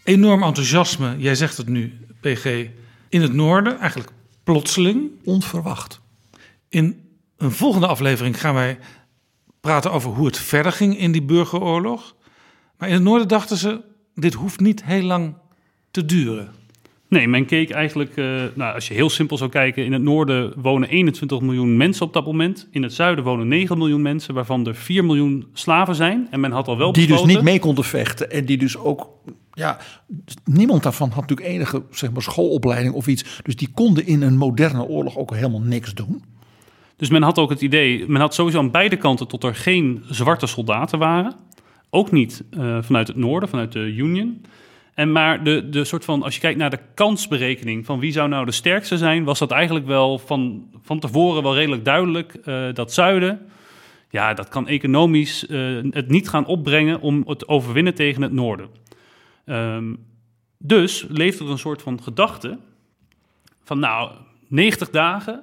[0.05, 2.45] Enorm enthousiasme, jij zegt het nu, PG,
[3.09, 4.11] in het noorden, eigenlijk
[4.45, 5.11] plotseling.
[5.25, 6.01] Onverwacht.
[6.69, 8.79] In een volgende aflevering gaan wij
[9.61, 12.15] praten over hoe het verder ging in die burgeroorlog.
[12.77, 13.81] Maar in het noorden dachten ze,
[14.15, 15.35] dit hoeft niet heel lang
[15.91, 16.53] te duren.
[17.09, 18.25] Nee, men keek eigenlijk, eh,
[18.55, 22.13] nou, als je heel simpel zou kijken, in het noorden wonen 21 miljoen mensen op
[22.13, 22.69] dat moment.
[22.71, 26.29] In het zuiden wonen 9 miljoen mensen, waarvan er 4 miljoen slaven zijn.
[26.31, 29.09] En men had al wel Die dus niet mee konden vechten en die dus ook,
[29.53, 29.79] ja,
[30.45, 33.41] niemand daarvan had natuurlijk enige zeg maar, schoolopleiding of iets.
[33.43, 36.23] Dus die konden in een moderne oorlog ook helemaal niks doen.
[36.97, 40.05] Dus men had ook het idee, men had sowieso aan beide kanten tot er geen
[40.11, 41.35] zwarte soldaten waren.
[41.91, 44.41] Ook niet eh, vanuit het noorden, vanuit de Union.
[44.99, 48.29] En maar de, de soort van, als je kijkt naar de kansberekening van wie zou
[48.29, 52.35] nou de sterkste zijn, was dat eigenlijk wel van, van tevoren wel redelijk duidelijk.
[52.35, 53.41] eh, dat zuiden,
[54.11, 55.59] ja, dat kan economisch eh,
[55.91, 58.69] het niet gaan opbrengen om het overwinnen tegen het noorden.
[59.45, 59.95] Ehm,
[60.59, 62.59] dus leeft er een soort van gedachte
[63.65, 64.11] van nou,
[64.49, 65.43] 90 dagen,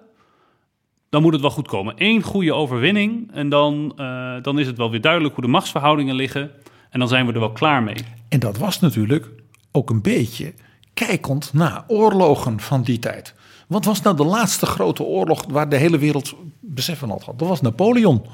[1.10, 1.94] dan moet het wel goed komen.
[1.98, 6.16] Eén goede overwinning en dan, eh, dan is het wel weer duidelijk hoe de machtsverhoudingen
[6.16, 6.52] liggen.
[6.90, 7.98] En dan zijn we er wel klaar mee.
[8.30, 9.35] En dat was natuurlijk
[9.76, 10.54] ook een beetje
[10.94, 13.34] kijkend naar oorlogen van die tijd.
[13.68, 17.26] Wat was nou de laatste grote oorlog waar de hele wereld besef van had?
[17.26, 18.26] Dat was Napoleon.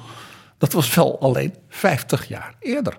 [0.58, 2.98] Dat was wel alleen 50 jaar eerder.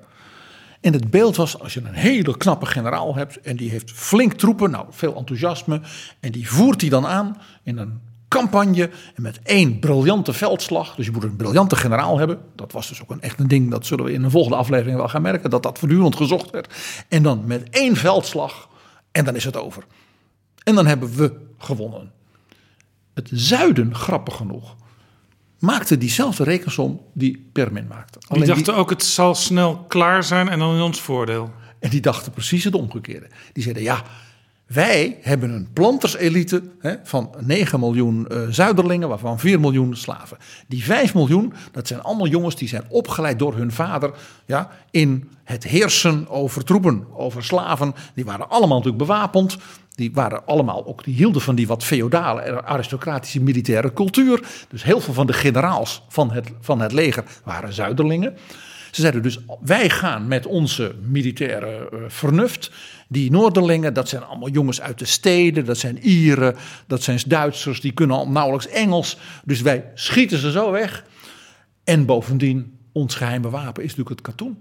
[0.80, 4.32] En het beeld was, als je een hele knappe generaal hebt en die heeft flink
[4.32, 5.80] troepen, nou veel enthousiasme,
[6.20, 8.00] en die voert die dan aan in een
[8.32, 10.94] campagne en met één briljante veldslag.
[10.94, 12.38] Dus je moet een briljante generaal hebben.
[12.56, 14.96] Dat was dus ook een echt een ding, dat zullen we in een volgende aflevering
[14.96, 16.74] wel gaan merken, dat dat voortdurend gezocht werd.
[17.08, 18.68] En dan met één veldslag
[19.10, 19.84] en dan is het over.
[20.64, 22.12] En dan hebben we gewonnen.
[23.14, 24.76] Het zuiden, grappig genoeg,
[25.58, 28.18] maakte diezelfde rekensom die Permin maakte.
[28.18, 31.50] Die Alleen dachten ook, het zal snel klaar zijn en dan in ons voordeel.
[31.78, 33.26] En die dachten precies het omgekeerde.
[33.52, 34.02] Die zeiden ja,
[34.72, 40.38] wij hebben een planterselite hè, van 9 miljoen eh, zuiderlingen, waarvan 4 miljoen slaven.
[40.68, 44.10] Die 5 miljoen, dat zijn allemaal jongens die zijn opgeleid door hun vader
[44.46, 47.94] ja, in het heersen over troepen, over slaven.
[48.14, 49.56] Die waren allemaal natuurlijk bewapend.
[49.94, 54.64] Die waren allemaal ook, die hielden van die wat feodale, aristocratische militaire cultuur.
[54.68, 58.36] Dus heel veel van de generaals van het, van het leger waren zuiderlingen.
[58.92, 62.70] Ze zeiden dus, wij gaan met onze militaire uh, vernuft.
[63.12, 66.56] Die Noorderlingen, dat zijn allemaal jongens uit de steden, dat zijn Ieren,
[66.86, 69.18] dat zijn Duitsers, die kunnen al nauwelijks Engels.
[69.44, 71.04] Dus wij schieten ze zo weg.
[71.84, 74.56] En bovendien, ons geheime wapen is natuurlijk het katoen.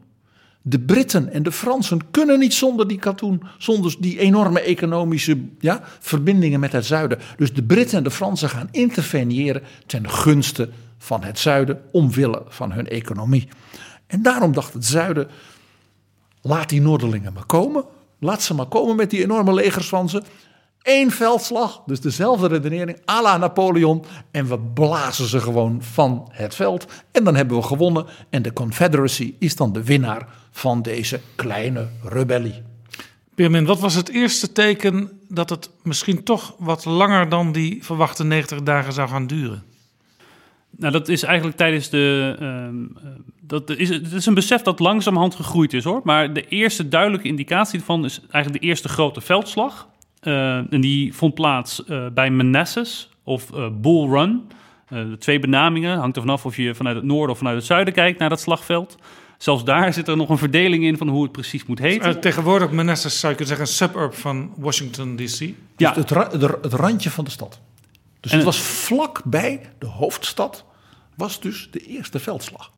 [0.61, 5.81] De Britten en de Fransen kunnen niet zonder die katoen, zonder die enorme economische ja,
[5.99, 7.19] verbindingen met het zuiden.
[7.37, 12.71] Dus de Britten en de Fransen gaan interveneren ten gunste van het zuiden, omwille van
[12.71, 13.47] hun economie.
[14.07, 15.27] En daarom dacht het zuiden,
[16.41, 17.83] laat die Noorderlingen maar komen.
[18.23, 20.21] Laat ze maar komen met die enorme legers van ze.
[20.81, 24.05] Eén veldslag, dus dezelfde redenering, à la Napoleon.
[24.31, 26.85] En we blazen ze gewoon van het veld.
[27.11, 28.05] En dan hebben we gewonnen.
[28.29, 32.61] En de Confederacy is dan de winnaar van deze kleine rebellie.
[33.35, 38.23] Pirmin, wat was het eerste teken dat het misschien toch wat langer dan die verwachte
[38.23, 39.63] 90 dagen zou gaan duren?
[40.77, 42.35] Nou, dat is eigenlijk tijdens de.
[42.41, 43.07] Uh,
[43.41, 46.01] dat is, het is een besef dat langzamerhand gegroeid is hoor.
[46.03, 49.87] Maar de eerste duidelijke indicatie ervan is eigenlijk de eerste grote veldslag.
[50.23, 54.47] Uh, en die vond plaats uh, bij Manassas of Bull Run.
[54.89, 57.93] de twee benamingen hangt er vanaf of je vanuit het noorden of vanuit het zuiden
[57.93, 58.97] kijkt naar dat slagveld.
[59.41, 62.09] Zelfs daar zit er nog een verdeling in van hoe het precies moet heten.
[62.09, 65.39] Uh, tegenwoordig Manassas zou je kunnen zeggen een suburb van Washington D.C.
[65.77, 65.89] Ja.
[65.89, 66.29] Dus het, ra
[66.61, 67.59] het, randje van de stad.
[68.21, 70.65] Dus En- het was vlak bij de hoofdstad,
[71.15, 72.71] was dus de eerste veldslag.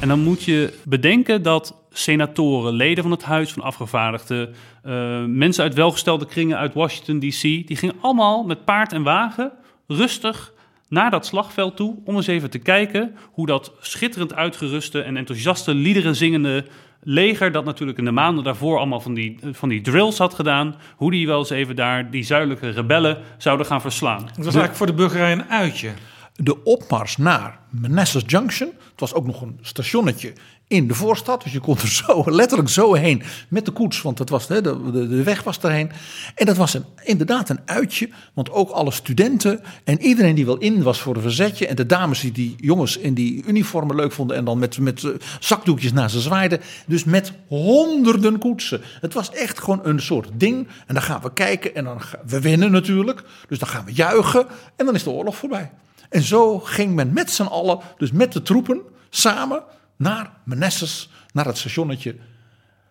[0.00, 5.64] En dan moet je bedenken dat senatoren, leden van het Huis van Afgevaardigden, eh, mensen
[5.64, 9.52] uit welgestelde kringen uit Washington DC, die gingen allemaal met paard en wagen
[9.86, 10.52] rustig
[10.88, 15.74] naar dat slagveld toe om eens even te kijken hoe dat schitterend uitgeruste en enthousiaste
[15.74, 16.64] liederen zingende
[17.02, 20.74] leger, dat natuurlijk in de maanden daarvoor allemaal van die, van die drills had gedaan,
[20.96, 24.22] hoe die wel eens even daar die zuidelijke rebellen zouden gaan verslaan.
[24.22, 25.90] Het was eigenlijk voor de burgerij een uitje.
[26.36, 28.68] De opmars naar Manassas Junction.
[28.68, 30.32] Het was ook nog een stationnetje
[30.70, 31.42] in de voorstad.
[31.42, 34.02] Dus je kon er zo, letterlijk zo heen met de koets.
[34.02, 35.90] Want het was, de, de, de weg was erheen.
[36.34, 38.08] En dat was een, inderdaad een uitje.
[38.34, 41.66] Want ook alle studenten en iedereen die wel in was voor een verzetje.
[41.66, 44.36] En de dames die die jongens in die uniformen leuk vonden.
[44.36, 46.60] En dan met, met eh, zakdoekjes naar ze zwaaiden.
[46.86, 48.80] Dus met honderden koetsen.
[49.00, 50.68] Het was echt gewoon een soort ding.
[50.86, 51.74] En dan gaan we kijken.
[51.74, 53.22] En dan we winnen natuurlijk.
[53.48, 54.46] Dus dan gaan we juichen.
[54.76, 55.70] En dan is de oorlog voorbij.
[56.10, 58.80] En zo ging men met z'n allen, dus met de troepen,
[59.10, 59.62] samen
[59.96, 62.16] naar Manassas, naar het stationnetje.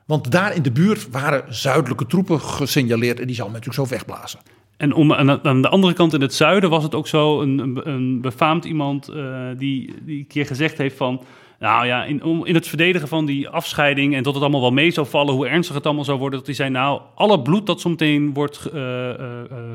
[0.06, 3.96] Want daar in de buurt waren zuidelijke troepen gesignaleerd en die zou men natuurlijk zo
[3.96, 4.40] wegblazen.
[4.78, 7.90] En om, aan, de andere kant in het zuiden was het ook zo een, een,
[7.90, 11.24] een befaamd iemand eh, die, die een keer gezegd heeft van...
[11.60, 14.72] Nou ja, in, om, in het verdedigen van die afscheiding en dat het allemaal wel
[14.72, 17.66] mee zou vallen, hoe ernstig het allemaal zou worden, dat hij zei, nou, alle bloed
[17.66, 19.10] dat zometeen wordt eh,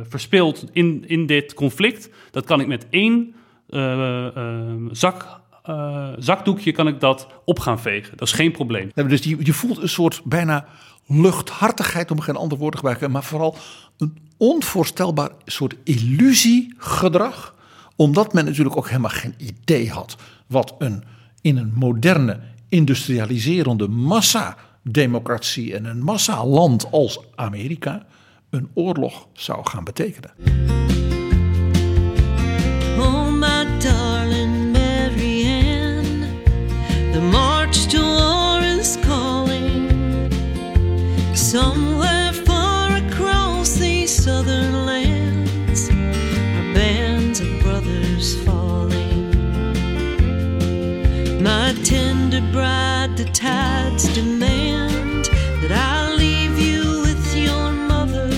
[0.08, 3.34] verspild in, in dit conflict, dat kan ik met één
[4.90, 5.40] zak,
[6.18, 8.16] zakdoekje kan ik dat op gaan vegen.
[8.16, 8.90] Dat is geen probleem.
[8.94, 10.66] Dus je, je voelt een soort bijna
[11.06, 13.56] luchthartigheid, om geen ander woord te gebruiken, maar vooral
[13.98, 17.54] een onvoorstelbaar soort illusiegedrag.
[17.96, 20.16] Omdat men natuurlijk ook helemaal geen idee had
[20.46, 21.04] wat een
[21.44, 28.06] in een moderne, industrialiserende massa-democratie en een massa-land als Amerika
[28.50, 30.30] een oorlog zou gaan betekenen.
[52.54, 55.24] Bride, the tides demand
[55.60, 58.28] that I leave you with your mother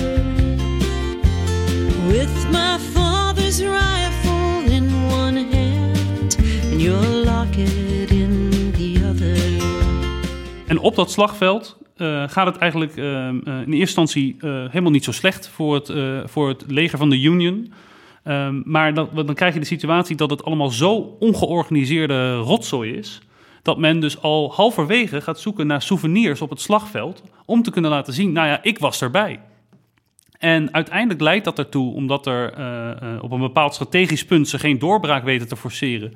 [2.07, 6.37] with my father's rifle in one hand
[6.71, 9.37] and your locket in the other.
[10.67, 15.03] En op dat slagveld eh, gaat het eigenlijk eh, eh, in eerste instantie helemaal niet
[15.03, 15.91] zo slecht voor het,
[16.29, 17.73] voor het leger van de Union.
[18.23, 23.21] Ehm, maar dan, dan krijg je de situatie dat het allemaal zo ongeorganiseerde rotzooi is.
[23.67, 27.23] Dat men dus al halverwege gaat zoeken naar souvenirs op het slagveld.
[27.45, 29.39] Om te kunnen laten zien, nou ja, ik was erbij.
[30.37, 34.59] En uiteindelijk leidt dat ertoe, omdat er eh, eh, op een bepaald strategisch punt ze
[34.59, 36.13] geen doorbraak weten te forceren,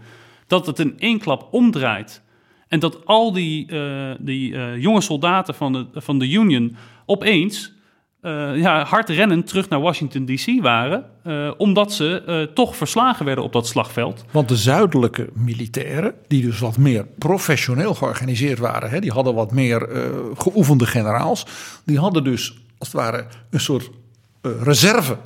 [0.48, 2.24] dat het in één klap omdraait.
[2.68, 6.76] En dat al die, eh, die jonge soldaten van de, van de Union
[7.06, 7.74] opeens
[8.22, 13.26] eh, ja, hard rennend terug naar Washington DC waren, eh, omdat ze eh, toch verslagen
[13.26, 14.26] werden op dat slagveld.
[14.32, 19.52] Want de zuidelijke militairen, die dus wat meer professioneel georganiseerd waren, hè, die hadden wat
[19.52, 19.90] meer
[20.38, 21.46] geoefende generaals,
[21.86, 23.90] die hadden dus als het ware een soort
[24.42, 25.18] reserve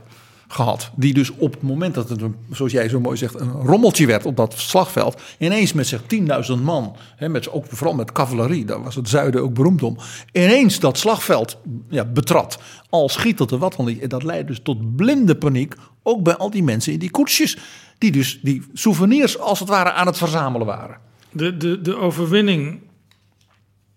[0.55, 0.91] gehad.
[0.95, 4.05] Die dus op het moment dat het, een, zoals jij zo mooi zegt, een rommeltje
[4.05, 8.65] werd op dat slagveld, ineens met zich 10.000 man, hè, met, ook vooral met cavalerie,
[8.65, 9.97] daar was het zuiden ook beroemd om,
[10.31, 11.57] ineens dat slagveld
[11.89, 12.59] ja, betrad.
[12.89, 14.01] Al schietelde wat dan niet.
[14.01, 17.57] En dat leidde dus tot blinde paniek, ook bij al die mensen in die koetsjes,
[17.97, 20.97] die dus die souvenirs als het ware aan het verzamelen waren.
[21.31, 22.79] De, de, de overwinning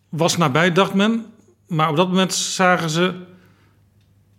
[0.09, 1.25] was nabij, dacht men.
[1.67, 3.15] Maar op dat moment zagen ze...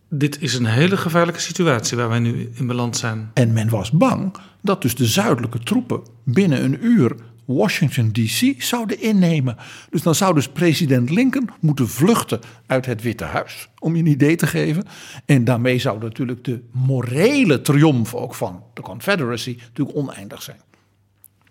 [0.09, 3.31] dit is een hele gevaarlijke situatie waar wij nu in beland zijn.
[3.33, 7.15] En men was bang dat dus de zuidelijke troepen binnen een uur
[7.45, 9.57] Washington DC zouden innemen.
[9.89, 13.69] Dus dan zou dus president Lincoln moeten vluchten uit het Witte Huis.
[13.79, 14.83] Om je een idee te geven.
[15.25, 20.61] En daarmee zou natuurlijk de morele triomf ook van de Confederacy natuurlijk oneindig zijn.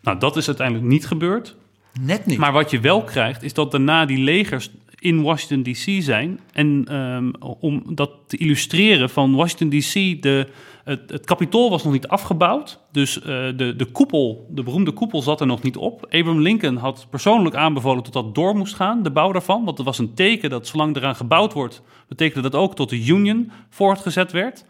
[0.02, 1.56] Nou, dat is uiteindelijk niet gebeurd.
[2.01, 2.39] Net niet.
[2.39, 6.41] Maar wat je wel krijgt, is dat daarna die legers in Washington DC zijn.
[6.53, 7.31] En ehm,
[7.61, 10.47] om dat te illustreren van Washington DC, de,
[10.85, 12.81] het, het kapitool was nog niet afgebouwd.
[12.93, 13.25] Dus eh,
[13.57, 16.05] de, de koepel, de beroemde koepel zat er nog niet op.
[16.05, 19.65] Abraham Lincoln had persoonlijk aanbevolen tot dat door moest gaan, de bouw daarvan.
[19.65, 23.05] Want het was een teken dat zolang eraan gebouwd wordt, betekende dat ook tot de
[23.07, 24.65] Union voortgezet werd.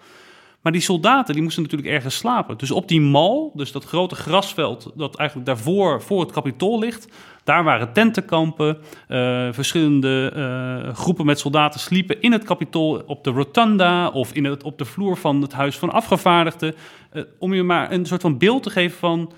[0.61, 2.59] Maar die soldaten die moesten natuurlijk ergens slapen.
[2.59, 7.09] Dus op die mal, dus dat grote grasveld dat eigenlijk daarvoor voor het kapitool ligt,
[7.49, 8.79] daar waren tentenkampen.
[9.09, 14.45] eh, verschillende eh, groepen met soldaten sliepen in het kapitool op de rotunda of in
[14.45, 16.75] het, op de vloer van het huis van afgevaardigden.
[17.11, 19.33] Eh, om je maar een soort van beeld te geven van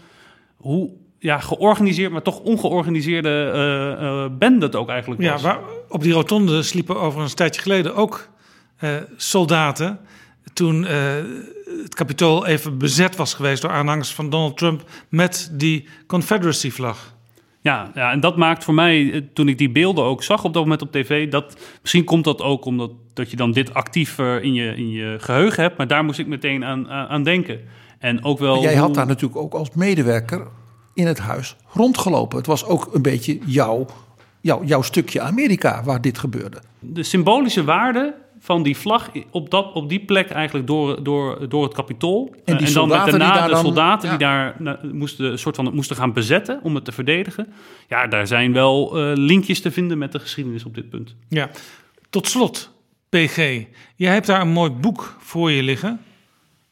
[0.56, 5.42] hoe ja, georganiseerd, maar toch ongeorganiseerde eh, bende het ook eigenlijk Ja, was.
[5.42, 5.58] waar,
[5.88, 8.28] op die rotonde sliepen over een tijdje geleden ook
[9.16, 9.98] soldaten.
[10.52, 10.84] Toen
[11.82, 17.18] het kapitool even bezet was geweest door aanhangers van Donald Trump met die Confederacy-vlag.
[17.62, 20.52] Ja, ja, en dat maakt voor mij, eh, toen ik die beelden ook zag op
[20.52, 24.18] dat moment op tv, dat misschien komt dat ook omdat dat je dan dit actief
[24.18, 27.60] eh, in, je, in je geheugen hebt, maar daar moest ik meteen aan, aan denken.
[27.98, 28.62] En ook wel.
[28.62, 30.46] Jij had daar natuurlijk ook als medewerker
[30.94, 32.38] in het huis rondgelopen.
[32.38, 33.86] Het was ook een beetje jouw,
[34.40, 36.58] jouw, jouw stukje Amerika waar dit gebeurde.
[36.78, 41.62] de symbolische waarde van die vlag op, dat, op die plek eigenlijk door, door, door
[41.64, 42.34] het kapitool.
[42.44, 44.16] En die Eh, dan met soldaten die daarna daar de dan- soldaten ja.
[44.16, 47.52] die daar nou, moesten, een soort van, moesten gaan bezetten om het te verdedigen.
[47.88, 51.14] Ja, daar zijn wel eh, linkjes te vinden met de geschiedenis op dit punt.
[51.28, 51.50] Ja.
[52.10, 52.70] Tot slot,
[53.08, 53.36] PG.
[53.96, 56.00] Jij hebt daar een mooi boek voor je liggen.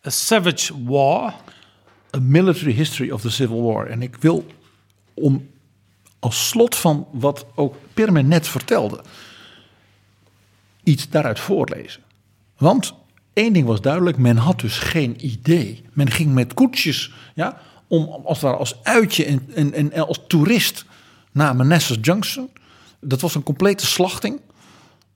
[0.06, 1.34] A Savage War.
[2.16, 3.86] A Military History of the Civil War.
[3.86, 4.46] En ik wil
[5.14, 5.46] om
[6.18, 9.00] als slot van wat ook Pirme net vertelde,
[10.88, 12.02] iets daaruit voorlezen.
[12.56, 12.94] Want
[13.32, 15.82] één ding was duidelijk, men had dus geen idee.
[15.92, 20.84] Men ging met koetsjes, ja, om als, ware als uitje en, en, en als toerist
[21.32, 22.50] naar Manassas Junction.
[23.00, 24.40] Dat was een complete slachting.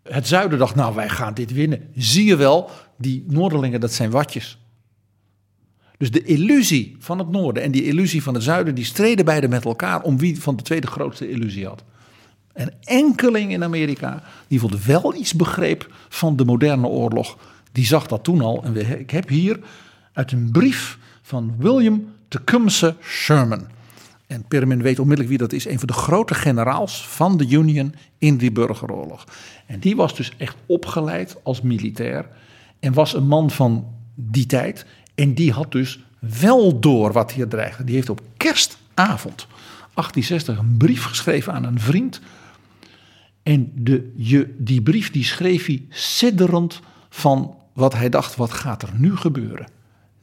[0.02, 1.88] Het zuiden dacht, nou wij gaan dit winnen.
[1.94, 4.58] Zie je wel, die Noorderlingen, dat zijn watjes.
[5.96, 9.48] Dus de illusie van het noorden en die illusie van het zuiden, die streden beide
[9.48, 11.84] met elkaar om wie van de tweede grootste illusie had.
[12.52, 17.38] En enkeling in Amerika, die voelde wel iets begreep van de moderne oorlog,
[17.72, 18.62] die zag dat toen al.
[18.64, 19.60] En ik heb hier
[20.12, 23.66] uit een brief van William Tecumseh Sherman.
[24.26, 25.66] En Permin weet onmiddellijk wie dat is.
[25.66, 29.24] Een van de grote generaals van de Union in die burgeroorlog.
[29.66, 32.26] En die was dus echt opgeleid als militair.
[32.80, 34.86] En was een man van die tijd.
[35.14, 36.00] En die had dus
[36.40, 37.84] wel door wat hier dreigde.
[37.84, 39.46] Die heeft op kerstavond
[39.94, 42.20] 1860 een brief geschreven aan een vriend.
[43.42, 48.82] En de, je, die brief die schreef hij sidderend van wat hij dacht, wat gaat
[48.82, 49.68] er nu gebeuren?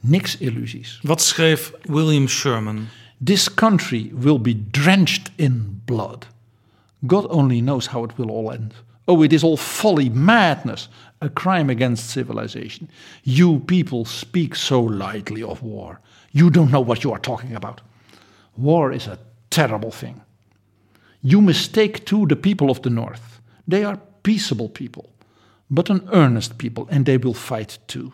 [0.00, 0.98] Niks illusies.
[1.02, 2.86] Wat schreef William Sherman?
[3.24, 6.26] This country will be drenched in blood.
[7.06, 8.74] God only knows how it will all end.
[9.04, 10.88] Oh, it is all folly, madness,
[11.18, 12.88] a crime against civilization.
[13.22, 16.00] You people speak so lightly of war.
[16.30, 17.80] You don't know what you are talking about.
[18.56, 19.18] War is a
[19.48, 20.20] terrible thing.
[21.22, 23.40] You mistake too the people of the North.
[23.68, 25.10] They are peaceable people,
[25.70, 28.12] but an earnest people, and they will fight too.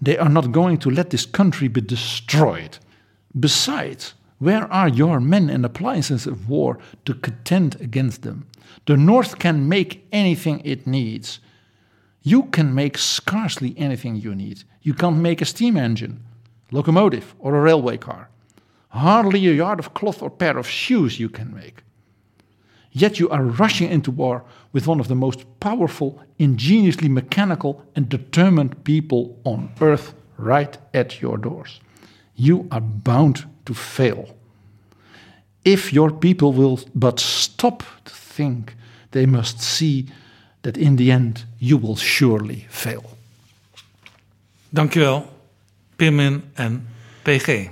[0.00, 2.78] They are not going to let this country be destroyed.
[3.38, 8.46] Besides, where are your men and appliances of war to contend against them?
[8.86, 11.40] The North can make anything it needs.
[12.22, 14.64] You can make scarcely anything you need.
[14.82, 16.22] You can't make a steam engine,
[16.70, 18.28] locomotive, or a railway car.
[18.88, 21.83] Hardly a yard of cloth or pair of shoes you can make.
[22.96, 28.08] Yet you are rushing into war with one of the most powerful, ingeniously mechanical, and
[28.08, 31.80] determined people on earth right at your doors.
[32.36, 34.36] You are bound to fail.
[35.64, 38.76] If your people will but stop to think,
[39.10, 40.06] they must see
[40.62, 43.04] that in the end you will surely fail.
[44.72, 45.26] Dankjewel,
[45.96, 46.86] Pirmin en
[47.24, 47.70] PG.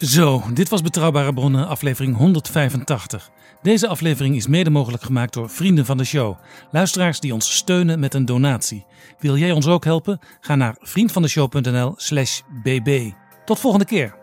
[0.00, 3.30] Zo, dit was Betrouwbare Bronnen, aflevering 185.
[3.62, 6.36] Deze aflevering is mede mogelijk gemaakt door vrienden van de show.
[6.70, 8.86] Luisteraars die ons steunen met een donatie.
[9.18, 10.20] Wil jij ons ook helpen?
[10.40, 13.10] Ga naar vriendvandeshow.nl slash bb.
[13.44, 14.14] Tot volgende keer.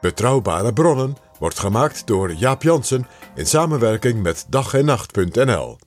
[0.00, 5.78] Betrouwbare bronnen wordt gemaakt door Jaap Jansen in samenwerking met dag en nacht.nl.